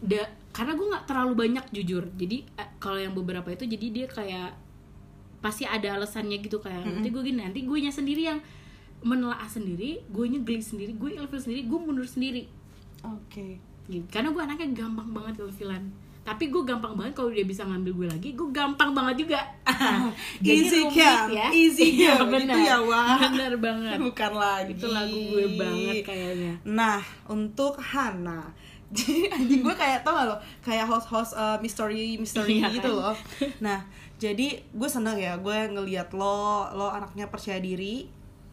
da, 0.00 0.26
karena 0.50 0.72
gue 0.74 0.86
nggak 0.90 1.06
terlalu 1.06 1.32
banyak 1.38 1.64
jujur. 1.70 2.04
Jadi 2.18 2.42
eh, 2.58 2.68
kalau 2.82 2.98
yang 2.98 3.14
beberapa 3.14 3.46
itu 3.54 3.64
jadi 3.70 3.86
dia 3.90 4.06
kayak 4.10 4.50
pasti 5.40 5.64
ada 5.64 5.96
alasannya 5.96 6.36
gitu 6.44 6.60
kayak 6.60 6.84
nanti 6.84 7.08
gue 7.08 7.22
gini 7.24 7.40
nanti 7.40 7.64
gue 7.64 7.78
nya 7.80 7.88
sendiri 7.88 8.28
yang 8.28 8.38
menelaah 9.00 9.48
sendiri 9.48 10.04
gue 10.12 10.24
nya 10.28 10.36
geli 10.44 10.60
sendiri 10.60 10.92
gue 10.92 11.16
ilfil 11.16 11.40
sendiri 11.40 11.64
gue 11.64 11.78
mundur 11.80 12.04
sendiri. 12.04 12.44
Oke. 13.00 13.56
gitu. 13.88 14.04
Karena 14.12 14.30
gue 14.30 14.42
anaknya 14.44 14.68
gampang 14.84 15.08
banget 15.10 15.40
ilfilan. 15.40 15.88
Tapi 16.20 16.52
gue 16.52 16.62
gampang 16.68 16.92
banget 16.94 17.16
kalau 17.16 17.32
dia 17.32 17.48
bisa 17.48 17.64
ngambil 17.64 17.92
gue 17.96 18.06
lagi 18.12 18.28
gue 18.36 18.48
gampang 18.52 18.92
banget 18.92 19.24
juga. 19.24 19.40
Easy 20.44 20.84
rumit 20.84 20.94
can, 20.94 21.26
easy 21.56 21.86
Iya, 22.04 22.20
go, 22.20 22.28
benar. 22.28 22.54
gitu 22.54 22.58
ya, 22.60 22.76
benar 23.32 23.52
banget. 23.56 23.96
Bukan 24.02 24.32
lagi. 24.36 24.72
itu 24.76 24.86
lagu 24.92 25.16
gue 25.16 25.46
banget 25.56 25.96
kayaknya. 26.04 26.54
Nah, 26.68 27.00
untuk 27.30 27.80
Hana. 27.80 28.52
Jadi 28.98 29.30
anjing 29.30 29.62
gue 29.62 29.74
kayak 29.74 30.02
tau 30.02 30.18
gak 30.18 30.26
lo 30.26 30.36
kayak 30.60 30.82
host-host 30.84 31.38
uh, 31.38 31.56
mystery 31.62 32.18
mystery 32.18 32.58
Iya 32.58 32.74
gitu 32.74 32.90
kan? 32.90 32.98
loh. 32.98 33.16
Nah, 33.66 33.86
jadi 34.18 34.58
gue 34.66 34.88
seneng 34.90 35.14
ya 35.14 35.38
gue 35.38 35.58
ngeliat 35.70 36.10
lo 36.10 36.66
lo 36.74 36.90
anaknya 36.90 37.30
percaya 37.30 37.62
diri 37.62 38.10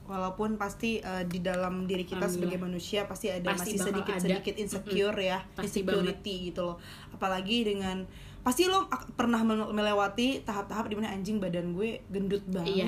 walaupun 0.08 0.56
pasti 0.56 1.04
uh, 1.04 1.26
di 1.28 1.44
dalam 1.44 1.84
diri 1.84 2.08
kita 2.08 2.32
sebagai 2.32 2.56
manusia 2.56 3.04
pasti 3.04 3.28
ada 3.28 3.52
Pasti 3.52 3.76
masih 3.76 3.92
sedikit 3.92 4.14
ada. 4.16 4.24
sedikit 4.24 4.56
insecure 4.56 5.18
ya 5.20 5.44
Pasti 5.52 5.84
insecurity 5.84 6.36
gitu 6.48 6.62
loh 6.64 6.78
apalagi 7.12 7.68
dengan 7.68 8.08
pasti 8.48 8.64
lo 8.64 8.88
pernah 9.14 9.44
mel- 9.44 9.70
melewati 9.70 10.40
tahap-tahap 10.42 10.88
di 10.88 10.96
mana 10.96 11.12
anjing 11.12 11.36
badan 11.36 11.76
gue 11.76 12.00
gendut 12.08 12.40
banget 12.48 12.88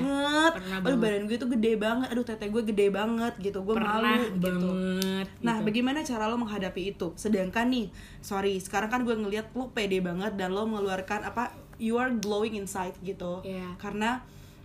pernah 0.50 0.76
aduh 0.78 0.88
banget. 0.88 1.00
badan 1.04 1.22
gue 1.22 1.36
tuh 1.36 1.50
gede 1.52 1.72
banget 1.76 2.08
aduh 2.08 2.24
tete 2.24 2.46
gue 2.46 2.62
gede 2.64 2.86
banget 2.88 3.34
gitu 3.38 3.60
gue 3.60 3.74
pernah 3.74 4.00
malu 4.00 4.24
gitu 4.24 4.40
banget 4.40 5.26
Nah, 5.38 5.54
gitu. 5.54 5.66
bagaimana 5.66 6.00
cara 6.00 6.24
lo 6.24 6.36
menghadapi 6.36 6.82
itu? 6.90 7.12
Sedangkan 7.14 7.68
nih, 7.68 7.92
sorry, 8.18 8.56
sekarang 8.56 8.88
kan 8.88 9.00
gue 9.02 9.12
ngeliat 9.12 9.52
lo 9.52 9.68
pede 9.68 10.00
banget 10.00 10.32
dan 10.34 10.48
lo 10.50 10.64
mengeluarkan 10.64 11.24
apa? 11.24 11.52
You 11.76 11.96
are 11.96 12.08
glowing 12.10 12.56
inside 12.56 12.96
gitu. 13.00 13.40
Iya. 13.42 13.76
Karena 13.76 14.24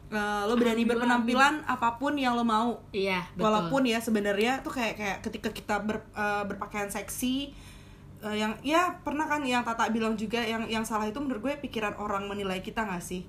uh, 0.10 0.44
lo 0.44 0.56
berani 0.56 0.84
Alhamdulillah, 0.84 0.88
berpenampilan 1.22 1.56
apa 1.66 1.90
pun 1.96 2.16
yang 2.16 2.34
lo 2.34 2.44
mau. 2.44 2.80
iya 2.92 3.24
betul. 3.30 3.44
Walaupun 3.46 3.82
ya 3.84 4.00
sebenarnya 4.00 4.60
tuh 4.62 4.72
kayak 4.72 4.96
kayak 4.96 5.18
ketika 5.22 5.50
kita 5.50 5.76
ber, 5.82 6.08
uh, 6.12 6.44
berpakaian 6.46 6.88
seksi 6.88 7.52
eh, 8.20 8.36
yang 8.38 8.54
ya 8.62 9.00
pernah 9.00 9.26
kan 9.26 9.42
yang 9.42 9.62
Tata 9.62 9.90
bilang 9.90 10.14
juga 10.14 10.40
yang 10.40 10.64
yang 10.66 10.84
salah 10.84 11.06
itu 11.06 11.18
menurut 11.18 11.42
gue 11.42 11.54
pikiran 11.62 11.96
orang 11.96 12.26
menilai 12.26 12.60
kita 12.60 12.84
nggak 12.84 13.02
sih 13.02 13.24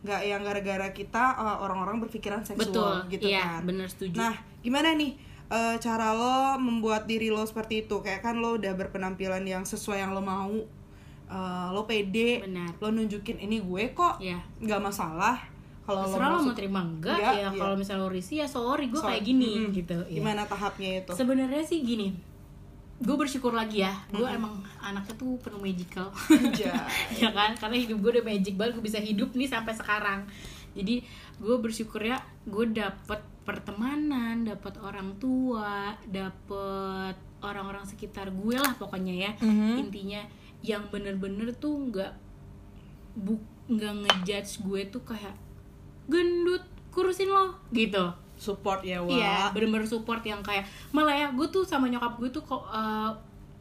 nggak 0.00 0.20
yang 0.22 0.40
gara-gara 0.40 0.88
kita 0.90 1.24
eh, 1.34 1.56
orang-orang 1.60 2.00
berpikiran 2.00 2.40
seksual 2.40 2.64
betul 2.64 2.94
gitu 3.10 3.26
iya 3.26 3.60
kan 3.60 3.66
bener 3.66 3.86
setuju 3.86 4.16
Nah, 4.16 4.32
gimana 4.58 4.92
nih 4.92 5.12
eh, 5.46 5.76
cara 5.76 6.12
lo 6.12 6.36
membuat 6.56 7.04
diri 7.04 7.26
lo 7.26 7.42
seperti 7.42 7.84
itu? 7.84 7.98
Kayak 7.98 8.22
kan 8.22 8.38
lo 8.38 8.54
udah 8.54 8.72
berpenampilan 8.72 9.42
yang 9.42 9.62
sesuai 9.62 9.98
yang 9.98 10.14
lo 10.14 10.22
mau, 10.22 10.54
eh, 11.26 11.66
lo 11.70 11.82
pede, 11.84 12.40
Benar. 12.40 12.70
lo 12.76 12.88
nunjukin 12.88 13.38
ini 13.38 13.58
gue 13.58 13.90
kok, 13.90 14.18
Iya. 14.18 14.38
nggak 14.58 14.80
masalah. 14.80 15.36
Kalau 15.82 16.06
lo 16.06 16.16
lo 16.16 16.38
mau 16.40 16.54
terima 16.54 16.80
enggak 16.80 17.18
ya 17.18 17.30
iya. 17.34 17.48
kalau 17.50 17.74
misalnya 17.74 18.06
lo 18.06 18.08
risih 18.08 18.36
ya 18.36 18.46
sorry 18.46 18.86
gue 18.86 18.96
So- 18.96 19.04
kayak 19.04 19.26
gini 19.26 19.50
Mm-mm. 19.58 19.74
gitu 19.74 19.98
iya. 20.06 20.22
Gimana 20.22 20.46
tahapnya 20.46 21.02
itu? 21.02 21.12
sebenarnya 21.12 21.62
sih 21.66 21.82
gini 21.82 22.14
gue 23.00 23.16
bersyukur 23.16 23.56
lagi 23.56 23.80
ya. 23.80 23.96
Gue 24.12 24.28
emang 24.28 24.60
anaknya 24.76 25.16
tuh 25.16 25.40
penuh 25.40 25.60
magical. 25.60 26.12
Anjay. 26.28 26.68
ya 27.24 27.32
kan? 27.32 27.56
Karena 27.56 27.76
hidup 27.80 27.98
gue 28.04 28.10
udah 28.20 28.26
magic 28.28 28.54
banget 28.60 28.76
gue 28.76 28.84
bisa 28.84 29.00
hidup 29.00 29.32
nih 29.32 29.48
sampai 29.48 29.72
sekarang. 29.72 30.28
Jadi 30.76 31.02
gue 31.40 31.56
bersyukur 31.56 32.04
ya 32.04 32.20
gue 32.44 32.76
dapet 32.76 33.24
pertemanan 33.48 34.44
dapet 34.44 34.76
orang 34.84 35.16
tua 35.16 35.96
dapet 36.04 37.16
orang-orang 37.40 37.88
sekitar 37.88 38.28
gue 38.28 38.56
lah 38.60 38.76
pokoknya 38.76 39.14
ya. 39.16 39.32
Mhm. 39.40 39.88
intinya 39.88 40.22
yang 40.60 40.92
bener-bener 40.92 41.56
tuh 41.56 41.88
nggak 41.88 42.12
bu 43.16 43.40
nggak 43.70 43.94
ngejudge 44.04 44.60
gue 44.60 44.80
tuh 44.92 45.02
kayak 45.08 45.32
gendut 46.06 46.62
kurusin 46.92 47.32
lo 47.32 47.56
gitu 47.72 48.12
Support 48.40 48.80
ya, 48.80 49.04
Wak. 49.04 49.12
Iya, 49.12 49.52
bener-bener 49.52 49.84
support 49.84 50.24
yang 50.24 50.40
kayak 50.40 50.64
malah 50.96 51.12
ya 51.12 51.28
gue 51.28 51.44
tuh 51.46 51.60
sama 51.60 51.92
nyokap 51.92 52.16
gue 52.16 52.32
tuh 52.32 52.40
kok 52.40 52.64
eh, 52.72 53.10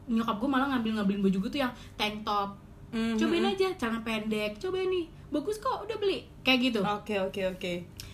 nyokap 0.07 0.39
gue 0.39 0.47
malah 0.47 0.71
ngambil 0.71 1.03
ngambilin 1.03 1.21
baju 1.21 1.37
gue 1.43 1.51
tuh 1.51 1.61
yang 1.61 1.73
tank 1.99 2.23
top. 2.23 2.55
Mhm. 2.95 3.19
Cobain 3.19 3.45
aja 3.45 3.67
celana 3.75 3.99
pendek, 4.01 4.55
cobain 4.57 4.87
nih. 4.87 5.05
Bagus 5.29 5.59
kok, 5.59 5.83
udah 5.83 5.97
beli. 5.99 6.23
Kayak 6.41 6.59
gitu. 6.71 6.79
Oke, 6.81 7.19
oke, 7.19 7.41
oke. 7.53 7.73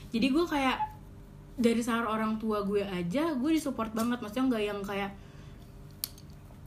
Jadi 0.10 0.26
gue 0.28 0.46
kayak 0.50 0.78
dari 1.56 1.80
saran 1.80 2.04
orang 2.04 2.36
tua 2.36 2.60
gue 2.68 2.84
aja 2.84 3.32
gue 3.32 3.50
disupport 3.56 3.88
banget 3.96 4.20
maksudnya 4.20 4.44
nggak 4.52 4.64
yang 4.68 4.80
kayak 4.84 5.12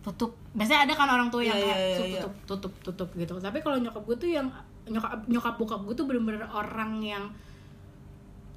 tutup 0.00 0.32
biasanya 0.56 0.88
ada 0.88 0.94
kan 0.96 1.08
orang 1.12 1.28
tua 1.28 1.44
yang 1.44 1.58
Iya, 1.58 1.64
kayak 1.68 1.76
iya, 1.76 1.96
"Tuh, 1.98 2.06
iya, 2.08 2.20
tutup 2.24 2.32
tutup 2.48 2.72
tutup 2.80 3.08
gitu 3.20 3.34
tapi 3.36 3.60
kalau 3.60 3.76
nyokap 3.76 4.00
gue 4.08 4.16
tuh 4.16 4.30
yang 4.32 4.48
nyokap 4.88 5.20
nyokap 5.28 5.54
bokap 5.60 5.80
gue 5.84 5.92
tuh 5.92 6.06
bener-bener 6.08 6.48
orang 6.48 6.96
yang 7.04 7.24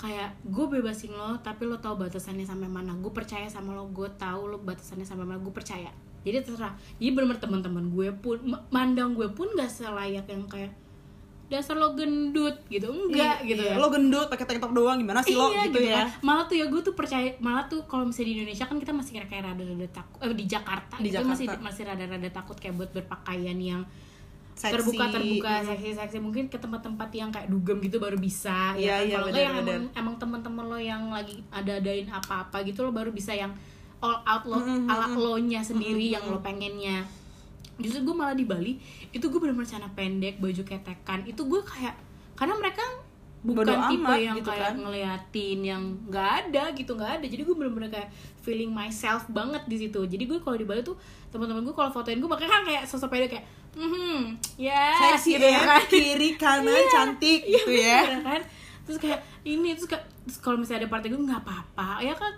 kayak 0.02 0.34
gue 0.44 0.66
bebasin 0.68 1.14
lo 1.14 1.38
tapi 1.38 1.64
lo 1.64 1.78
tahu 1.78 2.02
batasannya 2.02 2.42
sampai 2.42 2.66
mana 2.66 2.92
gue 2.96 3.12
percaya 3.12 3.46
sama 3.46 3.72
lo 3.72 3.86
gue 3.88 4.10
tahu 4.12 4.42
lo 4.48 4.58
batasannya 4.60 5.06
sampai 5.06 5.24
mana 5.24 5.38
gue 5.38 5.54
percaya 5.54 5.94
jadi 6.22 6.42
terserah 6.42 6.74
jadi 6.98 7.10
bener-bener 7.12 7.38
teman-teman 7.38 7.86
gue 7.88 8.10
pun 8.16 8.42
ma- 8.44 8.66
mandang 8.68 9.14
gue 9.14 9.30
pun 9.30 9.46
gak 9.52 9.70
selayak 9.70 10.26
yang 10.26 10.46
kayak 10.46 10.74
dasar 11.48 11.76
lo 11.76 11.92
gendut 11.92 12.64
gitu 12.66 12.88
enggak 12.88 13.44
Iya, 13.44 13.46
gitu 13.46 13.62
iya. 13.62 13.76
ya 13.76 13.78
Lo 13.78 13.92
gendut 13.92 14.26
pakai 14.26 14.48
tank 14.48 14.58
top 14.58 14.72
doang 14.72 14.96
gimana 14.98 15.20
sih 15.20 15.36
lo 15.36 15.52
iya 15.52 15.68
gitu, 15.68 15.84
ya? 15.84 16.02
kan. 16.02 16.24
malah 16.24 16.46
tuh 16.46 16.56
ya 16.56 16.66
gue 16.66 16.82
tuh 16.82 16.96
percaya 16.96 17.36
malah 17.38 17.68
tuh 17.68 17.84
kalau 17.86 18.08
misalnya 18.08 18.26
di 18.26 18.36
Indonesia 18.40 18.66
kan 18.66 18.80
kita 18.80 18.92
masih 18.92 19.12
kayak 19.14 19.28
kayak 19.30 19.44
rada-rada 19.46 19.88
takut 19.92 20.18
eh, 20.24 20.32
di 20.32 20.46
Jakarta 20.46 20.96
Di 20.96 21.04
gitu 21.06 21.20
Jakarta. 21.20 21.30
masih 21.30 21.46
masih 21.60 21.84
rada-rada 21.86 22.30
takut 22.32 22.56
kayak 22.56 22.74
buat 22.74 22.90
berpakaian 22.92 23.60
yang 23.60 23.84
Seksi. 24.54 24.74
terbuka 24.74 25.04
terbuka 25.10 25.52
Mhm. 25.54 25.66
seksi 25.66 25.90
seksi 25.96 26.18
mungkin 26.20 26.44
ke 26.46 26.56
tempat-tempat 26.56 27.10
yang 27.12 27.30
kayak 27.30 27.48
dugem 27.48 27.80
gitu 27.80 27.98
baru 27.98 28.16
bisa 28.16 28.74
Iya, 28.74 28.78
ya 28.78 28.94
kan? 28.94 29.02
iya, 29.02 29.16
kalau 29.16 29.28
enggak 29.28 29.42
yang 29.42 29.56
emang 29.58 29.84
emang 29.94 30.16
teman-teman 30.18 30.66
lo 30.66 30.78
yang 30.78 31.04
lagi 31.08 31.36
ada 31.50 31.72
adain 31.76 32.08
apa-apa 32.08 32.58
gitu 32.62 32.82
lo 32.82 32.92
baru 32.92 33.10
bisa 33.10 33.32
yang 33.32 33.50
all 34.00 34.20
out 34.22 34.44
lo 34.44 34.58
Mhm, 34.58 34.86
ala 34.86 35.08
lo 35.10 35.36
nya 35.38 35.60
sendiri 35.60 36.06
Mhm, 36.06 36.14
yang 36.14 36.26
lo 36.28 36.40
pengennya 36.40 37.08
justru 37.78 38.04
gue 38.04 38.14
malah 38.14 38.34
di 38.34 38.44
Bali 38.44 38.78
itu 39.10 39.24
gue 39.24 39.40
bener-bener 39.40 39.66
celana 39.66 39.90
pendek 39.90 40.38
baju 40.38 40.62
ketekan 40.62 41.26
itu 41.26 41.42
gue 41.42 41.62
kayak 41.64 41.98
karena 42.36 42.54
mereka 42.54 42.84
bukan 43.42 43.66
Bodo 43.66 43.74
tipe 43.90 44.06
amat 44.06 44.18
yang 44.20 44.36
gitu 44.38 44.50
kayak 44.52 44.62
kan. 44.68 44.76
ngeliatin 44.78 45.60
yang 45.64 45.82
nggak 46.06 46.30
ada 46.44 46.64
gitu 46.72 46.94
nggak 46.94 47.12
ada 47.18 47.26
jadi 47.26 47.42
gue 47.42 47.56
bener-bener 47.56 47.90
kayak 47.90 48.10
feeling 48.38 48.70
myself 48.70 49.26
banget 49.28 49.66
di 49.66 49.78
situ 49.80 49.98
jadi 50.04 50.24
gue 50.24 50.38
kalau 50.38 50.54
di 50.54 50.62
Bali 50.62 50.82
tuh 50.82 50.94
teman-teman 51.30 51.64
gue 51.64 51.74
kalau 51.74 51.90
fotoin 51.90 52.22
gue 52.22 52.30
makanya 52.30 52.52
kan 52.52 52.64
kayak 52.64 52.84
sosok 52.86 53.10
pede 53.10 53.26
kayak 53.28 53.46
hmm 53.72 54.36
ya 54.60 55.16
gitu 55.16 55.40
ya, 55.40 55.64
kan 55.64 55.84
kiri 55.88 56.36
kanan 56.36 56.84
cantik 56.92 57.42
Iya, 57.48 57.56
gitu 57.64 57.72
ya. 57.72 58.00
kan? 58.20 58.42
Terus 58.84 58.98
kayak 59.00 59.20
ini 59.48 59.74
terus 59.74 59.88
kayak 59.88 60.04
terus 60.28 60.38
kalau 60.44 60.60
misalnya 60.60 60.86
ada 60.86 60.92
partai 60.92 61.08
gue 61.10 61.22
nggak 61.22 61.42
apa-apa. 61.48 62.04
Ya 62.04 62.14
kan? 62.14 62.34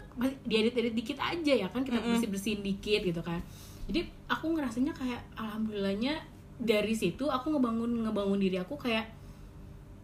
Diedit 0.46 0.78
edit 0.78 0.94
dikit 0.94 1.18
aja 1.18 1.54
ya 1.58 1.68
kan? 1.74 1.82
Kita 1.82 2.00
bersih 2.00 2.30
bersihin 2.30 2.62
dikit 2.62 3.02
gitu 3.02 3.22
kan? 3.26 3.42
Jadi 3.90 4.06
aku 4.30 4.54
ngerasanya 4.54 4.94
kayak 4.94 5.22
alhamdulillahnya 5.36 6.22
dari 6.62 6.94
situ 6.94 7.28
aku 7.28 7.58
ngebangun 7.58 8.06
ngebangun 8.08 8.40
diri 8.40 8.62
aku 8.62 8.78
kayak 8.78 9.10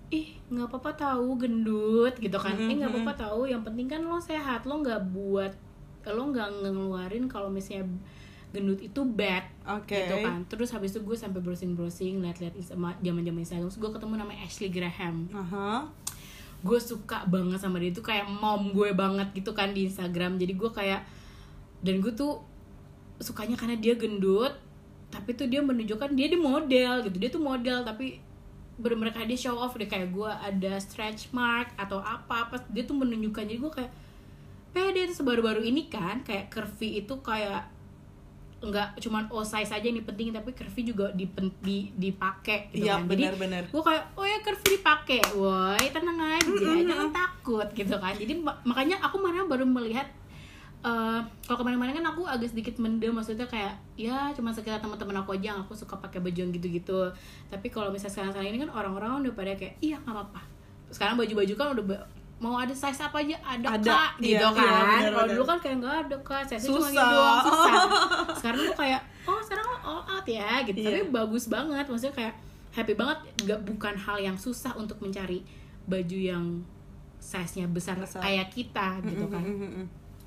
ih 0.10 0.34
nggak 0.50 0.66
apa-apa 0.74 0.92
tahu 0.98 1.38
gendut 1.38 2.18
gitu 2.18 2.36
kan? 2.42 2.58
Eh 2.58 2.74
nggak 2.74 2.90
apa-apa 2.90 3.14
tahu 3.30 3.46
yang 3.46 3.62
penting 3.62 3.86
kan 3.86 4.02
lo 4.02 4.18
sehat. 4.18 4.66
Lo 4.66 4.82
nggak 4.82 5.14
buat 5.14 5.54
lo 6.10 6.34
nggak 6.34 6.66
ngeluarin 6.66 7.30
kalau 7.30 7.54
misalnya 7.54 7.86
gendut 8.50 8.82
itu 8.82 9.02
bad 9.06 9.46
Oke. 9.78 9.94
gitu 9.94 10.16
kan. 10.26 10.42
Terus 10.50 10.74
habis 10.74 10.90
itu 10.94 11.06
gue 11.06 11.14
sampai 11.14 11.40
browsing 11.42 11.78
browsing 11.78 12.22
liat-liat 12.26 12.58
sama 12.66 12.98
zaman 13.02 13.22
zaman 13.22 13.40
Instagram. 13.46 13.70
Terus 13.70 13.80
gue 13.80 13.92
ketemu 13.94 14.14
namanya 14.18 14.40
Ashley 14.46 14.70
Graham. 14.74 15.30
Aha. 15.34 15.90
gue 16.60 16.80
suka 16.84 17.24
banget 17.24 17.64
sama 17.64 17.80
dia. 17.80 17.96
Itu 17.96 18.04
kayak 18.04 18.28
mom 18.28 18.76
gue 18.76 18.92
banget 18.92 19.32
gitu 19.32 19.56
kan 19.56 19.72
di 19.72 19.88
Instagram. 19.88 20.36
Jadi 20.36 20.54
gue 20.60 20.72
kayak 20.74 21.08
dan 21.80 22.04
gue 22.04 22.12
tuh 22.12 22.44
sukanya 23.24 23.56
karena 23.56 23.80
dia 23.80 23.96
gendut 23.96 24.56
tapi 25.10 25.34
tuh 25.34 25.48
dia 25.48 25.64
menunjukkan 25.64 26.12
dia 26.14 26.28
di 26.28 26.36
model 26.36 27.08
gitu. 27.08 27.16
Dia 27.16 27.30
tuh 27.32 27.40
model 27.40 27.88
tapi 27.88 28.20
bener-bener 28.80 29.12
kayak 29.16 29.30
dia 29.32 29.40
show 29.40 29.56
off 29.56 29.80
deh. 29.80 29.88
Kayak 29.88 30.12
gue 30.12 30.28
ada 30.28 30.74
stretch 30.84 31.32
mark 31.32 31.72
atau 31.80 32.04
apa 32.04 32.50
apa. 32.50 32.56
Dia 32.74 32.84
tuh 32.84 32.98
menunjukkan. 32.98 33.44
Jadi 33.48 33.60
gue 33.62 33.72
kayak 33.72 33.92
pede 34.70 35.02
terus 35.10 35.22
baru-baru 35.26 35.66
ini 35.66 35.90
kan 35.90 36.22
kayak 36.22 36.54
curvy 36.54 37.02
itu 37.02 37.14
kayak 37.26 37.79
nggak 38.60 39.00
cuman 39.00 39.24
oh 39.30 39.40
size 39.40 39.72
aja 39.72 39.84
ini 39.84 40.00
penting 40.00 40.30
tapi 40.30 40.52
curvy 40.52 40.84
juga 40.84 41.08
dipen- 41.12 41.56
di 41.60 41.88
dipakai 41.92 42.68
gitu 42.70 42.84
Iya, 42.84 43.00
kan. 43.00 43.08
Jadi 43.08 43.24
benar-benar. 43.26 43.64
gue 43.66 43.82
kayak 43.82 44.04
oh 44.14 44.26
ya 44.26 44.38
curvy 44.40 44.68
dipakai. 44.76 45.22
Woi 45.32 45.86
tenang 45.90 46.20
aja 46.20 46.50
jangan 46.82 47.08
takut 47.10 47.68
gitu 47.72 47.96
kan. 47.96 48.12
Jadi 48.14 48.34
ma- 48.36 48.60
makanya 48.64 49.00
aku 49.00 49.16
mana 49.16 49.44
baru 49.44 49.64
melihat 49.64 50.12
eh 50.80 51.20
kalau 51.44 51.58
kemarin-kemarin 51.58 51.92
kan 51.94 52.08
aku 52.08 52.24
agak 52.24 52.50
sedikit 52.50 52.76
mendem 52.78 53.12
maksudnya 53.12 53.44
kayak 53.44 53.76
ya 53.96 54.32
cuma 54.32 54.48
sekitar 54.50 54.80
teman-teman 54.80 55.20
aku 55.20 55.36
aja 55.36 55.52
yang 55.52 55.60
aku 55.60 55.76
suka 55.76 55.96
pakai 55.96 56.20
baju 56.20 56.36
yang 56.38 56.52
gitu-gitu. 56.52 57.12
Tapi 57.48 57.68
kalau 57.68 57.90
misalnya 57.90 58.12
sekarang-sekarang 58.14 58.50
ini 58.50 58.60
kan 58.60 58.72
orang-orang 58.72 59.20
udah 59.22 59.34
pada 59.34 59.56
kayak 59.56 59.76
iya 59.80 59.96
nggak 59.98 60.12
apa-apa. 60.14 60.42
Sekarang 60.88 61.16
baju-baju 61.16 61.54
kan 61.54 61.68
udah 61.74 61.84
mau 62.40 62.56
ada 62.56 62.72
size 62.72 63.04
apa 63.04 63.20
aja 63.20 63.36
ada, 63.44 63.68
Ada, 63.76 63.92
kak 63.92 64.12
iya, 64.24 64.40
gitu 64.40 64.46
iya, 64.48 64.50
kan. 64.56 64.88
benar, 64.88 65.12
kalau 65.12 65.28
dulu 65.28 65.44
kan 65.44 65.58
kayak 65.60 65.76
nggak 65.84 65.96
ada 66.08 66.18
kak. 66.24 66.42
Size 66.48 66.66
cuma 66.72 66.88
gitu 66.88 67.04
doang 67.04 67.40
susah. 67.44 67.74
Sekarang 68.40 68.62
tuh 68.64 68.78
kayak 68.80 69.02
oh 69.28 69.40
sekarang 69.44 69.68
all 69.84 70.02
out 70.08 70.26
ya 70.26 70.64
gitu. 70.64 70.80
Iya. 70.80 70.88
tapi 70.88 71.02
bagus 71.12 71.46
banget. 71.52 71.86
Maksudnya 71.92 72.16
kayak 72.16 72.34
happy 72.72 72.94
banget. 72.96 73.20
Nggak 73.44 73.60
bukan 73.68 73.96
hal 74.00 74.18
yang 74.24 74.38
susah 74.40 74.72
untuk 74.80 74.96
mencari 75.04 75.44
baju 75.84 76.18
yang 76.18 76.46
size 77.20 77.60
nya 77.60 77.68
besar, 77.68 78.00
Besar. 78.00 78.24
kayak 78.24 78.48
kita 78.48 79.04
gitu 79.04 79.28
kan. 79.28 79.44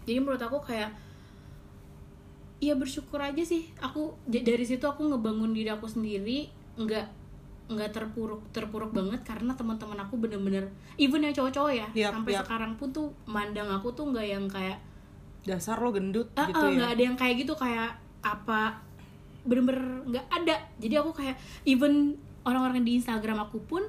jadi 0.05 0.21
menurut 0.21 0.43
aku 0.45 0.61
kayak 0.61 0.93
ya 2.61 2.77
bersyukur 2.77 3.25
aja 3.25 3.41
sih. 3.41 3.73
Aku 3.81 4.13
dari 4.29 4.69
situ 4.69 4.85
aku 4.85 5.09
ngebangun 5.09 5.57
diri 5.57 5.73
aku 5.73 5.89
sendiri. 5.89 6.53
Nggak 6.77 7.22
nggak 7.75 7.91
terpuruk 7.93 8.43
terpuruk 8.53 8.93
banget 8.93 9.21
karena 9.25 9.53
teman-teman 9.57 9.99
aku 10.05 10.21
bener-bener 10.21 10.69
even 11.01 11.25
yang 11.25 11.35
cowok-cowok 11.35 11.73
ya 11.73 11.89
Yap, 11.93 12.13
sampai 12.19 12.33
yap. 12.37 12.43
sekarang 12.45 12.73
pun 12.77 12.89
tuh 12.93 13.09
mandang 13.25 13.69
aku 13.69 13.93
tuh 13.93 14.09
nggak 14.13 14.27
yang 14.27 14.47
kayak 14.47 14.79
Dasar 15.43 15.75
lo 15.83 15.91
gendut 15.91 16.31
ah 16.39 16.47
gitu 16.47 16.63
ah, 16.63 16.71
ya. 16.71 16.77
nggak 16.79 16.91
ada 16.95 17.03
yang 17.03 17.17
kayak 17.19 17.35
gitu 17.43 17.53
kayak 17.59 17.91
apa 18.23 18.79
bener-bener 19.43 20.07
nggak 20.07 20.27
ada 20.31 20.57
jadi 20.79 21.03
aku 21.03 21.11
kayak 21.11 21.35
even 21.67 22.15
orang-orang 22.47 22.87
di 22.87 22.95
Instagram 23.03 23.43
aku 23.43 23.59
pun 23.67 23.83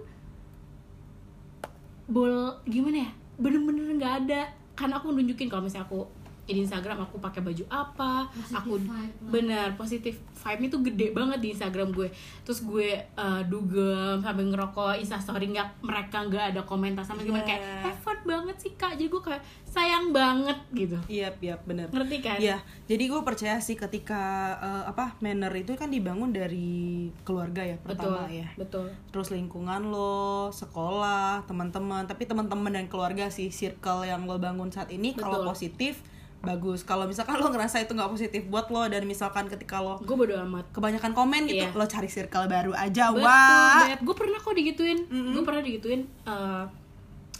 bol 2.10 2.58
gimana 2.66 3.06
ya 3.06 3.12
bener-bener 3.38 3.86
nggak 4.02 4.14
ada 4.26 4.42
karena 4.74 4.98
aku 4.98 5.14
nunjukin 5.14 5.48
kalau 5.50 5.66
misalnya 5.66 5.86
aku 5.86 6.10
di 6.46 6.60
Instagram 6.60 7.00
aku 7.02 7.18
pakai 7.18 7.40
baju 7.40 7.64
apa 7.68 8.28
aku 8.52 8.76
bener 9.26 9.74
positif 9.74 10.20
vibe 10.36 10.68
itu 10.68 10.78
gede 10.84 11.08
banget 11.10 11.40
di 11.40 11.48
Instagram 11.52 11.90
gue 11.90 12.12
terus 12.44 12.62
gue 12.62 12.90
eh, 13.00 13.42
dugem 13.46 14.20
sambil 14.20 14.46
ngerokok 14.48 14.98
instastory 14.98 15.48
nggak 15.50 15.80
mereka 15.82 16.20
nggak 16.22 16.46
ada 16.52 16.62
komentar 16.62 17.00
sama 17.02 17.22
gimana 17.22 17.40
Iya. 17.40 17.50
kayak 17.50 17.62
effort 17.90 18.20
banget 18.24 18.56
sih 18.58 18.72
kak 18.74 18.94
jadi 18.94 19.08
gue 19.08 19.22
kayak 19.22 19.44
sayang 19.64 20.12
banget 20.12 20.60
gitu 20.72 21.00
Iya, 21.08 21.34
iya, 21.40 21.56
bener. 21.58 21.88
ngerti 21.90 22.18
kan 22.20 22.38
Iya, 22.38 22.60
jadi 22.86 23.04
gue 23.06 23.22
percaya 23.22 23.58
sih 23.58 23.74
ketika 23.74 24.22
eh, 24.58 24.84
apa 24.86 25.16
manner 25.20 25.50
itu 25.52 25.74
kan 25.74 25.88
dibangun 25.88 26.30
dari 26.30 27.08
keluarga 27.24 27.64
ya 27.64 27.80
betul 27.80 28.12
pertama 28.12 28.28
ya. 28.28 28.48
betul 28.54 28.86
Terus 29.10 29.30
lingkungan 29.30 29.82
lo, 29.88 30.50
sekolah, 30.50 31.46
teman-teman. 31.46 32.04
Tapi 32.04 32.26
teman-teman 32.26 32.72
dan 32.72 32.86
keluarga 32.86 33.30
sih 33.30 33.48
circle 33.48 34.04
yang 34.04 34.26
lo 34.26 34.38
bangun 34.38 34.70
saat 34.70 34.90
ini 34.90 35.14
kalau 35.14 35.42
Betul. 35.42 35.50
positif 35.54 35.94
bagus. 36.44 36.84
Kalau 36.84 37.08
misalkan 37.08 37.40
lo 37.40 37.48
ngerasa 37.48 37.80
itu 37.80 37.96
nggak 37.96 38.12
positif 38.12 38.42
buat 38.46 38.68
lo 38.68 38.84
dan 38.86 39.08
misalkan 39.08 39.48
ketika 39.48 39.80
lo 39.80 39.96
gue 39.98 40.12
bodo 40.14 40.36
amat. 40.44 40.68
kebanyakan 40.70 41.16
komen 41.16 41.48
gitu 41.48 41.64
Iya. 41.64 41.72
lo 41.72 41.88
cari 41.88 42.12
circle 42.12 42.46
baru 42.46 42.76
aja 42.76 43.10
betul 43.10 43.24
wah. 43.24 43.88
gue 43.96 44.16
pernah 44.16 44.38
kok 44.38 44.52
digituin. 44.52 45.00
Gue 45.08 45.42
pernah 45.42 45.64
digituin 45.64 46.04
eh, 46.04 46.64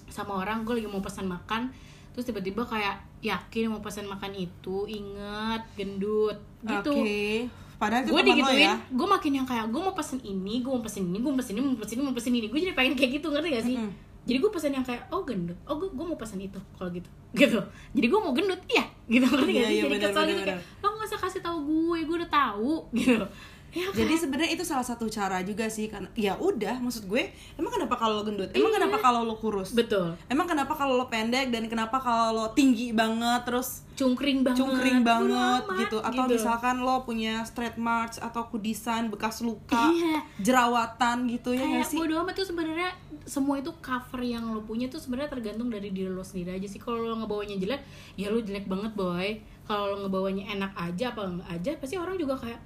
sama 0.08 0.40
orang 0.40 0.64
gue 0.64 0.80
lagi 0.80 0.88
mau 0.88 1.04
pesan 1.04 1.28
makan 1.28 1.68
terus 2.14 2.24
tiba-tiba 2.24 2.62
kayak 2.64 3.02
yakin 3.20 3.74
mau 3.74 3.82
pesan 3.82 4.06
makan 4.06 4.32
itu 4.34 4.88
inget 4.88 5.62
gendut 5.76 6.38
gitu. 6.64 6.94
Oke. 6.96 7.50
Padahal 7.76 8.08
gue 8.08 8.22
digituin 8.24 8.72
ya. 8.72 8.76
gue 8.80 9.08
makin 9.10 9.32
yang 9.36 9.48
kayak 9.50 9.68
gue 9.68 9.82
mau 9.82 9.92
pesen 9.92 10.24
ini 10.24 10.64
gue 10.64 10.72
mau 10.72 10.80
pesen 10.80 11.04
ini 11.04 11.20
gue 11.20 11.28
mau 11.28 11.36
pesen 11.36 11.54
ini 11.54 11.66
mau 11.66 11.76
pesen 11.76 11.96
ini 12.00 12.04
mau 12.08 12.16
pesen 12.16 12.32
ini. 12.32 12.48
Gue 12.48 12.60
jadi 12.64 12.72
pengen 12.72 12.96
kayak 12.96 13.20
gitu 13.20 13.28
ngerti 13.28 13.50
gak 13.52 13.66
sih 13.68 13.78
jadi 14.24 14.38
gue 14.40 14.52
pesen 14.52 14.72
yang 14.72 14.86
kayak 14.88 15.04
oh 15.12 15.22
gendut. 15.28 15.60
Oh 15.68 15.76
gue 15.76 15.92
gue 15.92 16.06
mau 16.08 16.16
pesen 16.16 16.40
itu 16.40 16.60
kalau 16.80 16.90
gitu. 16.92 17.10
Gitu. 17.34 17.58
Jadi 17.98 18.06
gue 18.08 18.20
mau 18.22 18.32
gendut 18.32 18.62
iya. 18.70 18.86
Gitu 19.10 19.26
ngerti 19.26 19.52
Iya, 19.52 19.60
gak 19.60 19.68
sih? 19.68 19.74
iya, 19.74 19.84
jadi 19.84 19.96
benar, 19.98 20.12
kesel 20.14 20.24
gitu 20.30 20.42
kayak 20.46 20.62
lo 20.80 20.88
gak 20.94 21.08
usah 21.10 21.20
kasih 21.20 21.42
tahu 21.42 21.58
gue 21.66 21.98
gue 22.06 22.16
udah 22.24 22.32
tahu. 22.32 22.74
Gitu 23.00 23.26
ya 23.74 23.86
kan? 23.86 23.98
jadi 23.98 24.14
sebenarnya 24.16 24.52
itu 24.52 24.64
salah 24.64 24.82
satu 24.82 25.06
cara 25.08 25.42
juga 25.42 25.66
sih 25.66 25.86
karena 25.86 26.06
ya 26.14 26.34
udah 26.36 26.78
maksud 26.78 27.04
gue 27.04 27.28
emang 27.54 27.74
kenapa 27.74 27.98
kalau 27.98 28.14
lo 28.16 28.24
gendut? 28.24 28.50
Emang 28.50 28.70
Iya. 28.70 28.78
kenapa 28.80 28.98
kalau 29.00 29.22
lo 29.22 29.36
kurus? 29.36 29.74
Betul. 29.74 30.14
Emang 30.26 30.46
kenapa 30.46 30.72
kalau 30.72 30.94
lo 30.96 31.06
pendek 31.08 31.50
dan 31.50 31.66
kenapa 31.66 31.98
kalau 31.98 32.32
lo 32.32 32.46
tinggi 32.52 32.90
banget 32.92 33.42
terus 33.44 33.82
cungkring 33.94 34.42
banget. 34.42 34.58
cungkring 34.60 35.02
banget 35.02 35.62
gitu. 35.80 35.98
Atau 36.00 36.24
misalkan 36.28 36.80
lo 36.80 37.02
punya 37.02 37.42
straight 37.44 37.76
marks 37.76 38.18
atau 38.18 38.46
kudisan 38.48 39.10
bekas 39.10 39.42
luka 39.42 39.90
Iya. 39.90 40.22
jerawatan 40.40 41.26
gitu 41.28 41.52
ya 41.52 41.64
kayak 41.64 41.86
sih? 41.86 41.98
bodo 41.98 42.14
amat 42.20 42.34
tuh 42.36 42.46
sebenarnya 42.46 42.90
semua 43.24 43.56
itu 43.56 43.72
cover 43.80 44.22
yang 44.22 44.46
lo 44.48 44.62
punya 44.62 44.86
tuh 44.86 44.98
sebenarnya 44.98 45.32
tergantung 45.32 45.68
dari 45.68 45.90
diri 45.90 46.08
lo 46.08 46.22
sendiri 46.22 46.54
aja 46.54 46.68
sih. 46.68 46.78
Kalau 46.78 47.00
lo 47.00 47.16
ngebawanya 47.16 47.56
jelek 47.56 47.82
ya 48.14 48.30
lo 48.30 48.38
jelek 48.38 48.66
banget 48.66 48.94
boy. 48.94 49.30
Kalau 49.64 49.84
lo 49.90 50.04
ngebawanya 50.04 50.52
enak 50.52 50.76
aja 50.76 51.10
apa 51.10 51.24
enggak 51.24 51.50
aja 51.50 51.72
pasti 51.78 51.96
orang 51.96 52.16
juga 52.16 52.36
kayak 52.36 52.60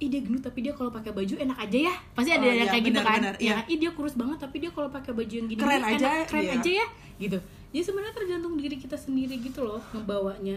ih 0.00 0.08
dia 0.08 0.20
gendut 0.20 0.40
tapi 0.40 0.58
dia 0.60 0.72
kalau 0.72 0.88
pakai 0.88 1.12
baju 1.12 1.34
enak 1.36 1.58
aja 1.60 1.78
ya. 1.82 1.94
Pasti 2.10 2.30
ada 2.30 2.40
Oh, 2.40 2.48
yang 2.48 2.56
iya, 2.58 2.66
kayak 2.66 2.82
gitu 2.82 2.92
benar, 2.94 3.04
kan? 3.06 3.18
benar, 3.20 3.34
ya 3.34 3.42
iya. 3.42 3.52
kan? 3.54 3.64
ih 3.66 3.78
dia 3.78 3.90
kurus 3.90 4.14
banget 4.14 4.38
tapi 4.38 4.56
dia 4.58 4.70
kalau 4.70 4.88
pakai 4.88 5.12
baju 5.12 5.34
yang 5.34 5.46
gini 5.46 5.58
Keren 5.58 5.76
enak, 5.78 5.92
aja, 5.94 6.10
keren 6.24 6.42
iya. 6.42 6.52
aja 6.56 6.70
ya. 6.74 6.86
Gitu. 7.18 7.38
Jadi 7.70 7.82
sebenarnya 7.82 8.14
tergantung 8.14 8.54
diri 8.54 8.74
kita 8.74 8.96
sendiri 8.96 9.36
gitu 9.38 9.60
loh 9.62 9.78
ngebawanya 9.90 10.56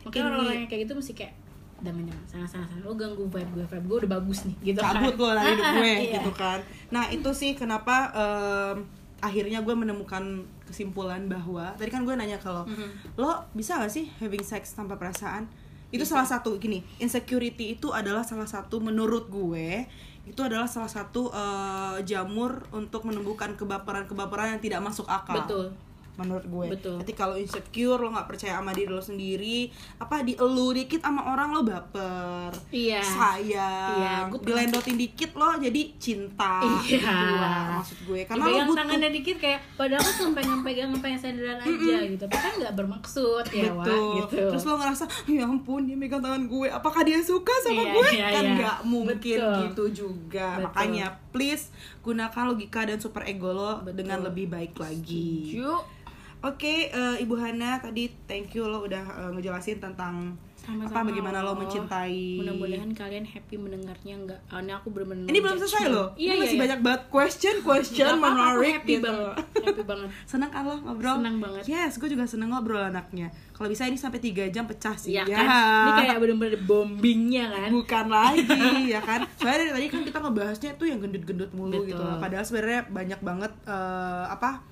makanya 0.00 0.12
Ini- 0.14 0.28
orang-orang 0.30 0.56
yang 0.58 0.68
kayak 0.68 0.82
gitu 0.82 0.94
mesti 0.94 1.12
kayak 1.14 1.32
damai 1.76 2.02
damai 2.02 2.24
sana 2.26 2.44
sana 2.44 2.64
sana 2.64 2.80
lo 2.80 2.92
ganggu 2.92 3.24
vibe 3.24 3.50
gue 3.52 3.66
vibe 3.66 3.84
gue 3.84 3.96
udah 3.98 4.10
bagus 4.14 4.38
nih 4.44 4.56
gitu 4.62 4.78
cabut 4.78 5.16
lo 5.16 5.28
dari 5.32 5.48
hidup 5.50 5.64
gue 5.74 5.88
Iya. 5.90 6.12
gitu 6.14 6.30
kan. 6.34 6.58
Nah 6.90 7.04
itu 7.08 7.30
sih 7.32 7.50
kenapa 7.52 8.12
em, 8.12 8.76
akhirnya 9.18 9.58
gue 9.58 9.74
menemukan 9.74 10.24
kesimpulan 10.62 11.24
bahwa 11.24 11.72
tadi 11.74 11.88
kan 11.88 12.02
gue 12.02 12.12
nanya 12.12 12.36
kalau 12.36 12.68
lo 13.14 13.32
bisa 13.50 13.76
gak 13.76 13.88
sih 13.88 14.12
having 14.18 14.40
sex 14.40 14.72
tanpa 14.72 14.94
perasaan 14.94 15.48
itu 15.94 16.02
salah 16.02 16.26
satu 16.26 16.58
gini 16.58 16.82
insecurity 16.98 17.78
itu 17.78 17.94
adalah 17.94 18.26
salah 18.26 18.50
satu 18.50 18.82
menurut 18.82 19.30
gue 19.30 19.86
itu 20.26 20.40
adalah 20.42 20.66
salah 20.66 20.90
satu 20.90 21.30
eh, 21.30 22.02
jamur 22.02 22.66
untuk 22.74 23.06
menumbuhkan 23.06 23.54
kebaperan-kebaperan 23.54 24.56
yang 24.56 24.62
tidak 24.64 24.80
masuk 24.80 25.04
akal. 25.04 25.36
Betul 25.44 25.66
menurut 26.14 26.44
gue 26.44 26.66
Betul. 26.72 26.96
ketika 27.02 27.26
lo 27.26 27.34
insecure 27.34 27.98
lo 27.98 28.08
nggak 28.08 28.28
percaya 28.28 28.58
sama 28.58 28.70
diri 28.70 28.86
lo 28.86 29.02
sendiri 29.02 29.66
apa 29.98 30.22
dielu 30.22 30.66
dikit 30.74 31.02
sama 31.02 31.26
orang 31.26 31.50
lo 31.50 31.62
baper 31.62 32.50
Iya. 32.70 33.02
sayang 33.02 33.98
Iya, 33.98 34.14
gue 34.30 34.38
dilendotin 34.40 34.94
dikit 34.94 35.34
lo 35.34 35.58
jadi 35.58 35.82
cinta 35.98 36.62
Iya. 36.86 37.02
Berdua, 37.02 37.50
maksud 37.76 37.98
gue 38.04 38.20
karena 38.24 38.40
lo 38.40 38.46
Dipegang 38.46 38.68
butuh 38.68 38.78
tangannya 38.80 39.10
dikit 39.10 39.36
kayak 39.38 39.60
padahal 39.74 40.00
kan 40.00 40.14
cuma 40.14 40.30
pengen 40.34 40.58
pegang 40.62 40.90
pengen 40.94 41.18
aja 41.34 41.96
gitu 42.04 42.24
tapi 42.24 42.36
kan 42.36 42.52
nggak 42.56 42.74
bermaksud 42.74 43.44
ya 43.50 43.70
Wak, 43.70 43.82
betul 43.82 44.04
gitu 44.20 44.36
terus 44.50 44.64
lo 44.64 44.74
ngerasa 44.76 45.04
ya 45.26 45.42
ampun 45.44 45.82
dia 45.84 45.96
megang 45.96 46.22
tangan 46.22 46.46
gue 46.46 46.68
apakah 46.68 47.02
dia 47.02 47.18
suka 47.18 47.52
sama 47.60 47.82
Iya, 47.82 47.90
gue 47.90 48.08
iya, 48.12 48.26
kan 48.30 48.44
iya. 48.44 48.54
nggak 48.54 48.78
mungkin 48.84 49.38
Betul. 49.40 49.58
gitu 49.66 49.84
juga 50.06 50.48
Betul. 50.54 50.64
makanya 50.64 51.06
please 51.30 51.64
gunakan 52.00 52.42
logika 52.46 52.80
dan 52.84 52.98
super 52.98 53.24
ego 53.24 53.50
lo 53.50 53.82
Betul. 53.82 53.98
dengan 53.98 54.18
lebih 54.22 54.46
baik 54.46 54.74
lagi 54.76 55.58
Yuk. 55.58 55.82
Oke, 56.44 56.92
eh, 56.92 57.16
Ibu 57.18 57.34
Hana 57.34 57.80
tadi 57.80 58.04
thank 58.24 58.52
you 58.52 58.64
lo 58.64 58.84
udah 58.84 59.00
eh, 59.00 59.30
ngejelasin 59.32 59.80
tentang 59.80 60.36
Sama-sama 60.54 60.92
apa 60.94 61.08
bagaimana 61.08 61.40
lo 61.40 61.52
loh. 61.52 61.60
mencintai. 61.60 62.36
mudah-mudahan 62.36 62.92
kalian 62.92 63.24
happy 63.24 63.56
mendengarnya 63.56 64.14
nggak 64.18 64.40
ini 64.54 64.72
aku 64.72 64.88
bener-bener 64.88 65.24
Ini 65.24 65.38
belum 65.38 65.56
selesai 65.56 65.84
lo. 65.88 66.04
iya 66.14 66.32
Ini 66.32 66.36
iya 66.36 66.40
masih 66.40 66.52
iya. 66.52 66.62
banyak 66.64 66.78
banget 66.80 67.02
question 67.08 67.56
question 67.60 68.06
aku 68.06 68.20
menarik 68.22 68.74
happy 68.74 68.92
gitu. 68.92 69.04
banget 69.04 69.34
happy 69.60 69.82
banget 69.82 70.08
Senang 70.30 70.50
kan 70.50 70.62
lo 70.62 70.76
ngobrol? 70.78 71.16
Senang 71.16 71.36
banget. 71.38 71.62
Yes, 71.64 71.92
gue 71.96 72.08
juga 72.08 72.24
seneng 72.24 72.48
ngobrol 72.48 72.80
anaknya. 72.82 73.28
Kalau 73.52 73.68
bisa 73.68 73.84
ini 73.84 73.96
sampai 73.96 74.20
3 74.20 74.48
jam 74.48 74.64
pecah 74.64 74.96
sih. 74.96 75.12
Iya 75.12 75.24
ya. 75.24 75.36
kan 75.36 75.48
ini 75.86 76.00
kayak 76.02 76.16
bener-bener 76.18 76.60
bombingnya 76.60 77.44
kan 77.46 77.68
bukan 77.68 78.06
lagi 78.20 78.48
ya 78.88 79.00
kan 79.00 79.20
soalnya 79.36 79.58
dari 79.60 79.72
tadi 79.74 79.86
kan 79.90 80.00
kita 80.02 80.18
ngebahasnya 80.18 80.70
tuh 80.76 80.86
yang 80.88 81.00
gendut-gendut 81.00 81.52
mulu 81.52 81.84
Betul. 81.84 81.88
gitu 81.92 82.04
padahal 82.16 82.44
sebenarnya 82.44 82.80
banyak 82.88 83.20
banget 83.20 83.52
eh, 83.64 84.24
apa 84.28 84.64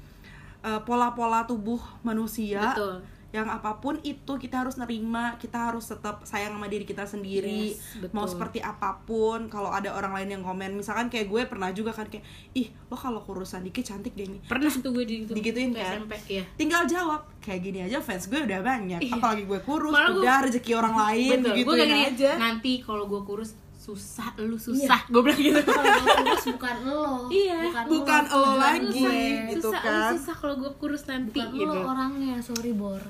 eh, 0.62 0.80
pola-pola 0.80 1.42
tubuh 1.42 1.78
manusia 2.02 2.72
Betul. 2.72 2.96
yang 3.30 3.48
apa 3.48 3.76
pun 3.76 3.96
itu 4.02 4.36
kita 4.36 4.60
harus 4.60 4.76
nerima 4.76 5.34
kita 5.36 5.56
harus 5.66 5.86
tetap 5.86 6.20
sayang 6.22 6.52
sama 6.52 6.66
diri 6.66 6.84
kita 6.84 7.02
sendiri 7.02 7.72
Yes, 7.72 7.96
betul. 7.96 8.12
mau 8.12 8.26
seperti 8.26 8.60
apa 8.60 9.00
pun 9.00 9.48
kalau 9.48 9.70
ada 9.70 9.88
orang 9.90 10.12
lain 10.12 10.28
yang 10.30 10.42
komen 10.42 10.74
misalkan 10.74 11.08
kayak 11.08 11.26
gue 11.26 11.42
pernah 11.46 11.70
juga 11.70 11.90
kan 11.90 12.04
kayak 12.06 12.20
ih 12.52 12.68
lo 12.84 12.94
kalau 12.94 13.20
kurusan 13.20 13.62
dikit 13.62 13.82
cantik 13.84 14.12
deh 14.12 14.28
nih 14.28 14.40
pernah 14.44 14.68
tuh 14.70 14.92
gue 14.92 15.02
di 15.02 15.16
Digituin 15.24 15.70
waktu 15.70 15.80
kan? 15.80 15.96
SMP 15.98 16.14
iya 16.30 16.44
tinggal 16.54 16.84
jawab 16.84 17.24
kayak 17.38 17.60
gini 17.62 17.78
aja 17.82 17.98
fans 17.98 18.26
gue 18.26 18.36
udah 18.38 18.60
banyak 18.60 19.00
Iya. 19.00 19.16
apalagi 19.16 19.42
gue 19.44 19.60
kurus 19.62 19.90
Malah 19.90 20.10
gue- 20.10 20.20
udah 20.20 20.36
rezeki 20.44 20.72
orang 20.74 20.94
lain 21.02 21.38
betul 21.40 21.56
gitu 21.56 21.66
gue 21.66 21.76
gini 21.80 22.00
aja 22.06 22.30
nanti 22.36 22.72
kalau 22.78 23.08
gue 23.08 23.22
kurus 23.24 23.56
susah 23.82 24.30
lu 24.38 24.54
susah 24.54 25.02
gue 25.04 25.18
bilang 25.20 25.40
gitu 25.40 25.58
kalau 25.60 25.82
kurus 26.14 26.44
bukan 26.48 26.76
lo 26.84 27.26
Iya, 27.26 27.58
bukan 27.82 28.22
lo 28.30 28.54
lagi. 28.54 28.94
gue. 28.94 29.22
gitu 29.50 29.68
susah 29.68 29.82
kan. 29.82 29.90
lu 29.90 30.14
susah 30.14 30.34
kalau 30.36 30.54
gue 30.56 30.72
kurus 30.76 31.02
nanti 31.04 31.34
bukan 31.34 31.50
gitu 31.52 31.66
lo 31.66 31.82
orangnya 31.84 32.38
sorry 32.38 32.70
bor 32.72 33.02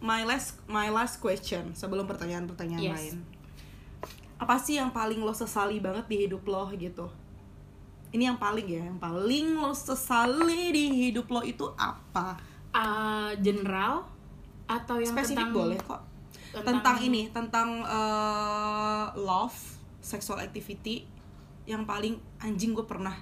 my 0.00 0.20
last 0.20 0.58
my 0.66 0.88
last 0.88 1.16
question 1.16 1.70
sebelum 1.72 2.04
pertanyaan-pertanyaan 2.04 2.82
Yes. 2.82 2.92
lain. 2.92 3.16
Apa 4.36 4.58
sih 4.58 4.74
yang 4.74 4.90
paling 4.90 5.16
lo 5.16 5.32
sesali 5.32 5.78
banget 5.78 6.04
di 6.04 6.16
hidup 6.20 6.42
lo 6.44 6.66
gitu? 6.70 7.06
Ini 8.10 8.28
yang 8.28 8.36
paling 8.36 8.66
ya, 8.68 8.82
yang 8.84 8.98
paling 8.98 9.56
lo 9.56 9.72
sesali 9.72 10.70
di 10.70 10.84
hidup 11.02 11.26
lo 11.28 11.40
itu 11.40 11.64
apa? 11.72 12.36
Uh, 12.70 13.32
general 13.38 14.04
atau 14.64 14.98
yang 14.98 15.10
Spesifik 15.10 15.38
tentang 15.40 15.50
boleh 15.52 15.78
kok. 15.78 16.02
tentang- 16.52 16.64
Tentang, 16.76 16.96
ini, 17.00 17.22
tentang 17.28 17.68
eh, 17.80 19.04
love, 19.16 19.56
sexual 20.04 20.38
activity 20.38 21.08
yang 21.64 21.88
paling 21.88 22.20
anjing 22.44 22.76
gue 22.76 22.84
pernah 22.84 23.16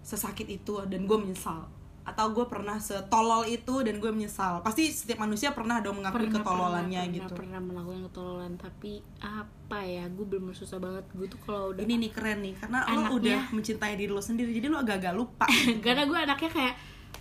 sesakit 0.00 0.48
itu 0.48 0.80
dan 0.88 1.04
gue 1.04 1.18
menyesal. 1.20 1.68
Atau 2.04 2.36
gue 2.36 2.44
pernah 2.44 2.76
setolol 2.76 3.48
itu 3.48 3.80
dan 3.80 3.96
gue 3.96 4.12
menyesal. 4.12 4.60
Pasti 4.60 4.92
setiap 4.92 5.24
manusia 5.24 5.56
pernah 5.56 5.80
dong 5.80 6.00
mengakui 6.00 6.28
pernah, 6.28 6.36
ketololannya 6.36 7.00
pernah, 7.00 7.16
gitu. 7.16 7.32
pernah, 7.32 7.36
pernah 7.36 7.60
melakukan 7.60 8.00
ketololan. 8.08 8.52
Tapi 8.60 8.92
apa 9.24 9.78
ya 9.84 10.04
gue 10.12 10.26
belum 10.28 10.52
susah 10.52 10.80
banget. 10.80 11.04
Gue 11.16 11.28
tuh 11.28 11.40
kalau 11.44 11.72
udah 11.72 11.80
ini 11.80 12.08
nih 12.08 12.12
keren 12.12 12.44
nih 12.44 12.54
karena 12.60 12.78
lo 12.84 12.88
Anaknya- 12.88 13.12
udah 13.16 13.40
mencintai 13.56 13.94
diri 13.96 14.12
lo 14.12 14.20
sendiri 14.20 14.52
jadi 14.52 14.68
lo 14.68 14.80
agak-agak 14.80 15.14
lupa. 15.16 15.48
Karena 15.84 16.04
gue 16.04 16.18
anaknya 16.18 16.50
kayak 16.52 16.74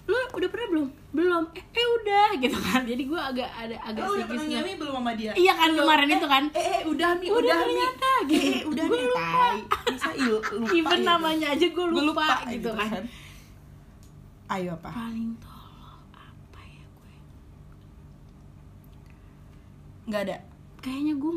lu 0.03 0.19
udah 0.33 0.49
pernah 0.49 0.67
belum? 0.69 0.87
Belum. 1.11 1.43
Eh, 1.51 1.63
eh 1.63 1.87
udah 1.93 2.27
gitu 2.35 2.57
kan. 2.57 2.83
Jadi 2.83 3.03
gue 3.03 3.15
agak 3.15 3.47
ada 3.47 3.75
agak 3.81 4.03
lo 4.03 4.11
udah 4.13 4.27
pernah 4.27 4.45
nyami 4.45 4.71
belum 4.75 4.93
sama 4.93 5.11
dia? 5.13 5.31
Iya 5.33 5.53
kan 5.53 5.69
kemarin 5.71 6.07
itu 6.09 6.27
kan. 6.27 6.43
eh, 6.51 6.59
eh 6.59 6.81
udah 6.83 7.09
mi 7.13 7.25
Udah 7.25 7.39
udah, 7.39 7.55
mi. 7.55 7.63
ternyata, 7.63 8.09
eh, 8.11 8.21
gitu. 8.25 8.43
eh, 8.43 8.61
udah 8.65 8.85
nih 8.85 9.01
lupa. 9.01 9.47
bisa 9.87 10.09
il- 10.13 10.43
lupa 10.59 10.73
even 10.73 10.99
gitu. 10.99 11.07
namanya 11.07 11.47
aja 11.49 11.65
gue 11.65 11.85
Gua 11.85 12.03
lupa, 12.03 12.27
gitu, 12.47 12.69
kan. 12.69 13.03
ayo 14.51 14.69
apa? 14.73 14.89
Paling 14.91 15.31
tolol 15.39 15.95
apa 16.11 16.59
ya 16.61 16.83
gue? 16.85 17.13
Nggak 20.05 20.21
ada? 20.21 20.37
Kayaknya 20.79 21.13
gue 21.15 21.33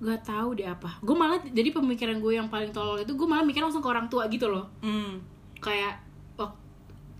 nggak 0.00 0.22
tahu 0.24 0.48
deh 0.54 0.66
apa. 0.66 0.90
Gue 0.98 1.12
malah 1.12 1.38
jadi 1.44 1.68
pemikiran 1.70 2.18
gue 2.18 2.32
yang 2.32 2.48
paling 2.48 2.72
tolol 2.72 2.96
itu 2.96 3.12
gue 3.12 3.26
malah 3.26 3.44
mikir 3.44 3.60
langsung 3.60 3.78
ke 3.78 3.88
orang 3.88 4.08
tua 4.08 4.26
gitu 4.26 4.48
loh. 4.48 4.66
Hmm. 4.80 5.20
kayak 5.58 5.94
oh, 5.94 6.11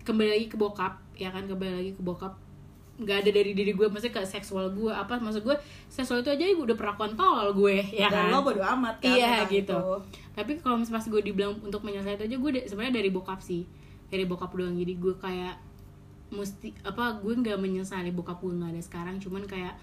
kembali 0.02 0.30
lagi 0.34 0.46
ke 0.50 0.56
bokap 0.58 0.98
ya 1.16 1.30
kan? 1.30 1.46
Kembali 1.46 1.72
lagi 1.72 1.92
ke 1.94 2.02
bokap. 2.02 2.34
Nggak 3.02 3.16
ada 3.24 3.30
dari 3.32 3.52
diri 3.56 3.72
gue 3.72 3.86
maksudnya 3.88 4.20
ke 4.20 4.22
seksual 4.28 4.70
gue 4.76 4.92
apa 4.92 5.16
maksud 5.18 5.42
gue 5.42 5.56
seksual 5.88 6.20
itu 6.20 6.30
aja 6.30 6.44
udah 6.54 6.76
perlakuan 6.76 7.16
tolol 7.16 7.50
gue 7.56 7.80
ya 7.88 8.12
dan 8.12 8.28
kan? 8.28 8.36
lo 8.36 8.44
bodo 8.44 8.62
amat 8.62 9.00
kan 9.00 9.16
iya 9.16 9.42
gitu. 9.48 9.74
itu. 9.74 9.80
tapi 10.36 10.60
kalau 10.60 10.76
misalnya 10.76 11.00
pas 11.00 11.06
gue 11.08 11.22
dibilang 11.24 11.56
untuk 11.64 11.82
menyelesaikan 11.82 12.20
itu 12.20 12.24
aja 12.28 12.36
gue 12.36 12.50
sebenarnya 12.68 12.94
dari 13.00 13.10
bokap 13.10 13.40
sih. 13.40 13.64
Dari 14.12 14.28
bokap 14.28 14.52
doang. 14.52 14.76
Jadi 14.76 14.92
gue 15.00 15.14
kayak 15.18 15.56
mesti 16.30 16.68
apa 16.84 17.18
gue 17.18 17.32
nggak 17.32 17.58
menyesali 17.58 18.12
bokap 18.12 18.38
gue 18.44 18.52
nggak 18.52 18.76
ada 18.76 18.82
sekarang. 18.84 19.16
Cuman 19.18 19.48
kayak 19.48 19.74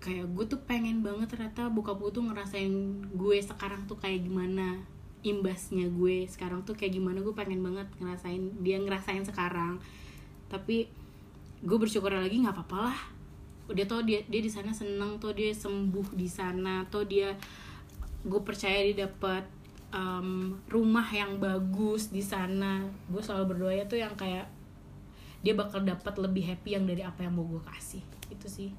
kayak 0.00 0.32
gue 0.32 0.44
tuh 0.48 0.60
pengen 0.64 1.04
banget 1.04 1.28
ternyata 1.28 1.68
bokap 1.68 2.00
gue 2.00 2.10
tuh 2.14 2.24
ngerasain 2.24 2.72
gue 3.04 3.36
sekarang 3.44 3.84
tuh 3.84 4.00
kayak 4.00 4.24
gimana 4.24 4.80
imbasnya 5.20 5.88
gue 5.92 6.24
sekarang 6.24 6.64
tuh 6.64 6.72
kayak 6.72 6.96
gimana 6.96 7.20
gue 7.20 7.34
pengen 7.36 7.60
banget 7.60 7.88
ngerasain 8.00 8.42
dia 8.64 8.80
ngerasain 8.80 9.24
sekarang. 9.24 9.76
Tapi 10.48 10.88
gue 11.60 11.78
bersyukur 11.78 12.12
lagi 12.12 12.40
nggak 12.40 12.56
apa-apa 12.56 12.78
lah. 12.90 13.00
Dia 13.70 13.86
tau 13.86 14.02
dia 14.02 14.24
dia 14.26 14.40
di 14.42 14.50
sana 14.50 14.74
seneng 14.74 15.20
tuh 15.22 15.36
dia 15.36 15.52
sembuh 15.54 16.16
di 16.16 16.26
sana 16.26 16.82
tuh 16.88 17.06
dia 17.06 17.36
gue 18.24 18.40
percaya 18.42 18.82
dia 18.90 19.06
dapat 19.06 19.46
um, 19.94 20.56
rumah 20.66 21.06
yang 21.12 21.36
bagus 21.36 22.08
di 22.08 22.24
sana. 22.24 22.82
Gue 23.06 23.20
selalu 23.20 23.56
berdoa 23.56 23.84
tuh 23.86 24.00
yang 24.00 24.16
kayak 24.16 24.48
dia 25.40 25.56
bakal 25.56 25.80
dapat 25.80 26.16
lebih 26.20 26.52
happy 26.52 26.76
yang 26.76 26.84
dari 26.84 27.00
apa 27.00 27.24
yang 27.24 27.36
mau 27.36 27.46
gue 27.46 27.62
kasih. 27.64 28.02
Itu 28.32 28.48
sih. 28.48 28.70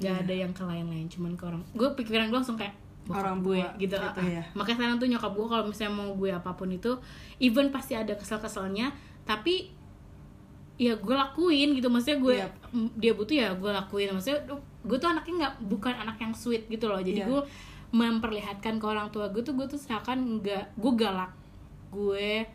Iya. 0.00 0.16
Gak 0.16 0.16
ada 0.26 0.34
yang 0.34 0.52
ke 0.56 0.62
lain-lain 0.64 1.06
cuman 1.12 1.32
ke 1.36 1.44
orang. 1.44 1.62
Gue 1.76 1.92
pikiran 1.92 2.32
gue 2.32 2.38
langsung 2.40 2.56
kayak 2.56 2.72
Orang 3.08 3.40
gue 3.40 3.58
tua 3.58 3.74
gitu, 3.76 3.96
gitu 3.96 4.20
ah. 4.20 4.26
ya. 4.28 4.44
makanya 4.52 4.76
sekarang 4.76 4.96
tuh 4.98 5.08
nyokap 5.08 5.32
gue 5.32 5.46
kalau 5.48 5.64
misalnya 5.64 5.94
mau 5.94 6.10
gue 6.12 6.30
apa 6.30 6.50
pun 6.52 6.68
itu 6.68 6.92
even 7.38 7.70
pasti 7.70 7.94
ada 7.94 8.12
kesel-keselnya 8.12 8.92
tapi 9.24 9.72
ya 10.76 10.94
gue 10.94 11.12
lakuin 11.12 11.74
gitu 11.74 11.88
maksudnya 11.88 12.18
gue 12.18 12.34
Yap. 12.40 12.52
m- 12.70 12.92
dia 12.96 13.12
butuh 13.12 13.36
ya 13.36 13.48
gue 13.52 13.68
lakuin 13.68 14.10
maksudnya 14.10 14.40
gue 14.80 14.96
tuh 14.96 15.08
anaknya 15.08 15.34
nggak 15.36 15.54
bukan 15.66 15.92
anak 15.92 16.16
yang 16.16 16.32
sweet 16.32 16.64
gitu 16.66 16.88
loh 16.88 16.96
jadi 16.98 17.24
Iya. 17.24 17.28
gue 17.28 17.40
memperlihatkan 17.90 18.78
ke 18.78 18.86
orang 18.86 19.08
tua 19.08 19.28
gue 19.28 19.42
tuh 19.42 19.52
gue 19.52 19.66
tuh 19.66 19.76
seakan 19.76 20.40
nggak 20.40 20.78
gue 20.78 20.92
galak 20.94 21.34
gue 21.90 22.46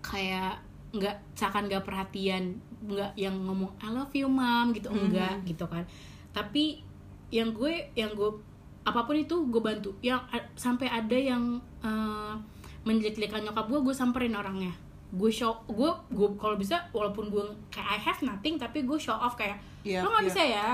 kayak 0.00 0.62
nggak 0.90 1.16
seakan 1.34 1.66
nggak 1.66 1.84
perhatian 1.84 2.56
nggak 2.80 3.12
yang 3.14 3.36
ngomong 3.36 3.70
I 3.78 3.90
love 3.90 4.10
you 4.12 4.26
mom 4.26 4.72
gitu 4.72 4.88
enggak 4.88 5.44
gitu 5.44 5.68
kan 5.68 5.84
tapi 6.30 6.80
yang 7.28 7.52
gue 7.52 7.90
yang 7.94 8.10
gue 8.14 8.30
apa 8.90 9.00
pun 9.02 9.14
itu 9.14 9.46
gue 9.46 9.58
bantu. 9.58 9.90
Yang 10.00 10.20
sampai 10.54 10.86
ada 10.86 11.14
yang 11.14 11.42
eh, 11.80 12.34
menjelek-jelekan 12.82 13.44
nyokap 13.44 13.66
gue 13.66 13.80
gue 13.80 13.94
samperin 13.94 14.34
orangnya. 14.34 14.74
Gue 15.10 15.30
show 15.30 15.62
gue 15.66 15.90
gue 16.08 16.28
kalau 16.34 16.54
bisa 16.54 16.86
walaupun 16.90 17.28
gue 17.28 17.42
kayak 17.68 17.88
I 17.88 17.98
have 18.00 18.20
nothing 18.20 18.54
tapi 18.56 18.82
gue 18.82 18.96
show 18.96 19.14
off 19.14 19.34
kayak 19.34 19.58
Iya, 19.80 20.04
lo 20.04 20.12
nggak 20.12 20.22
iya. 20.22 20.30
bisa 20.30 20.42
ya 20.44 20.68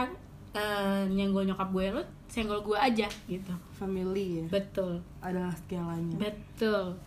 eh, 0.52 1.02
nyenggol 1.06 1.46
nyokap 1.46 1.70
gue 1.70 1.94
lo 1.94 2.02
senggol 2.26 2.60
gue 2.60 2.74
aja 2.74 3.06
gitu. 3.26 3.54
Family 3.72 4.42
ya. 4.42 4.46
Betul. 4.50 4.98
Adalah 5.22 5.54
segalanya. 5.54 6.16
Betul. 6.18 6.98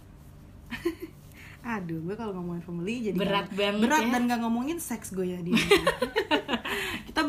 Aduh, 1.60 2.00
gue 2.02 2.16
kalau 2.16 2.32
ngomongin 2.34 2.64
family 2.64 2.96
jadi 3.04 3.20
Berat 3.20 3.52
banget 3.52 3.84
berat 3.84 4.00
ya. 4.08 4.12
dan 4.16 4.22
nggak 4.32 4.42
ngomongin 4.48 4.80
seks 4.80 5.12
gue 5.12 5.28
ya 5.28 5.40
di 5.44 5.52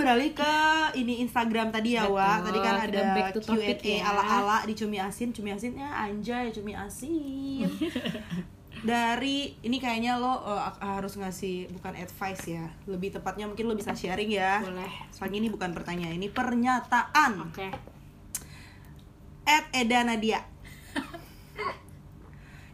beralih 0.00 0.30
ke 0.32 0.54
ini 0.96 1.20
Instagram 1.20 1.68
tadi 1.68 2.00
ya, 2.00 2.08
Wak. 2.08 2.48
Tadi 2.48 2.58
kan 2.64 2.74
ada 2.88 3.04
Q&A 3.36 3.76
ya. 3.84 4.00
ala-ala 4.08 4.64
di 4.64 4.72
Cumi 4.72 4.96
Asin. 4.96 5.36
Cumi 5.36 5.52
Asinnya 5.52 5.92
anjay, 5.92 6.48
Cumi 6.48 6.72
Asin. 6.72 7.68
Dari 8.80 9.60
ini 9.60 9.76
kayaknya 9.76 10.16
lo 10.16 10.40
uh, 10.40 10.72
harus 10.80 11.20
ngasih 11.20 11.68
bukan 11.76 11.92
advice 12.00 12.48
ya. 12.48 12.64
Lebih 12.88 13.20
tepatnya 13.20 13.44
mungkin 13.44 13.68
lo 13.68 13.76
bisa 13.76 13.92
sharing 13.92 14.32
ya. 14.32 14.64
boleh 14.64 14.88
Soalnya 15.12 15.38
ini 15.44 15.48
bukan 15.52 15.76
pertanyaan, 15.76 16.16
ini 16.16 16.32
pernyataan. 16.32 17.52
oke 17.52 17.68
At 19.44 19.66
Eda 19.74 20.06
Nadia 20.06 20.40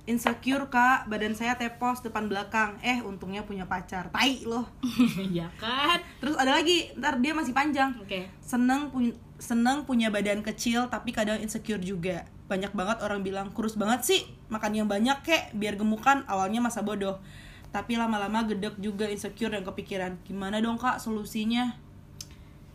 Insecure 0.07 0.71
kak, 0.71 1.11
badan 1.11 1.35
saya 1.35 1.59
tepos 1.59 1.99
depan 1.99 2.31
belakang. 2.31 2.79
Eh 2.79 3.03
untungnya 3.03 3.43
punya 3.43 3.67
pacar, 3.67 4.07
tai 4.15 4.39
loh. 4.47 4.63
Ya 5.35 5.51
kan? 5.59 5.99
Terus 6.23 6.39
ada 6.39 6.55
lagi, 6.55 6.95
ntar 6.95 7.19
dia 7.19 7.35
masih 7.35 7.51
panjang. 7.51 7.91
Oke. 7.99 8.31
Seneng, 8.39 8.95
pun- 8.95 9.19
seneng 9.43 9.83
punya 9.83 10.07
badan 10.15 10.47
kecil 10.47 10.87
tapi 10.87 11.11
kadang 11.11 11.43
insecure 11.43 11.83
juga. 11.83 12.23
Banyak 12.47 12.71
banget 12.79 13.03
orang 13.03 13.27
bilang, 13.27 13.51
kurus 13.51 13.75
banget 13.75 14.07
sih 14.07 14.23
Makan 14.47 14.79
yang 14.79 14.87
banyak 14.87 15.27
kek, 15.27 15.51
biar 15.59 15.75
gemukan. 15.75 16.23
Awalnya 16.31 16.63
masa 16.63 16.87
bodoh. 16.87 17.19
Tapi 17.75 17.99
lama-lama 17.99 18.47
gedek 18.47 18.79
juga 18.79 19.11
insecure 19.11 19.51
dan 19.51 19.67
kepikiran 19.67 20.23
Gimana 20.23 20.63
dong 20.63 20.79
kak 20.79 21.03
solusinya? 21.03 21.83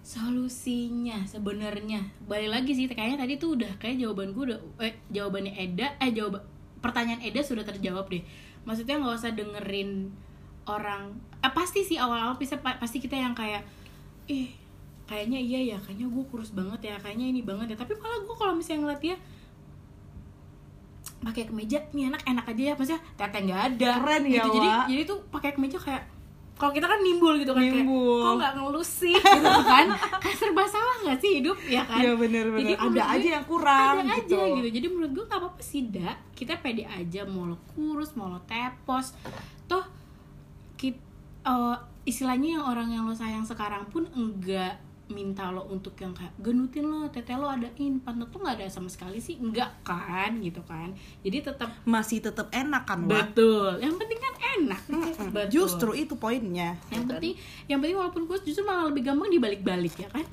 solusinya 0.01 1.23
sebenarnya. 1.29 2.03
Balik 2.27 2.49
lagi 2.51 2.71
sih 2.75 2.89
kayaknya 2.91 3.23
tadi 3.23 3.39
tuh 3.39 3.55
udah 3.55 3.71
kayak 3.79 4.01
jawaban 4.01 4.33
gue 4.35 4.43
udah 4.51 4.59
eh 4.83 4.97
jawabannya 5.13 5.53
Eda 5.55 5.93
eh 6.01 6.11
jawab 6.11 6.41
pertanyaan 6.81 7.21
Eda 7.21 7.41
sudah 7.45 7.63
terjawab 7.63 8.09
deh. 8.09 8.25
Maksudnya 8.65 8.97
nggak 8.99 9.15
usah 9.15 9.31
dengerin 9.33 10.09
orang 10.65 11.13
eh, 11.41 11.53
pasti 11.53 11.81
sih 11.81 11.97
awal-awal 11.97 12.37
bisa 12.37 12.57
pa- 12.61 12.77
pasti 12.77 13.01
kita 13.01 13.17
yang 13.17 13.33
kayak 13.33 13.65
ih 14.29 14.53
kayaknya 15.09 15.41
iya 15.41 15.75
ya 15.75 15.77
kayaknya 15.81 16.07
gue 16.07 16.23
kurus 16.29 16.53
banget 16.53 16.93
ya 16.93 16.95
kayaknya 17.01 17.31
ini 17.31 17.41
banget 17.41 17.73
ya. 17.73 17.77
Tapi 17.77 17.93
malah 17.97 18.21
gue 18.21 18.35
kalau 18.37 18.53
misalnya 18.57 18.89
ngeliat 18.89 19.01
dia 19.01 19.15
pakai 21.21 21.45
kemeja 21.45 21.77
nih 21.93 22.09
anak 22.09 22.21
enak 22.25 22.45
aja 22.49 22.61
ya. 22.61 22.73
Maksudnya 22.77 23.01
tete 23.17 23.37
nggak 23.45 23.61
ada. 23.73 23.91
Keren 24.01 24.23
ya, 24.25 24.33
gitu. 24.41 24.49
jadi 24.57 24.69
jadi 24.89 25.01
tuh 25.05 25.19
pakai 25.29 25.51
kemeja 25.53 25.77
kayak 25.77 26.03
kalau 26.61 26.77
kita 26.77 26.85
kan 26.85 27.01
nimbul 27.01 27.33
gitu 27.41 27.57
kan 27.57 27.65
Nimbul. 27.65 28.21
kayak 28.21 28.21
kok 28.21 28.33
nggak 28.37 28.53
ngelus 28.61 28.89
sih 29.01 29.17
gitu 29.41 29.61
kan. 29.65 29.85
Kayak 30.21 30.37
serba 30.37 30.63
salah 30.69 30.95
nggak 31.01 31.17
sih 31.17 31.31
hidup? 31.41 31.57
Ya 31.65 31.81
kan? 31.81 32.05
Iya 32.05 32.13
bener-bener, 32.13 32.61
Jadi 32.61 32.73
ada 32.77 33.03
aja 33.17 33.27
yang 33.41 33.45
kurang 33.49 33.95
ada 34.05 34.13
gitu. 34.21 34.37
aja 34.37 34.53
gitu. 34.61 34.69
Jadi 34.69 34.87
menurut 34.93 35.11
gue 35.17 35.25
nggak 35.25 35.39
apa-apa 35.41 35.61
sih 35.65 35.81
dak. 35.89 36.17
Kita 36.37 36.61
pede 36.61 36.85
aja 36.85 37.25
mau 37.25 37.49
lo 37.49 37.57
kurus 37.73 38.13
mau 38.13 38.29
lo 38.29 38.45
tepos. 38.45 39.17
Toh 39.65 39.81
kita 40.77 41.01
istilahnya 42.05 42.61
yang 42.61 42.65
orang 42.69 42.93
yang 42.93 43.03
lo 43.09 43.17
sayang 43.17 43.41
sekarang 43.41 43.89
pun 43.89 44.05
enggak 44.13 44.77
minta 45.11 45.51
lo 45.51 45.67
untuk 45.67 45.93
yang 45.99 46.15
kayak 46.15 46.33
genutin 46.39 46.87
lo 46.87 47.05
tete 47.11 47.35
lo 47.35 47.45
adain 47.47 47.99
pantat 47.99 48.31
tuh 48.31 48.39
nggak 48.41 48.55
ada 48.57 48.67
sama 48.71 48.87
sekali 48.87 49.19
sih. 49.19 49.37
Enggak 49.37 49.83
kan 49.83 50.39
gitu 50.39 50.63
kan. 50.63 50.95
Jadi 51.21 51.37
tetap 51.51 51.69
Masih 51.83 52.23
tetap 52.23 52.47
enak 52.49 52.83
kan 52.87 53.03
Wak? 53.05 53.35
betul. 53.35 53.77
Yang 53.77 53.95
penting 53.99 54.19
kan 54.19 54.33
enak. 54.57 54.81
Betul. 55.35 55.47
Justru 55.51 55.91
itu 55.93 56.15
poinnya. 56.15 56.79
Yang 56.89 57.03
penting 57.11 57.33
yang 57.67 57.79
penting 57.83 57.97
walaupun 57.99 58.23
kurus 58.25 58.41
justru 58.41 58.63
malah 58.63 58.89
lebih 58.89 59.05
gampang 59.05 59.29
dibalik-balik 59.29 59.95
ya 59.99 60.09
kan? 60.09 60.25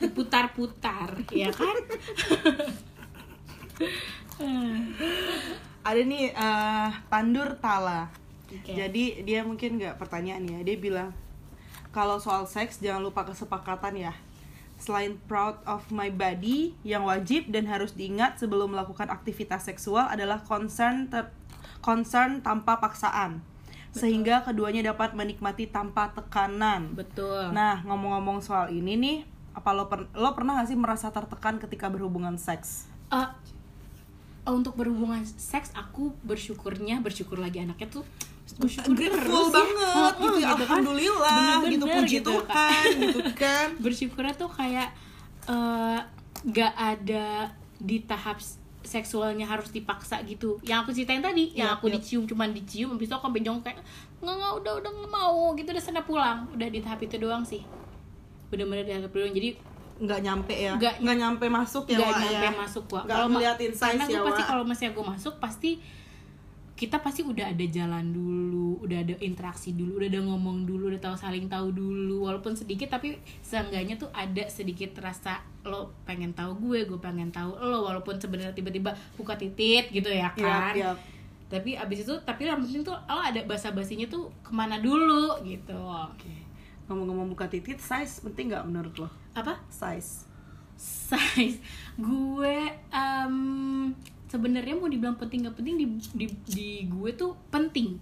Diputar-putar 0.00 1.10
ya 1.42 1.50
kan? 1.50 1.76
Ada 5.82 6.00
nih 6.06 6.30
eh, 6.30 6.88
Pandur 7.10 7.58
Tala. 7.58 8.06
Oke. 8.52 8.76
Jadi 8.76 9.24
dia 9.24 9.42
mungkin 9.42 9.80
nggak 9.80 9.96
pertanyaan 9.98 10.44
ya. 10.44 10.58
Dia 10.62 10.76
bilang 10.78 11.10
kalau 11.92 12.16
soal 12.16 12.48
seks 12.48 12.80
jangan 12.80 13.04
lupa 13.04 13.22
kesepakatan 13.28 13.94
ya. 13.94 14.12
Selain 14.80 15.14
proud 15.30 15.60
of 15.62 15.86
my 15.94 16.10
body 16.10 16.74
yang 16.82 17.06
wajib 17.06 17.52
dan 17.52 17.70
harus 17.70 17.94
diingat 17.94 18.40
sebelum 18.40 18.74
melakukan 18.74 19.06
aktivitas 19.12 19.68
seksual 19.68 20.10
adalah 20.10 20.42
concern 20.42 21.06
ter- 21.06 21.30
concern 21.84 22.42
tanpa 22.42 22.80
paksaan. 22.82 23.44
Sehingga 23.92 24.40
keduanya 24.42 24.90
dapat 24.90 25.12
menikmati 25.12 25.68
tanpa 25.68 26.10
tekanan. 26.16 26.96
betul 26.96 27.52
Nah, 27.52 27.84
ngomong-ngomong 27.84 28.40
soal 28.40 28.72
ini 28.72 28.96
nih, 28.96 29.18
apa 29.52 29.70
lo 29.76 29.86
per- 29.86 30.08
lo 30.16 30.32
pernah 30.32 30.58
gak 30.64 30.72
sih 30.72 30.78
merasa 30.80 31.12
tertekan 31.12 31.60
ketika 31.60 31.92
berhubungan 31.92 32.40
seks? 32.40 32.88
Eh, 33.12 33.28
untuk 34.48 34.74
berhubungan 34.74 35.22
seks 35.22 35.70
aku 35.76 36.10
bersyukurnya 36.24 36.98
bersyukur 36.98 37.38
lagi 37.38 37.62
anaknya 37.62 38.00
tuh 38.00 38.04
Grateful 38.88 39.44
ya. 39.44 39.50
banget 39.50 39.78
Heeh, 39.94 40.12
gitu 40.20 40.38
ya, 40.38 40.48
kan. 40.48 40.56
alhamdulillah 40.58 41.34
Bener-bener 41.34 41.70
gitu 41.70 41.86
puji 41.86 42.16
gitu, 42.16 42.30
Tuhan 42.32 42.84
gitu 43.00 43.20
kan. 43.32 43.68
bersyukurnya 43.84 44.34
tuh 44.34 44.50
kayak 44.50 44.88
eh, 45.44 45.98
gak 46.44 46.72
ada 46.74 47.48
di 47.76 47.98
tahap 48.00 48.38
seksualnya 48.82 49.44
harus 49.44 49.70
dipaksa 49.70 50.18
gitu 50.22 50.58
yang 50.60 50.82
aku 50.82 50.90
ceritain 50.90 51.18
tadi 51.18 51.50
yang 51.52 51.70
Yap, 51.70 51.78
aku 51.78 51.86
yap. 51.86 51.94
dicium 51.96 52.26
cuman 52.26 52.50
dicium 52.50 52.90
habis 52.90 53.06
itu 53.06 53.14
aku 53.14 53.30
jongkok 53.36 53.62
kayak 53.64 53.78
nggak 54.18 54.34
nggak 54.36 54.52
udah 54.56 54.72
udah 54.76 54.90
nggak 54.92 55.10
mau 55.12 55.38
gitu 55.52 55.70
udah 55.70 55.80
sana 55.80 56.00
pulang 56.00 56.50
udah 56.50 56.66
di 56.66 56.78
tahap 56.78 56.98
itu 57.00 57.14
doang 57.16 57.42
sih 57.42 57.62
bener-bener 58.48 58.82
di 58.82 58.92
tahap 58.92 59.06
itu 59.08 59.18
doang 59.18 59.32
jadi 59.32 59.48
nggak 59.98 60.20
nyampe 60.20 60.54
ya 60.56 60.72
Nggak- 60.74 60.98
nggak 60.98 61.16
nyampe 61.16 61.44
masuk 61.48 61.84
ya 61.86 61.96
nggak 61.96 62.08
Wak, 62.08 62.18
nyampe 62.20 62.42
ya? 62.44 62.52
masuk 62.56 62.84
gua 62.84 63.02
ma- 63.06 63.26
ngeliatin 63.30 63.70
size 63.70 63.82
karena 63.88 64.04
ya 64.04 64.18
gua 64.18 64.26
pasti 64.28 64.42
kalau 64.44 64.62
misalnya 64.64 64.92
gue 64.92 65.04
masuk 65.08 65.34
pasti 65.38 65.70
kita 66.82 66.98
pasti 66.98 67.22
udah 67.22 67.54
ada 67.54 67.62
jalan 67.70 68.10
dulu 68.10 68.82
udah 68.82 69.06
ada 69.06 69.14
interaksi 69.22 69.70
dulu 69.70 70.02
udah 70.02 70.10
ada 70.10 70.18
ngomong 70.26 70.66
dulu 70.66 70.90
udah 70.90 70.98
tahu 70.98 71.14
saling 71.14 71.46
tahu 71.46 71.70
dulu. 71.70 72.26
Walaupun 72.26 72.58
sedikit 72.58 72.90
tapi 72.90 73.22
seenggaknya 73.38 73.94
tuh 73.94 74.10
ada 74.10 74.50
sedikit 74.50 74.98
rasa 74.98 75.46
lo 75.62 75.94
pengen 76.02 76.34
tahu 76.34 76.58
gue 76.58 76.90
gue 76.90 76.98
pengen 76.98 77.30
tahu 77.30 77.54
lo. 77.54 77.86
Walaupun 77.86 78.18
sebenarnya 78.18 78.50
tiba-tiba 78.50 78.98
buka 79.14 79.38
titit 79.38 79.94
gitu 79.94 80.10
ya 80.10 80.34
kan. 80.34 80.74
Yap, 80.74 80.98
yap. 80.98 80.98
tapi 81.46 81.78
abis 81.78 82.02
itu 82.02 82.14
tapi 82.26 82.50
yang 82.50 82.58
penting 82.58 82.82
tuh 82.82 82.98
lo 82.98 83.20
ada 83.22 83.38
basa 83.46 83.70
basinya 83.70 84.10
tuh 84.10 84.34
ke 84.42 84.50
mana 84.50 84.82
dulu 84.82 85.38
gitu. 85.46 85.78
Oke. 85.78 86.34
ngomong-ngomong 86.90 87.30
buka 87.30 87.46
titit 87.46 87.78
size 87.78 88.26
penting 88.26 88.50
nggak 88.50 88.66
menurut 88.66 89.06
lo? 89.06 89.08
Apa? 89.38 89.62
Size. 89.70 90.26
Size. 90.74 91.62
Gue 92.10 92.74
em, 92.90 93.36
sebenarnya 94.32 94.72
mau 94.72 94.88
dibilang 94.88 95.14
penting 95.14 95.44
gak 95.44 95.54
penting 95.54 95.76
di, 95.76 95.86
di, 96.10 96.26
di 96.46 96.68
gue 96.86 97.10
tuh 97.12 97.36
penting 97.48 98.00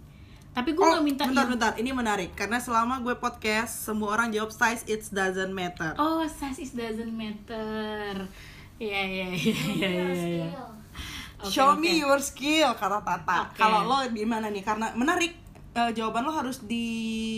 tapi 0.51 0.71
gue 0.71 0.79
oh 0.79 0.91
nggak 0.93 1.05
minta 1.05 1.23
bentar 1.25 1.43
yang- 1.43 1.53
bentar 1.53 1.73
ini 1.75 1.91
menarik 1.91 2.31
karena 2.33 2.59
selama 2.59 2.99
gue 2.99 3.15
podcast 3.17 3.85
semua 3.85 4.11
orang 4.13 4.31
jawab 4.31 4.51
size 4.51 4.83
it 4.85 5.03
doesn't 5.09 5.51
matter 5.51 5.95
oh 5.97 6.23
size 6.25 6.59
is 6.61 6.71
doesn't 6.71 7.11
matter 7.11 8.31
Iya 8.79 9.03
iya 9.05 9.27
iya 9.29 9.57
iya 9.69 9.89
iya 9.93 10.15
iya. 10.41 10.49
Oke, 11.39 11.51
show 11.51 11.71
oke. 11.71 11.79
me 11.79 11.99
your 11.99 12.17
skill 12.19 12.73
kata 12.73 12.99
Tata 13.01 13.45
Oke. 13.45 13.59
kalau 13.59 13.85
lo 13.85 14.01
di 14.07 14.25
mana 14.25 14.49
nih 14.49 14.61
karena 14.61 14.89
menarik 14.95 15.37
eh, 15.71 15.91
jawaban 15.93 16.23
lo 16.23 16.33
harus 16.33 16.63
di 16.63 16.85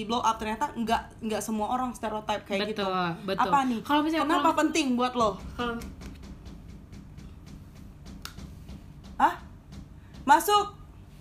blow 0.03 0.21
up 0.21 0.37
ternyata 0.37 0.71
nggak 0.73 1.21
nggak 1.21 1.41
semua 1.41 1.69
orang 1.69 1.93
stereotype 1.93 2.45
kayak 2.45 2.71
gitu. 2.71 2.81
Betul, 2.81 3.09
betul. 3.27 3.43
Apa 3.45 3.59
nih? 3.65 3.81
Kalau 3.83 4.01
misalnya- 4.01 4.25
Kenapa 4.25 4.43
kalau- 4.45 4.59
penting 4.63 4.87
buat 4.95 5.13
lo? 5.13 5.31
kalau 5.53 5.75
Ah? 9.19 9.35
Masuk. 10.23 10.67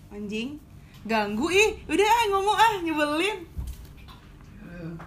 Anjing. 0.08 0.56
Ganggu 1.02 1.48
ih. 1.48 1.74
Udah 1.86 2.04
ah 2.04 2.24
ngomong 2.30 2.56
ah 2.56 2.72
nyebelin. 2.80 3.38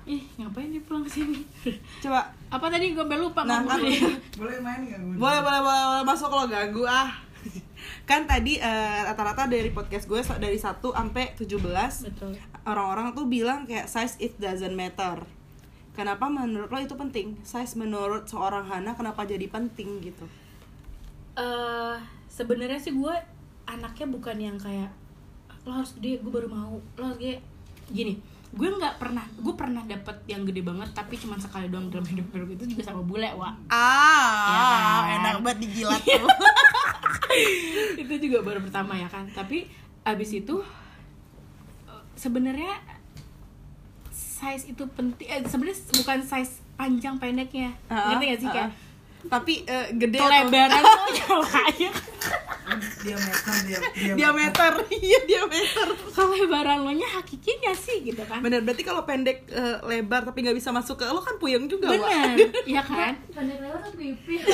ih 0.05 0.23
ngapain 0.39 0.71
dia 0.71 0.79
pulang 0.87 1.03
sini 1.03 1.43
Coba. 2.03 2.31
apa 2.47 2.65
tadi 2.71 2.95
gue 2.95 3.01
sampai 3.01 3.19
lupa 3.19 3.43
Nah, 3.43 3.59
kan. 3.59 3.75
Boleh 4.39 4.57
main 4.63 4.79
nggak? 4.79 5.19
Boleh, 5.19 5.39
boleh 5.43 5.59
boleh 5.59 5.83
boleh 5.83 6.03
masuk 6.07 6.31
lo 6.31 6.47
ganggu 6.47 6.87
ah. 6.87 7.11
kan 8.09 8.23
tadi 8.23 8.55
eh, 8.55 8.99
rata-rata 9.03 9.51
dari 9.51 9.67
podcast 9.69 10.07
gue 10.07 10.23
dari 10.39 10.55
1 10.55 10.79
sampai 10.79 11.35
17 11.35 11.59
betul 12.07 12.31
orang-orang 12.63 13.11
tuh 13.11 13.27
bilang 13.27 13.67
kayak 13.67 13.85
size 13.85 14.15
it 14.17 14.33
doesn't 14.37 14.71
matter. 14.73 15.19
Kenapa 15.91 16.27
menurut 16.27 16.67
lo 16.67 16.79
itu 16.79 16.95
penting? 16.95 17.35
Size 17.41 17.75
menurut 17.75 18.25
seorang 18.25 18.63
Hana 18.65 18.95
kenapa 18.95 19.27
jadi 19.27 19.45
penting 19.45 19.99
gitu? 19.99 20.23
eh 21.35 21.97
sebenarnya 22.25 22.79
sih 22.79 22.95
gue 22.95 23.15
anaknya 23.65 24.07
bukan 24.07 24.37
yang 24.37 24.57
kayak 24.57 24.89
lo 25.61 25.73
harus 25.73 25.93
gede 25.93 26.19
gue 26.19 26.29
baru 26.29 26.47
mau. 26.47 26.77
Lo 26.95 27.03
harus 27.03 27.17
gede. 27.17 27.41
Gini 27.87 28.15
gue 28.55 28.69
nggak 28.71 28.95
pernah 28.95 29.27
gue 29.35 29.51
pernah 29.51 29.83
dapet 29.83 30.15
yang 30.25 30.47
gede 30.47 30.63
banget 30.63 30.87
tapi 30.95 31.19
cuma 31.19 31.35
sekali 31.35 31.67
doang 31.67 31.91
dalam 31.91 32.07
hidup 32.07 32.23
hidup 32.31 32.47
itu 32.55 32.63
juga 32.71 32.87
sama 32.87 33.03
bule 33.03 33.27
wa 33.35 33.51
Ah, 33.67 34.47
Ya 34.47 34.63
kan? 34.63 34.81
enak 35.11 35.35
banget 35.43 35.59
dijilat 35.67 35.99
tuh. 35.99 36.23
itu 38.01 38.13
juga 38.21 38.37
baru 38.41 38.63
pertama 38.63 38.95
ya 38.95 39.11
kan. 39.11 39.27
Tapi 39.27 39.67
abis 40.07 40.39
itu 40.39 40.63
sebenarnya 42.15 42.79
size 44.09 44.71
itu 44.71 44.83
penting 44.93 45.27
eh, 45.27 45.43
sebenarnya 45.43 45.75
bukan 45.99 46.19
size 46.23 46.53
panjang 46.75 47.15
pendeknya. 47.19 47.75
Ah, 47.87 48.13
ngerti 48.13 48.23
gak 48.25 48.39
sih 48.39 48.47
ah, 48.47 48.53
kayak. 48.53 48.71
Tapi 49.25 49.53
eh, 49.63 49.87
gede 49.91 50.15
atau- 50.15 50.27
kelebaran 50.27 50.81
tuh 50.81 51.09
ya 51.75 51.91
Diameter, 52.97 53.55
dia, 53.61 53.79
diameter. 53.93 54.15
diameter. 54.17 54.73
Iya, 54.99 55.19
diameter. 55.23 55.87
kelebaran 56.09 56.77
lo 56.79 56.91
nya 56.91 57.07
hakiki 57.11 57.51
gak 57.59 57.77
sih 57.77 58.01
gitu 58.03 58.21
kan 58.21 58.41
Bener, 58.41 58.59
berarti 58.59 58.81
kalau 58.81 59.03
pendek 59.03 59.45
eh, 59.47 59.77
lebar 59.83 60.23
tapi 60.23 60.41
nggak 60.41 60.53
bisa 60.53 60.69
masuk 60.69 60.97
ke 60.97 61.05
lo 61.05 61.19
kan 61.19 61.37
puyeng 61.37 61.65
juga, 61.65 61.89
bener 61.89 62.49
ya 62.67 62.81
kan 62.81 63.13
Pendek 63.29 63.57
lewat 63.59 63.79
atau 63.83 63.93
pipi? 63.93 64.35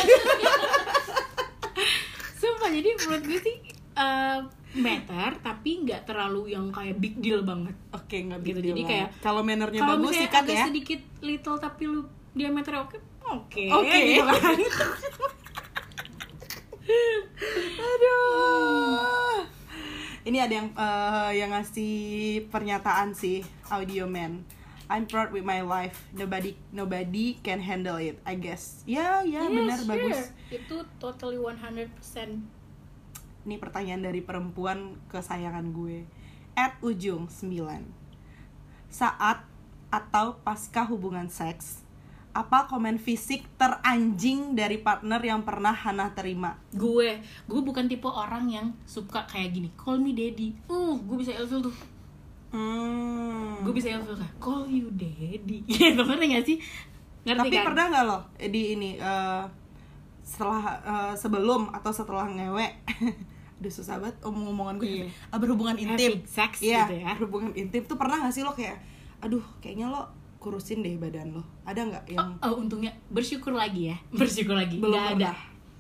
sumpah 2.38 2.70
jadi 2.70 2.90
menurut 2.98 3.24
gue 3.24 3.40
sih 3.40 3.56
eh, 3.94 4.40
meter 4.74 5.30
tapi 5.38 5.72
nggak 5.82 6.02
terlalu 6.04 6.42
yang 6.50 6.68
kayak 6.70 6.98
big 6.98 7.16
deal 7.18 7.44
banget 7.44 7.76
Oke, 7.92 8.18
nggak 8.20 8.40
Gitu, 8.42 8.60
gitu. 8.60 8.68
jadi 8.72 8.82
kayak 8.84 9.08
kalau 9.20 9.42
mannernya 9.42 9.80
kalau 9.80 9.96
bagus 9.98 10.16
sikat 10.18 10.44
agak 10.44 10.56
ya. 10.56 10.66
sedikit 10.68 11.00
little 11.20 11.58
tapi 11.58 11.84
lu 11.86 12.02
diameternya 12.32 12.82
oke 12.82 12.98
oke 13.24 13.64
Oke. 13.70 13.98
gitu 14.10 14.24
kan 14.26 14.58
Aduh. 18.12 19.46
Ini 20.22 20.38
ada 20.38 20.54
yang 20.54 20.70
eh, 20.72 21.32
yang 21.40 21.50
ngasih 21.52 21.94
pernyataan 22.48 23.12
sih, 23.12 23.42
Audio 23.68 24.06
Man. 24.06 24.46
I'm 24.86 25.08
proud 25.08 25.32
with 25.32 25.42
my 25.42 25.64
life. 25.64 26.04
Nobody 26.12 26.54
nobody 26.70 27.40
can 27.40 27.64
handle 27.64 27.96
it, 27.96 28.20
I 28.22 28.36
guess. 28.36 28.84
Ya, 28.84 29.24
ya, 29.24 29.48
Yes, 29.48 29.56
benar 29.56 29.80
sure. 29.80 29.90
bagus. 29.90 30.20
itu 30.52 30.78
totally 31.00 31.40
100% 31.40 31.88
Ini 33.42 33.56
pertanyaan 33.58 34.04
dari 34.04 34.22
perempuan 34.22 35.00
kesayangan 35.08 35.74
gue. 35.74 36.06
At 36.54 36.78
ujung 36.84 37.26
9. 37.26 37.88
Saat 38.92 39.48
atau 39.90 40.38
pasca 40.44 40.86
hubungan 40.86 41.26
seks, 41.26 41.81
apa 42.32 42.66
komen 42.66 42.96
fisik 42.96 43.44
teranjing 43.56 44.54
dari 44.54 44.78
partner 44.78 45.20
yang 45.20 45.42
pernah 45.42 45.72
Hana 45.72 46.12
terima? 46.12 46.56
gue 46.72 47.20
gue 47.22 47.62
bukan 47.62 47.86
tipe 47.86 48.06
orang 48.06 48.48
yang 48.48 48.68
suka 48.84 49.24
kayak 49.26 49.52
gini 49.52 49.70
call 49.76 49.98
me 49.98 50.12
daddy 50.12 50.56
uh 50.66 50.96
gue 50.98 51.18
bisa 51.18 51.32
ilfil 51.34 51.62
tuh 51.64 51.76
Hmm. 52.52 53.64
gue 53.64 53.72
bisa 53.72 53.88
ilfil 53.90 54.12
kayak 54.12 54.36
call 54.36 54.68
you 54.68 54.92
daddy 54.92 55.64
gitu 55.72 55.96
ngerti 55.98 56.26
gak 56.28 56.46
sih 56.46 56.58
ngerti 57.22 57.48
Tapi 57.48 57.56
kan 57.56 57.66
pernah 57.66 57.86
nggak 57.88 58.04
lo 58.04 58.18
di 58.44 58.62
ini 58.76 58.90
eh, 58.96 59.44
setelah 60.22 60.64
eh, 60.82 61.14
sebelum 61.14 61.72
atau 61.72 61.92
setelah 61.92 62.28
ngewe? 62.28 62.68
Aduh 63.62 63.70
susah 63.70 64.02
banget 64.02 64.18
omong-omongan 64.26 64.76
gue. 64.76 64.90
Iya. 64.90 65.06
Ah, 65.30 65.38
berhubungan 65.38 65.78
intim. 65.78 66.18
Having 66.18 66.26
sex 66.26 66.52
Iya, 66.60 66.90
gitu 66.90 66.96
ya. 66.98 67.14
berhubungan 67.14 67.54
intim 67.54 67.86
tuh 67.86 67.94
pernah 67.94 68.18
nggak 68.20 68.34
sih 68.34 68.42
lo 68.42 68.52
kayak 68.52 68.82
aduh 69.22 69.46
kayaknya 69.62 69.86
lo 69.88 70.10
kurusin 70.42 70.82
deh 70.82 70.98
badan 70.98 71.38
lo. 71.38 71.44
Ada 71.64 71.82
nggak 71.86 72.04
yang 72.10 72.34
oh, 72.42 72.50
oh, 72.50 72.54
untungnya 72.58 72.90
bersyukur 73.08 73.54
lagi 73.54 73.94
ya 73.94 73.98
bersyukur 74.22 74.58
lagi 74.58 74.82
belum 74.82 74.92
nggak 74.92 75.10
ada? 75.22 75.32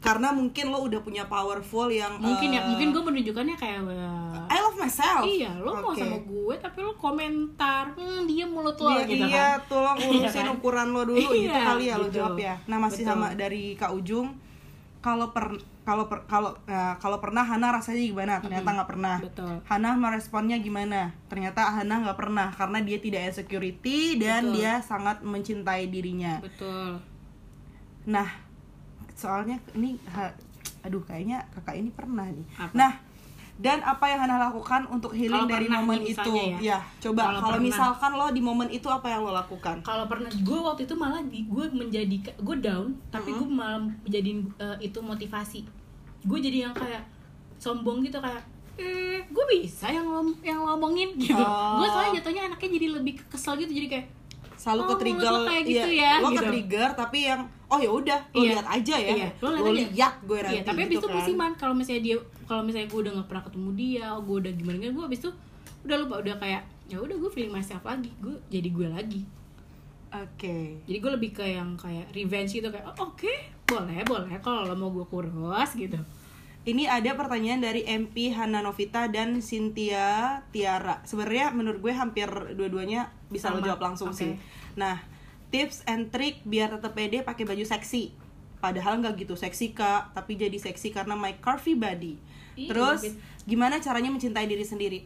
Karena 0.02 0.34
mungkin 0.34 0.74
lo 0.74 0.82
udah 0.82 0.98
punya 1.02 1.30
powerful 1.30 1.86
yang 1.86 2.18
mungkin 2.18 2.50
ya 2.50 2.62
eh, 2.62 2.70
mungkin 2.70 2.90
gue 2.90 3.04
menunjukkannya 3.06 3.54
kayak 3.54 3.86
wah, 3.86 4.50
I 4.50 4.58
love 4.58 4.74
myself. 4.74 5.22
iya 5.22 5.54
lo 5.58 5.78
mau 5.78 5.94
Oke. 5.94 6.02
sama 6.02 6.18
gue 6.18 6.56
tapi 6.58 6.78
lo 6.82 6.98
komentar 6.98 7.94
hmm, 7.94 8.26
dia 8.26 8.50
mulut 8.50 8.74
lo 8.78 8.90
Iya, 8.98 9.06
gitu 9.06 9.26
iya, 9.30 9.62
kan 9.62 9.70
tolong 9.70 9.98
urusin 10.10 10.26
Iya 10.26 10.30
kan? 10.42 10.56
ukuran 10.58 10.88
lo 10.90 11.02
dulu 11.06 11.22
gitu 11.22 11.54
Iya, 11.54 11.62
kali 11.70 11.84
ya 11.86 11.96
lo 11.98 12.10
gitu. 12.10 12.18
jawab 12.18 12.34
ya. 12.38 12.56
Nah 12.66 12.78
masih 12.82 13.06
Betul. 13.06 13.14
sama 13.14 13.28
dari 13.38 13.64
Kak 13.78 13.94
Ujung. 13.94 14.28
Kalau 15.02 15.30
per 15.30 15.54
kalau 15.82 16.06
per 16.06 16.30
kalau 16.30 16.54
eh, 16.70 16.94
kalau 17.02 17.18
pernah 17.18 17.42
Hana 17.42 17.74
rasanya 17.74 18.02
gimana? 18.02 18.34
Ternyata 18.38 18.70
nggak 18.70 18.90
pernah. 18.90 19.18
betul 19.18 19.54
Hana 19.66 19.90
meresponnya 19.98 20.58
gimana? 20.62 21.10
Ternyata 21.26 21.74
Hana 21.82 22.06
nggak 22.06 22.18
pernah 22.18 22.48
karena 22.54 22.80
dia 22.86 22.98
tidak 23.02 23.34
insecurity 23.34 24.22
dan 24.22 24.50
Betul. 24.50 24.56
dia 24.62 24.74
sangat 24.86 25.26
mencintai 25.26 25.90
dirinya. 25.90 26.38
betul 26.42 27.02
Nah, 28.02 28.26
soalnya 29.14 29.62
ini 29.78 29.98
ha- 30.10 30.34
aduh 30.82 31.06
kayaknya 31.06 31.46
kakak 31.54 31.78
ini 31.78 31.90
pernah 31.94 32.26
nih. 32.26 32.48
Apa? 32.58 32.74
Nah, 32.74 32.92
dan 33.62 33.78
apa 33.80 34.06
yang 34.06 34.20
Hana 34.20 34.42
lakukan 34.42 34.90
untuk 34.90 35.14
healing 35.14 35.38
Kalau 35.38 35.46
dari 35.48 35.68
momen 35.68 35.98
nih 36.00 36.08
itu? 36.08 36.34
misalnya 36.34 36.58
ya. 36.60 36.78
coba 37.00 37.22
Kalau 37.38 37.62
misalkan 37.62 38.12
lo 38.12 38.26
di 38.28 38.42
momen 38.42 38.68
itu 38.68 38.88
apa 38.88 39.06
yang 39.08 39.22
lo 39.22 39.32
lakukan? 39.32 39.78
kalau 39.82 40.06
pernah 40.06 40.28
gue 40.28 40.60
waktu 40.60 40.82
itu 40.84 40.96
malah 40.96 41.22
di, 41.24 41.46
gue 41.46 41.66
menjadi 41.72 42.16
gue 42.36 42.58
down 42.60 42.98
tapi 43.08 43.30
gue 43.30 43.46
malah 43.46 43.78
menjadiin 44.00 44.50
eh, 44.58 44.78
itu 44.82 44.98
motivasi 45.00 45.62
gue 46.22 46.40
jadi 46.40 46.58
yang 46.64 46.74
kayak 46.74 47.06
sombong 47.56 48.02
gitu 48.02 48.18
kayak 48.18 48.42
eh 48.76 49.22
gue 49.24 49.46
bisa 49.52 49.86
yang 49.88 50.06
ngom- 50.06 50.42
yang 50.42 50.58
ngomongin 50.60 51.14
gitu 51.22 51.38
Oh. 51.38 51.78
gue 51.78 51.88
soalnya 51.88 52.18
jatuhnya 52.18 52.42
anaknya 52.48 52.70
jadi 52.72 52.88
lebih 52.94 53.14
kesel 53.28 53.54
gitu 53.56 53.70
jadi 53.72 53.88
kayak 53.92 54.08
selalu 54.56 54.82
Oh, 54.82 54.88
ke 54.88 54.96
trigger 55.00 55.26
lo 55.28 55.40
kayak 55.44 55.64
gitu 55.66 55.90
ya, 55.92 56.12
lo 56.16 56.28
ke 56.28 56.34
gitu. 56.36 56.46
trigger 56.48 56.90
tapi 56.96 57.18
yang 57.26 57.42
oh 57.68 57.78
ya 57.78 57.90
udah 57.90 58.20
lo 58.28 58.40
Iya. 58.40 58.52
lihat 58.56 58.68
aja 58.72 58.96
ya 58.96 59.10
Iya, 59.12 59.30
lo 59.36 59.48
lihat 59.50 59.60
lo 59.60 59.72
lihat 59.72 60.14
gue 60.20 60.40
nanti 60.40 60.54
iya 60.54 60.62
tapi 60.64 60.80
abis 60.80 60.90
gitu 60.90 60.98
itu 60.98 61.08
kan. 61.08 61.16
musiman 61.16 61.52
kalau 61.56 61.74
misalnya 61.74 62.04
dia 62.04 62.18
kalau 62.52 62.68
misalnya 62.68 62.92
gue 62.92 63.00
udah 63.00 63.14
gak 63.24 63.28
pernah 63.32 63.44
ketemu 63.48 63.70
dia 63.80 64.08
gue 64.20 64.36
udah 64.44 64.52
gimana 64.52 64.76
gimana 64.76 64.92
gue 65.00 65.06
abis 65.08 65.20
itu 65.24 65.32
udah 65.88 65.96
lupa 66.04 66.20
udah 66.20 66.36
kayak 66.36 66.68
ya 66.92 67.00
udah 67.00 67.16
gue 67.16 67.32
feeling 67.32 67.56
myself 67.56 67.80
lagi 67.88 68.12
gue 68.20 68.36
jadi 68.52 68.68
gue 68.68 68.88
lagi. 68.92 69.22
Oke. 70.12 70.84
Jadi 70.84 70.98
gue 71.00 71.12
lebih 71.16 71.32
ke 71.32 71.48
yang 71.48 71.80
kayak 71.80 72.12
revenge 72.12 72.52
gitu 72.52 72.68
kayak 72.68 72.84
oh, 72.84 73.08
oke 73.08 73.32
boleh 73.64 74.04
boleh 74.04 74.36
kalau 74.44 74.68
lo 74.68 74.76
mau 74.76 74.92
gue 74.92 75.08
kurus 75.08 75.72
gitu. 75.80 75.96
Ini 76.68 76.92
ada 76.92 77.16
pertanyaan 77.16 77.64
dari 77.64 77.88
MP 77.88 78.36
Hana 78.36 78.60
Novita 78.60 79.08
dan 79.08 79.40
Cynthia 79.40 80.44
Tiara. 80.52 81.00
Sebenarnya 81.08 81.56
menurut 81.56 81.80
gue 81.80 81.96
hampir 81.96 82.28
dua-duanya 82.60 83.16
bisa 83.32 83.48
lo 83.48 83.64
Sama. 83.64 83.72
jawab 83.72 83.82
langsung 83.88 84.12
Oke. 84.12 84.20
sih. 84.20 84.36
Nah 84.76 85.00
tips 85.56 85.88
and 85.88 86.12
trick 86.12 86.44
biar 86.44 86.76
tetap 86.76 86.92
pede 87.00 87.24
pakai 87.24 87.48
baju 87.48 87.64
seksi. 87.64 88.12
Padahal 88.60 89.00
nggak 89.00 89.24
gitu 89.24 89.40
seksi 89.40 89.72
kak 89.72 90.12
tapi 90.12 90.36
jadi 90.36 90.60
seksi 90.60 90.92
karena 90.92 91.16
my 91.16 91.40
curvy 91.40 91.80
body 91.80 92.31
Ih, 92.60 92.68
terus 92.68 93.08
gimana 93.48 93.80
caranya 93.80 94.12
mencintai 94.12 94.48
diri 94.48 94.66
sendiri? 94.66 95.00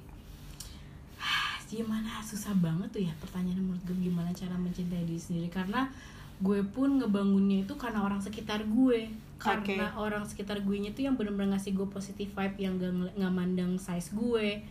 Gimana 1.66 2.22
susah 2.24 2.56
banget 2.56 2.88
tuh 2.94 3.04
ya 3.04 3.12
pertanyaan 3.20 3.60
menurut 3.60 3.84
gue 3.84 3.98
gimana 4.00 4.32
cara 4.32 4.56
mencintai 4.56 5.04
diri 5.04 5.20
sendiri. 5.20 5.50
Karena 5.52 5.90
gue 6.40 6.62
pun 6.72 7.02
ngebangunnya 7.02 7.68
itu 7.68 7.74
karena 7.76 8.06
orang 8.06 8.22
sekitar 8.22 8.64
gue. 8.64 9.12
Karena 9.36 9.92
orang 10.00 10.24
sekitar 10.24 10.64
gue 10.64 10.78
nya 10.80 10.96
tuh 10.96 11.04
yang 11.04 11.20
bener-bener 11.20 11.58
ngasih 11.58 11.76
gue 11.76 11.88
positive 11.92 12.32
vibe 12.32 12.58
yang 12.62 12.80
gak, 12.80 12.94
nggak 13.20 13.34
mandang 13.34 13.76
size 13.76 14.14
gue 14.16 14.64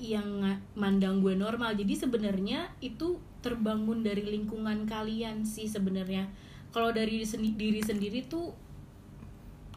yang 0.00 0.56
mandang 0.78 1.20
gue 1.20 1.34
normal. 1.34 1.74
Jadi 1.74 1.92
sebenarnya 1.96 2.70
itu 2.80 3.18
terbangun 3.40 4.04
dari 4.04 4.22
lingkungan 4.22 4.86
kalian 4.86 5.42
sih 5.42 5.66
sebenarnya. 5.66 6.28
Kalau 6.70 6.94
dari 6.94 7.24
sendi- 7.26 7.56
diri 7.56 7.82
sendiri 7.82 8.24
tuh 8.30 8.54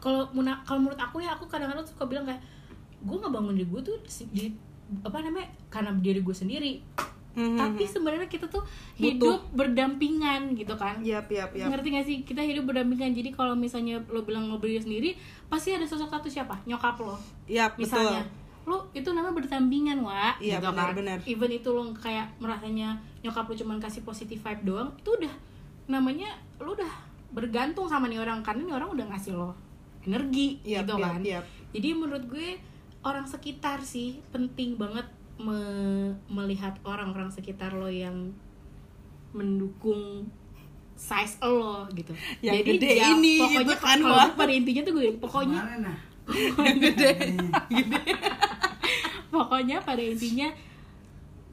kalau 0.04 0.28
kalau 0.68 0.80
menurut 0.84 1.00
aku 1.00 1.24
ya 1.24 1.32
aku 1.32 1.48
kadang-kadang 1.48 1.88
suka 1.88 2.04
bilang 2.04 2.28
kayak 2.28 2.44
gue 3.04 3.18
ngebangun 3.24 3.56
diri 3.56 3.68
gue 3.72 3.82
tuh 3.88 3.96
di, 4.36 4.52
apa 5.00 5.24
namanya 5.24 5.48
karena 5.72 5.96
diri 5.96 6.20
gue 6.20 6.36
sendiri. 6.36 6.74
Hmm, 7.34 7.58
tapi 7.58 7.90
sebenarnya 7.90 8.30
kita 8.30 8.46
tuh 8.46 8.62
hidup 8.94 9.50
berdampingan 9.58 10.54
gitu 10.54 10.78
kan. 10.78 11.02
Yap, 11.02 11.26
yap, 11.34 11.50
yap. 11.58 11.66
ngerti 11.72 11.88
gak 11.90 12.06
sih? 12.06 12.18
Kita 12.22 12.46
hidup 12.46 12.70
berdampingan. 12.70 13.10
Jadi 13.10 13.34
kalau 13.34 13.58
misalnya 13.58 13.98
lo 14.12 14.22
bilang 14.22 14.54
lo 14.54 14.62
berdiri 14.62 14.86
sendiri 14.86 15.10
pasti 15.50 15.74
ada 15.74 15.88
sosok 15.88 16.14
satu 16.14 16.30
siapa? 16.30 16.62
Nyokap 16.70 17.02
lo. 17.02 17.18
Yap, 17.50 17.80
misalnya. 17.80 18.22
Betul. 18.22 18.42
lo 18.64 18.78
itu 18.96 19.10
namanya 19.12 19.36
bertambingan 19.36 19.98
wa. 20.06 20.38
Iya, 20.40 20.62
gitu 20.62 20.72
benar, 20.72 20.94
kan. 20.94 20.96
benar. 20.96 21.18
even 21.28 21.52
itu 21.52 21.68
lo 21.74 21.90
kayak 22.00 22.32
merasanya 22.38 22.96
nyokap 23.26 23.50
lo 23.50 23.56
cuman 23.60 23.76
kasih 23.82 24.06
positive 24.08 24.40
vibe 24.40 24.64
doang 24.64 24.88
itu 24.96 25.10
udah 25.12 25.34
namanya 25.90 26.32
lo 26.64 26.72
udah 26.72 26.88
bergantung 27.36 27.90
sama 27.92 28.08
nih 28.08 28.24
orang 28.24 28.40
karena 28.40 28.64
nih 28.64 28.76
orang 28.78 28.90
udah 28.96 29.06
ngasih 29.12 29.36
lo 29.36 29.52
energi 30.04 30.60
Yap, 30.68 30.86
gitu 30.86 30.94
kan 31.00 31.20
yap. 31.24 31.46
jadi 31.72 31.90
menurut 31.96 32.24
gue 32.28 32.60
orang 33.04 33.28
sekitar 33.28 33.84
sih 33.84 34.24
penting 34.32 34.80
banget 34.80 35.08
me- 35.42 36.16
melihat 36.32 36.78
orang-orang 36.88 37.28
sekitar 37.34 37.76
lo 37.76 37.90
yang 37.92 38.32
mendukung 39.34 40.30
size 40.94 41.42
lo 41.42 41.90
gitu. 41.92 42.14
Yang 42.40 42.54
Jadi 42.64 42.70
gede 42.78 42.92
ya, 42.96 43.06
ini 43.18 43.36
pokoknya 43.42 43.60
gitu 43.66 43.74
kan, 43.82 43.98
kalau 44.00 44.30
pada 44.38 44.54
intinya 44.54 44.82
tuh 44.86 44.94
gue 44.94 45.08
pokoknya 45.18 45.60
nah? 45.82 45.98
pokoknya 49.34 49.78
pada 49.82 50.04
intinya 50.06 50.48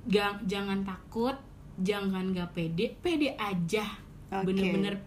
gang, 0.07 0.37
jangan 0.45 0.85
takut, 0.85 1.37
jangan 1.81 2.31
gak 2.37 2.53
pede, 2.53 2.95
pede 3.01 3.35
aja. 3.37 3.85
Bener-bener 4.31 5.01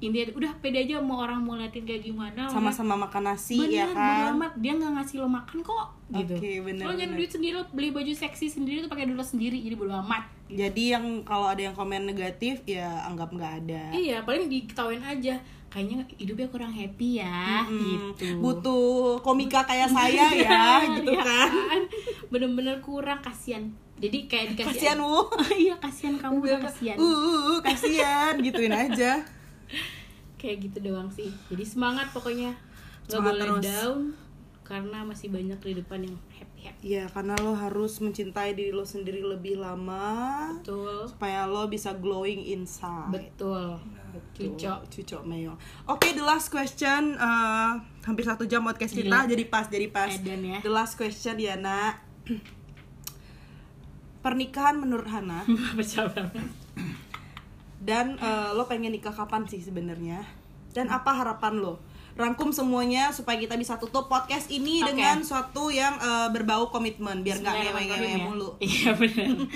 intinya 0.00 0.32
udah 0.32 0.52
pede 0.56 0.80
aja 0.80 0.96
mau 0.96 1.20
orang 1.20 1.38
mau 1.38 1.54
liatin 1.54 1.84
kayak 1.84 2.02
gimana 2.02 2.44
Sama-sama 2.46 2.96
makan 2.98 3.22
nasi 3.26 3.56
bener 3.58 3.76
ya 3.76 3.86
kan. 3.90 4.32
amat 4.32 4.52
dia 4.56 4.72
nggak 4.72 4.92
ngasih 4.94 5.16
lo 5.16 5.28
makan 5.28 5.58
kok 5.60 5.86
gitu 6.10 6.34
Oke, 6.34 6.52
bener, 6.60 6.82
lo 6.82 6.90
nyari 6.90 7.04
bener. 7.06 7.18
duit 7.18 7.30
sendiri 7.30 7.52
lo 7.52 7.64
beli 7.68 7.88
baju 7.90 8.08
seksi 8.10 8.46
sendiri 8.50 8.80
tuh 8.80 8.88
pakai 8.88 9.04
duit 9.04 9.14
lo 9.14 9.22
sendiri 9.22 9.56
jadi 9.56 9.74
bodo 9.74 9.92
amat 9.98 10.24
Jadi 10.48 10.82
yang 10.90 11.04
kalau 11.22 11.46
ada 11.46 11.62
yang 11.62 11.72
komen 11.72 12.02
negatif 12.04 12.64
ya 12.64 13.04
anggap 13.04 13.30
nggak 13.30 13.52
ada. 13.60 13.82
iya 13.92 14.18
paling 14.20 14.46
diketawain 14.46 14.98
aja 15.00 15.36
kayaknya 15.68 16.02
hidupnya 16.12 16.48
kurang 16.48 16.72
happy 16.72 17.20
ya 17.20 17.62
Hmm, 17.62 18.10
gitu 18.10 18.40
Butuh 18.40 18.82
komika 19.20 19.62
kayak 19.62 19.86
saya 19.86 20.26
ya 20.42 20.64
gitu 20.90 21.12
Iya 21.12 21.22
kan. 21.22 21.80
bener-bener 22.26 22.80
kurang 22.80 23.20
kasihan 23.20 23.68
jadi 23.94 24.26
kayak 24.26 24.46
dikasih 24.50 24.68
Kasihan 24.72 24.98
Wu. 24.98 25.28
iya 25.60 25.76
kasihan 25.76 26.16
kamu 26.16 26.40
udah 26.40 26.58
kasihan 26.62 26.96
Uh, 26.96 27.04
uh, 27.04 27.20
uh, 27.52 27.58
kasihan 27.60 28.32
gituin 28.40 28.72
aja. 28.72 29.20
Kayak 30.40 30.56
gitu 30.64 30.90
doang 30.90 31.12
sih 31.12 31.28
jadi 31.52 31.62
semangat 31.62 32.08
pokoknya 32.10 32.56
nggak 33.06 33.20
boleh 33.20 33.44
terus. 33.52 33.64
down 33.68 34.00
karena 34.64 35.02
masih 35.02 35.28
banyak 35.28 35.58
kehidupan 35.58 36.06
yang 36.06 36.16
happy 36.30 36.60
happy 36.62 36.84
Ya 36.86 37.04
karena 37.10 37.34
lo 37.36 37.58
harus 37.58 37.98
mencintai 37.98 38.54
diri 38.54 38.70
lo 38.70 38.86
sendiri 38.86 39.18
lebih 39.18 39.58
lama 39.58 40.46
betul 40.54 41.10
supaya 41.10 41.42
lo 41.44 41.66
bisa 41.66 41.90
glowing 41.92 42.38
inside. 42.46 43.10
betul 43.10 43.82
cucok 44.34 44.86
Cucok 44.88 45.22
Meo. 45.22 45.54
Oke, 45.86 46.14
the 46.14 46.22
last 46.22 46.50
question. 46.50 47.14
eh, 47.14 47.70
hampir 48.02 48.26
satu 48.26 48.42
jam 48.46 48.62
podcast 48.62 48.90
kita, 48.90 49.06
Gila. 49.06 49.30
jadi 49.30 49.44
pas, 49.46 49.66
jadi 49.70 49.86
pas. 49.86 50.10
Edan 50.10 50.42
ya. 50.42 50.58
The 50.58 50.72
last 50.72 50.94
question 50.94 51.38
ya, 51.38 51.54
nak. 51.54 52.02
Pernikahan 54.24 54.76
menurut 54.76 55.06
Hana 55.06 55.46
banget 56.14 56.50
dan 57.80 58.20
eh, 58.20 58.50
lo 58.52 58.68
pengen 58.68 58.92
nikah 58.92 59.12
kapan 59.12 59.48
sih 59.48 59.64
sebenarnya? 59.64 60.20
Dan 60.70 60.92
apa 60.92 61.10
harapan 61.16 61.58
lo? 61.58 61.80
Rangkum 62.14 62.52
semuanya 62.52 63.08
supaya 63.16 63.40
kita 63.40 63.56
bisa 63.56 63.80
tutup 63.80 64.06
podcast 64.06 64.52
ini 64.52 64.84
Oke. 64.84 64.92
dengan 64.92 65.24
suatu 65.24 65.72
yang 65.72 65.96
eh, 65.96 66.28
berbau 66.30 66.68
komitmen 66.68 67.24
biar 67.24 67.40
nggak 67.40 67.56
ngewe-ngewe 67.64 68.08
ya. 68.12 68.18
mulu. 68.20 68.50
Iya 68.60 68.92
benar. 68.94 69.48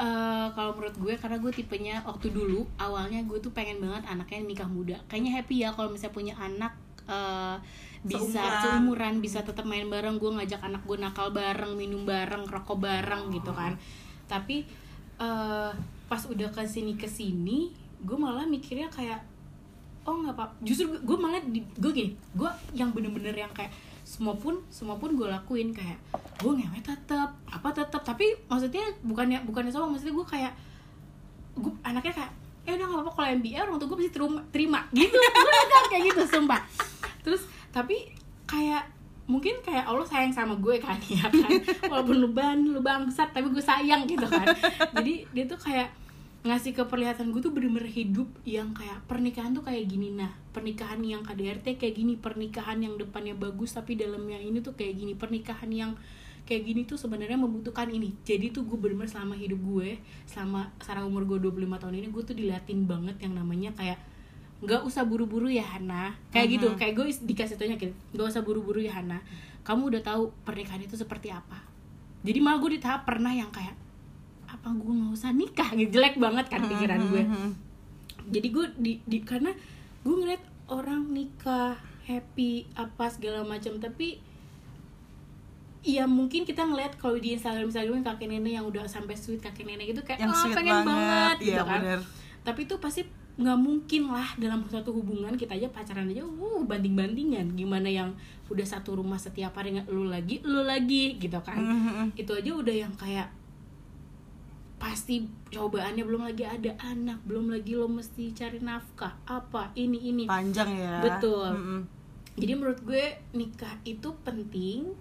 Eh, 0.00 0.46
kalau 0.56 0.72
menurut 0.80 0.96
gue 0.96 1.14
karena 1.20 1.36
gue 1.36 1.52
tipenya 1.52 2.00
waktu 2.08 2.32
dulu 2.32 2.64
awalnya 2.80 3.20
gue 3.20 3.36
tuh 3.36 3.52
pengen 3.52 3.84
banget 3.84 4.06
anaknya 4.08 4.40
nikah 4.46 4.70
muda. 4.70 4.96
Kayaknya 5.12 5.32
happy 5.42 5.56
ya 5.60 5.68
kalau 5.76 5.92
misalnya 5.92 6.14
punya 6.16 6.34
anak 6.40 6.72
eh, 7.04 7.56
bisa 8.00 8.24
Seumuran. 8.40 8.62
seumuran, 8.64 9.14
bisa 9.20 9.38
tetap 9.44 9.68
main 9.68 9.84
bareng. 9.90 10.16
Gue 10.16 10.32
ngajak 10.32 10.62
anak 10.64 10.88
gue 10.88 10.96
nakal 10.96 11.36
bareng, 11.36 11.76
minum 11.76 12.08
bareng, 12.08 12.48
rokok 12.48 12.80
bareng 12.80 13.28
gitu 13.34 13.52
kan. 13.52 13.76
Tapi 14.24 14.64
eh, 15.20 15.70
pas 16.10 16.26
udah 16.26 16.50
ke 16.50 16.66
sini 16.66 16.98
ke 16.98 17.06
sini, 17.06 17.70
gue 18.02 18.16
malah 18.18 18.42
mikirnya 18.44 18.90
kayak 18.90 19.22
oh 20.08 20.16
nggak 20.16 20.34
apa 20.34 20.44
justru 20.64 20.90
gue, 20.90 21.18
malah 21.20 21.38
di, 21.44 21.60
gue 21.60 21.90
gini 21.92 22.10
gue 22.32 22.50
yang 22.72 22.90
bener-bener 22.90 23.36
yang 23.36 23.52
kayak 23.52 23.70
semua 24.02 24.32
pun 24.34 24.58
semua 24.72 24.96
pun 24.96 25.12
gue 25.12 25.28
lakuin 25.28 25.70
kayak 25.70 26.00
gue 26.40 26.52
ngewe 26.56 26.80
tetap 26.82 27.36
apa 27.46 27.68
tetap 27.70 28.02
tapi 28.02 28.32
maksudnya 28.48 28.82
bukannya 29.04 29.44
bukannya 29.44 29.70
sama 29.70 29.92
maksudnya 29.92 30.16
gue 30.16 30.26
kayak 30.26 30.52
gue 31.60 31.72
anaknya 31.84 32.12
kayak 32.16 32.32
eh 32.68 32.76
udah 32.76 32.86
nggak 32.86 33.00
apa-apa 33.02 33.12
kalau 33.16 33.28
MBA 33.40 33.58
orang 33.64 33.76
gue 33.80 33.98
pasti 33.98 34.12
terima, 34.12 34.40
terima. 34.52 34.80
Gitu 34.92 35.16
gue 35.16 35.60
udah 35.64 35.82
kayak 35.88 36.02
gitu 36.12 36.22
sumpah. 36.28 36.60
Terus 37.24 37.42
tapi 37.72 38.12
kayak 38.44 38.84
mungkin 39.30 39.62
kayak 39.62 39.86
Allah 39.86 40.04
sayang 40.04 40.34
sama 40.34 40.58
gue 40.58 40.76
kan 40.82 40.98
ya 41.12 41.26
kan? 41.30 41.50
Walaupun 41.88 42.16
lu 42.20 42.28
ban 42.34 42.58
lu 42.60 42.80
bangsat 42.84 43.32
tapi 43.32 43.48
gue 43.48 43.64
sayang 43.64 44.04
gitu 44.04 44.26
kan. 44.28 44.46
Jadi 44.96 45.24
dia 45.32 45.44
tuh 45.48 45.56
kayak 45.56 45.88
ngasih 46.40 46.72
keperlihatan 46.72 47.36
gue 47.36 47.40
tuh 47.44 47.52
bener-bener 47.52 47.84
hidup 47.84 48.32
yang 48.48 48.72
kayak 48.72 49.04
pernikahan 49.04 49.52
tuh 49.52 49.60
kayak 49.60 49.84
gini. 49.84 50.08
Nah 50.16 50.32
pernikahan 50.56 50.96
yang 51.04 51.20
KDRT 51.20 51.76
kayak 51.76 51.94
gini 52.00 52.16
pernikahan 52.16 52.80
yang 52.80 52.96
depannya 52.96 53.36
bagus 53.36 53.76
tapi 53.76 53.92
dalamnya 54.00 54.40
ini 54.40 54.64
tuh 54.64 54.72
kayak 54.72 54.96
gini 54.96 55.12
pernikahan 55.12 55.68
yang 55.68 55.92
kayak 56.48 56.64
gini 56.64 56.88
tuh 56.88 56.96
sebenarnya 56.96 57.36
membutuhkan 57.36 57.92
ini. 57.92 58.16
Jadi 58.24 58.56
tuh 58.56 58.64
gue 58.64 58.80
bener-bener 58.80 59.12
selama 59.12 59.36
hidup 59.36 59.60
gue 59.60 60.00
selama 60.24 60.72
sekarang 60.80 61.12
umur 61.12 61.28
gue 61.28 61.44
25 61.44 61.76
tahun 61.76 61.94
ini 62.00 62.08
gue 62.08 62.22
tuh 62.24 62.36
dilatin 62.36 62.88
banget 62.88 63.20
yang 63.20 63.36
namanya 63.36 63.76
kayak 63.76 64.00
nggak 64.64 64.80
usah 64.88 65.04
buru-buru 65.04 65.52
ya 65.52 65.64
Hana. 65.76 66.16
Kayak 66.32 66.46
gitu 66.56 66.66
kayak 66.80 66.96
gue 66.96 67.04
dikasih 67.20 67.60
taunya 67.60 67.76
gitu 67.76 67.92
nggak 68.16 68.28
usah 68.32 68.40
buru-buru 68.40 68.80
ya 68.80 68.96
Hana. 68.96 69.20
Kamu 69.60 69.92
udah 69.92 70.00
tahu 70.00 70.32
pernikahan 70.48 70.80
itu 70.80 70.96
seperti 70.96 71.28
apa. 71.28 71.60
Jadi 72.24 72.40
malah 72.40 72.64
gue 72.64 72.76
di 72.76 72.80
tahap 72.80 73.04
pernah 73.04 73.36
yang 73.36 73.52
kayak 73.52 73.76
apa 74.60 74.76
gue 74.76 74.92
nggak 74.92 75.12
usah 75.12 75.32
nikah 75.32 75.70
gitu 75.72 75.96
jelek 75.96 76.20
banget 76.20 76.46
kan 76.46 76.60
pikiran 76.62 77.00
gue 77.08 77.22
jadi 78.30 78.48
gue 78.48 78.66
di, 78.76 78.92
di 79.02 79.18
karena 79.24 79.50
gue 80.00 80.14
ngeliat 80.14 80.42
orang 80.68 81.08
nikah 81.10 81.80
happy 82.04 82.68
apa 82.74 83.08
segala 83.08 83.40
macam 83.42 83.80
tapi 83.80 84.20
ya 85.80 86.04
mungkin 86.04 86.44
kita 86.44 86.60
ngeliat 86.60 87.00
kalau 87.00 87.16
di 87.16 87.32
Instagram 87.32 87.72
Instagram 87.72 88.04
kakek 88.04 88.28
nenek 88.28 88.60
yang 88.60 88.66
udah 88.68 88.84
sampai 88.84 89.16
sweet 89.16 89.40
kakek 89.40 89.64
nenek 89.64 89.96
gitu 89.96 90.04
kayak 90.04 90.20
Yang 90.20 90.32
"Ah, 90.36 90.40
sweet 90.44 90.56
pengen 90.56 90.76
banget, 90.76 90.88
banget, 90.92 91.36
gitu 91.40 91.52
iya, 91.56 91.62
kan. 91.64 91.80
bener. 91.80 92.00
tapi 92.44 92.60
itu 92.68 92.74
pasti 92.76 93.02
nggak 93.40 93.56
mungkin 93.56 94.02
lah 94.12 94.28
dalam 94.36 94.60
suatu 94.68 94.92
hubungan 94.92 95.32
kita 95.32 95.56
aja 95.56 95.72
pacaran 95.72 96.04
aja 96.04 96.20
uh 96.20 96.60
banding 96.68 96.92
bandingan 96.92 97.56
gimana 97.56 97.88
yang 97.88 98.12
udah 98.52 98.66
satu 98.66 99.00
rumah 99.00 99.16
setiap 99.16 99.56
hari 99.56 99.72
nggak 99.72 99.88
lu 99.88 100.04
lagi 100.04 100.44
lu 100.44 100.60
lagi 100.60 101.16
gitu 101.16 101.40
kan. 101.40 101.56
Mhm. 101.56 102.06
itu 102.12 102.28
aja 102.36 102.50
udah 102.52 102.74
yang 102.76 102.92
kayak 103.00 103.32
pasti 104.80 105.28
cobaannya 105.52 106.00
belum 106.08 106.24
lagi 106.24 106.48
ada 106.48 106.72
anak 106.80 107.20
belum 107.28 107.52
lagi 107.52 107.76
lo 107.76 107.84
mesti 107.84 108.32
cari 108.32 108.64
nafkah 108.64 109.12
apa 109.28 109.76
ini 109.76 110.08
ini 110.08 110.24
Panjang 110.24 110.72
ya. 110.72 111.04
Betul. 111.04 111.52
Mhm. 111.52 111.80
jadi 112.40 112.52
menurut 112.56 112.80
gue 112.88 113.04
nikah 113.36 113.76
itu 113.84 114.08
penting 114.24 114.96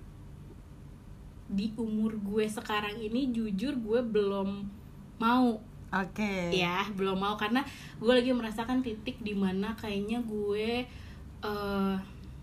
di 1.47 1.71
umur 1.79 2.19
gue 2.19 2.43
sekarang 2.45 2.99
ini 2.99 3.31
jujur 3.31 3.79
gue 3.79 3.99
belum 4.03 4.67
mau 5.17 5.57
Oke. 5.89 6.53
ya 6.53 6.85
belum 6.93 7.17
mau 7.17 7.39
karena 7.39 7.63
gue 7.97 8.13
lagi 8.13 8.35
merasakan 8.35 8.83
titik 8.83 9.17
di 9.23 9.31
mana 9.33 9.73
kayaknya 9.79 10.19
gue 10.21 10.83
eh, 11.41 11.95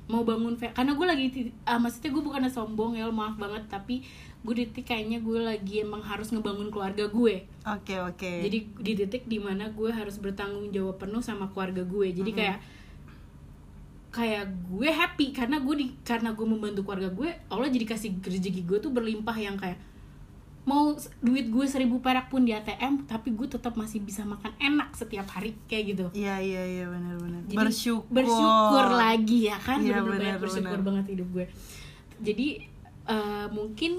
mau 0.07 0.23
bangun 0.23 0.55
karena 0.59 0.93
gue 0.95 1.07
lagi 1.07 1.27
ah, 1.67 1.79
maksudnya 1.79 2.11
gue 2.15 2.23
bukannya 2.23 2.51
sombong 2.51 2.95
ya 2.95 3.11
maaf 3.11 3.35
banget 3.39 3.67
tapi 3.67 4.03
gue 4.47 4.55
di 4.55 4.65
titik 4.65 4.87
kayaknya 4.87 5.19
gue 5.19 5.39
lagi 5.41 5.83
emang 5.83 6.01
harus 6.01 6.31
ngebangun 6.31 6.71
keluarga 6.71 7.05
gue 7.07 7.43
Oke, 7.67 7.99
oke. 7.99 8.33
jadi 8.41 8.59
di 8.63 8.93
titik 8.95 9.27
di 9.27 9.37
mana 9.37 9.69
gue 9.69 9.91
harus 9.91 10.17
bertanggung 10.17 10.71
jawab 10.71 10.97
penuh 10.97 11.19
sama 11.19 11.51
keluarga 11.51 11.83
gue 11.83 12.07
jadi 12.13 12.31
kayak 12.33 12.59
kayak 14.11 14.45
gue 14.65 14.89
happy 14.89 15.27
karena 15.31 15.59
gue 15.59 15.75
di 15.77 15.87
karena 16.01 16.33
gue 16.33 16.47
membantu 16.47 16.81
keluarga 16.83 17.11
gue 17.11 17.29
Allah 17.49 17.69
jadi 17.69 17.85
kasih 17.85 18.17
rezeki 18.19 18.65
gue 18.65 18.79
tuh 18.79 18.89
berlimpah 18.89 19.37
yang 19.37 19.59
kayak 19.59 19.77
mau 20.65 20.97
duit 21.21 21.47
gue 21.47 21.63
seribu 21.65 22.01
perak 22.01 22.27
pun 22.27 22.43
di 22.43 22.51
ATM 22.51 23.05
tapi 23.05 23.31
gue 23.31 23.47
tetap 23.47 23.77
masih 23.77 24.01
bisa 24.01 24.25
makan 24.25 24.51
enak 24.57 24.91
setiap 24.93 25.29
hari 25.29 25.55
kayak 25.67 25.85
gitu 25.93 26.07
Iya, 26.11 26.43
iya, 26.43 26.63
iya 26.67 26.85
benar-benar. 26.87 27.43
Bersyukur. 27.47 28.11
bersyukur 28.11 28.87
lagi 28.91 29.47
ya 29.47 29.59
kan 29.59 29.79
Iya, 29.79 30.01
bener-bener 30.01 30.11
benar, 30.11 30.27
banyak 30.33 30.43
bersyukur 30.43 30.71
benar. 30.75 30.87
banget 30.89 31.05
hidup 31.13 31.29
gue 31.31 31.47
jadi 32.19 32.49
eh, 33.07 33.47
mungkin 33.53 33.93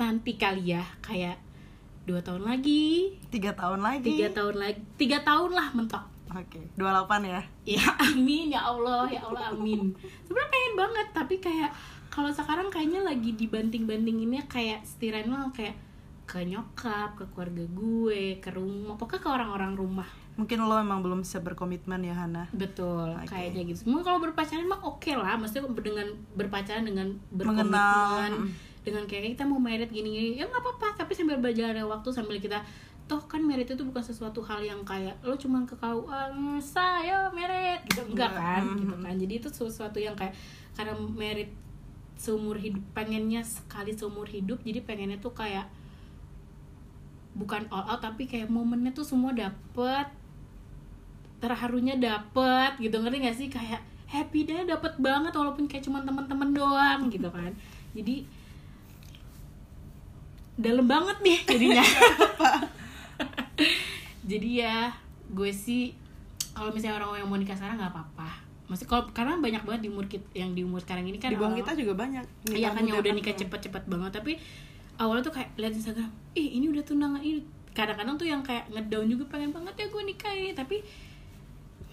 nanti 0.00 0.32
kali 0.34 0.72
ya 0.72 0.80
kayak 1.04 1.36
dua 2.02 2.24
tahun 2.24 2.42
lagi 2.42 3.12
Tiga 3.28 3.52
tahun 3.52 3.84
lagi. 3.84 4.08
tiga 4.08 4.28
tahun 4.32 4.56
lagi 4.56 4.80
tiga 4.96 5.18
tahun 5.20 5.50
lah 5.52 5.68
mentok 5.76 6.04
Oke, 6.30 6.62
28 6.78 7.26
ya. 7.26 7.42
ya 7.66 7.84
amin 8.06 8.54
ya 8.54 8.62
Allah 8.62 9.02
ya 9.04 9.18
Allah 9.20 9.50
amin 9.50 9.90
sebenarnya 10.24 10.48
pengen 10.48 10.74
banget 10.78 11.06
tapi 11.10 11.34
kayak 11.36 11.70
kalau 12.06 12.30
sekarang 12.30 12.70
kayaknya 12.70 13.02
lagi 13.02 13.34
dibanting 13.34 13.82
bandinginnya 13.84 14.46
kayak 14.46 14.82
setirannya 14.82 15.50
kayak 15.50 15.74
ke 16.24 16.46
nyokap 16.46 17.18
ke 17.18 17.26
keluarga 17.34 17.66
gue 17.66 18.38
ke 18.38 18.50
rumah 18.54 18.94
pokoknya 18.94 19.20
ke 19.20 19.28
orang-orang 19.28 19.74
rumah 19.74 20.08
Mungkin 20.38 20.62
lo 20.62 20.78
emang 20.78 21.02
belum 21.02 21.20
bisa 21.20 21.42
berkomitmen 21.42 22.00
ya 22.00 22.14
Hana. 22.16 22.46
betul 22.54 23.10
Oke. 23.12 23.28
kayaknya 23.28 23.66
gitu 23.66 23.84
semua 23.84 24.00
kalau 24.00 24.22
berpacaran 24.22 24.64
mah 24.64 24.80
oke 24.80 25.10
lah 25.12 25.34
maksudnya 25.34 25.66
dengan 25.74 26.06
berpacaran 26.32 26.86
dengan 26.86 27.18
Mengenal, 27.28 27.34
berkomitmen 27.34 28.32
mm. 28.46 28.69
Dengan 28.80 29.04
kayak 29.04 29.36
kita 29.36 29.44
mau 29.44 29.60
merit 29.60 29.92
gini-gini 29.92 30.40
ya 30.40 30.48
nggak 30.48 30.62
apa-apa. 30.62 31.04
Tapi 31.04 31.12
sambil 31.12 31.36
berjalannya 31.40 31.84
waktu 31.84 32.08
sambil 32.12 32.36
kita 32.40 32.60
toh 33.10 33.18
kan 33.26 33.42
merit 33.42 33.66
itu 33.66 33.82
bukan 33.82 33.98
sesuatu 33.98 34.38
hal 34.46 34.62
yang 34.62 34.86
kayak 34.86 35.18
lo 35.26 35.34
cuman 35.34 35.66
ke 35.66 35.74
KUA 35.74 36.20
saya 36.62 37.26
merit. 37.34 37.82
Gitu. 37.90 38.06
Enggak 38.06 38.30
Enggak, 38.30 38.32
kan? 38.38 38.62
Gitu 38.78 38.96
kan. 39.02 39.14
Jadi 39.18 39.32
itu 39.34 39.48
sesuatu 39.50 39.98
yang 39.98 40.14
kayak 40.14 40.34
karena 40.78 40.94
merit 40.94 41.50
seumur 42.20 42.54
hidup 42.60 42.84
pengennya 42.92 43.40
sekali 43.40 43.96
seumur 43.96 44.28
hidup 44.28 44.60
jadi 44.60 44.84
pengennya 44.84 45.16
tuh 45.24 45.32
kayak 45.32 45.64
bukan 47.32 47.64
all 47.72 47.88
out 47.88 48.04
tapi 48.04 48.28
kayak 48.28 48.52
momennya 48.52 48.92
tuh 48.92 49.08
semua 49.08 49.32
dapet 49.32 50.06
terharunya 51.40 51.96
dapet 51.96 52.76
gitu. 52.78 53.00
Ngerti 53.00 53.16
gak 53.24 53.36
sih? 53.36 53.48
Kayak 53.48 53.80
happy 54.06 54.46
deh 54.46 54.68
dapet 54.68 54.92
banget 55.00 55.32
walaupun 55.32 55.64
kayak 55.66 55.82
cuma 55.82 56.04
teman-teman 56.04 56.52
doang 56.52 57.08
gitu 57.08 57.26
kan. 57.32 57.50
Jadi 57.96 58.28
dalam 60.60 60.84
banget 60.84 61.16
nih 61.24 61.38
jadinya 61.48 61.84
jadi 64.30 64.48
ya 64.48 64.76
gue 65.32 65.50
sih 65.50 65.96
kalau 66.52 66.70
misalnya 66.70 67.00
orang 67.00 67.24
yang 67.24 67.28
mau 67.30 67.38
nikah 67.40 67.56
sekarang 67.56 67.80
nggak 67.80 67.92
apa-apa 67.92 68.50
Maksudnya 68.70 68.90
kalau 68.94 69.04
karena 69.10 69.34
banyak 69.34 69.62
banget 69.66 69.80
di 69.82 69.88
umur 69.90 70.06
kit- 70.06 70.30
yang 70.30 70.54
di 70.54 70.62
umur 70.62 70.78
sekarang 70.78 71.02
ini 71.02 71.18
kan 71.18 71.34
Di 71.34 71.38
bawah 71.42 71.58
kita 71.58 71.74
juga 71.74 72.06
banyak. 72.06 72.22
Iya 72.54 72.70
kan 72.70 72.86
yang 72.86 73.02
udah 73.02 73.12
nikah 73.18 73.34
cepet-cepet 73.34 73.82
banget 73.90 74.14
tapi 74.14 74.38
awalnya 74.94 75.26
tuh 75.26 75.34
kayak 75.34 75.58
lihat 75.58 75.74
Instagram, 75.74 76.06
ih 76.38 76.54
ini 76.54 76.70
udah 76.70 76.86
tunangan 76.86 77.18
ini. 77.18 77.42
Kadang-kadang 77.74 78.14
tuh 78.14 78.30
yang 78.30 78.46
kayak 78.46 78.70
ngedown 78.70 79.10
juga 79.10 79.26
pengen 79.26 79.50
banget 79.50 79.74
ya 79.74 79.86
gue 79.90 80.02
nikah 80.06 80.30
ini 80.38 80.54
tapi 80.54 80.86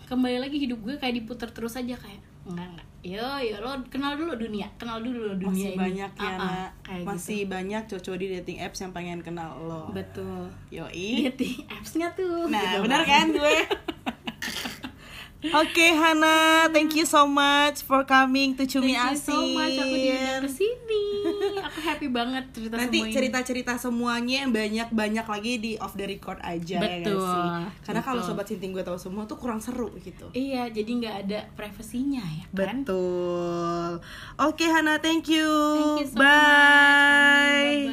kembali 0.06 0.38
lagi 0.38 0.58
hidup 0.62 0.78
gue 0.86 0.96
kayak 1.02 1.18
diputar 1.18 1.50
terus 1.50 1.74
aja 1.74 1.98
kayak 1.98 2.22
enggak 2.46 2.68
enggak. 2.78 2.87
Yo 3.00 3.22
yo 3.40 3.56
lo 3.58 3.72
kenal 3.86 4.14
dulu 4.14 4.36
dunia, 4.36 4.68
kenal 4.76 5.00
dulu 5.00 5.32
dunia 5.34 5.48
masih 5.48 5.70
ini. 5.70 5.80
banyak 5.80 6.12
ya 6.14 6.26
Ah, 6.26 6.34
ah, 6.34 6.36
Nak. 6.36 6.70
kayak 6.84 7.06
masih 7.06 7.40
banyak 7.46 7.82
cowok 7.88 8.18
di 8.18 8.28
dating 8.32 8.58
apps 8.60 8.80
yang 8.80 8.92
pengen 8.92 9.20
kenal 9.22 9.54
lo 9.60 9.88
gitu. 9.88 9.96
betul. 9.96 10.44
yoi 10.70 11.30
Dating 11.30 11.62
apps-nya 11.68 12.08
tuh. 12.12 12.48
nah 12.48 12.58
gitu 12.60 12.84
benar 12.84 13.02
kan 13.04 13.30
gue 13.30 13.56
Oke 15.38 15.94
Hana, 15.94 16.66
thank 16.74 16.98
you 16.98 17.06
so 17.06 17.30
much 17.30 17.86
for 17.86 18.02
coming 18.10 18.58
to 18.58 18.66
Cumi 18.66 18.98
Thank 18.98 19.22
you 19.22 19.22
so 19.22 19.38
much 19.54 19.78
aku 19.78 19.94
diundang 19.94 20.42
Asin. 20.42 20.42
ke 20.42 20.50
sini. 20.50 21.06
Aku 21.62 21.80
happy 21.86 22.10
banget 22.10 22.50
cerita 22.50 22.74
Nanti 22.74 22.98
semua 23.06 23.14
cerita-cerita 23.14 23.78
semuanya 23.78 24.36
yang 24.42 24.50
banyak-banyak 24.50 25.26
lagi 25.30 25.54
di 25.62 25.78
off 25.78 25.94
the 25.94 26.10
record 26.10 26.42
aja 26.42 26.82
ya 26.82 27.06
Betul, 27.06 27.22
gak 27.22 27.30
sih? 27.30 27.46
Karena 27.86 28.02
kalau 28.02 28.26
sobat 28.26 28.50
sinting 28.50 28.74
gue 28.74 28.82
tahu 28.82 28.98
semua 28.98 29.30
tuh 29.30 29.38
kurang 29.38 29.62
seru 29.62 29.94
gitu. 30.02 30.34
Iya, 30.34 30.74
jadi 30.74 30.90
nggak 30.90 31.16
ada 31.30 31.46
privasinya 31.54 32.26
ya 32.26 32.46
kan? 32.58 32.82
Betul. 32.82 34.02
Oke 34.42 34.66
Hana, 34.66 34.98
thank 34.98 35.30
you. 35.30 35.46
Thank 36.02 36.10
you 36.10 36.10
so 36.10 36.18
Bye. 36.18 37.86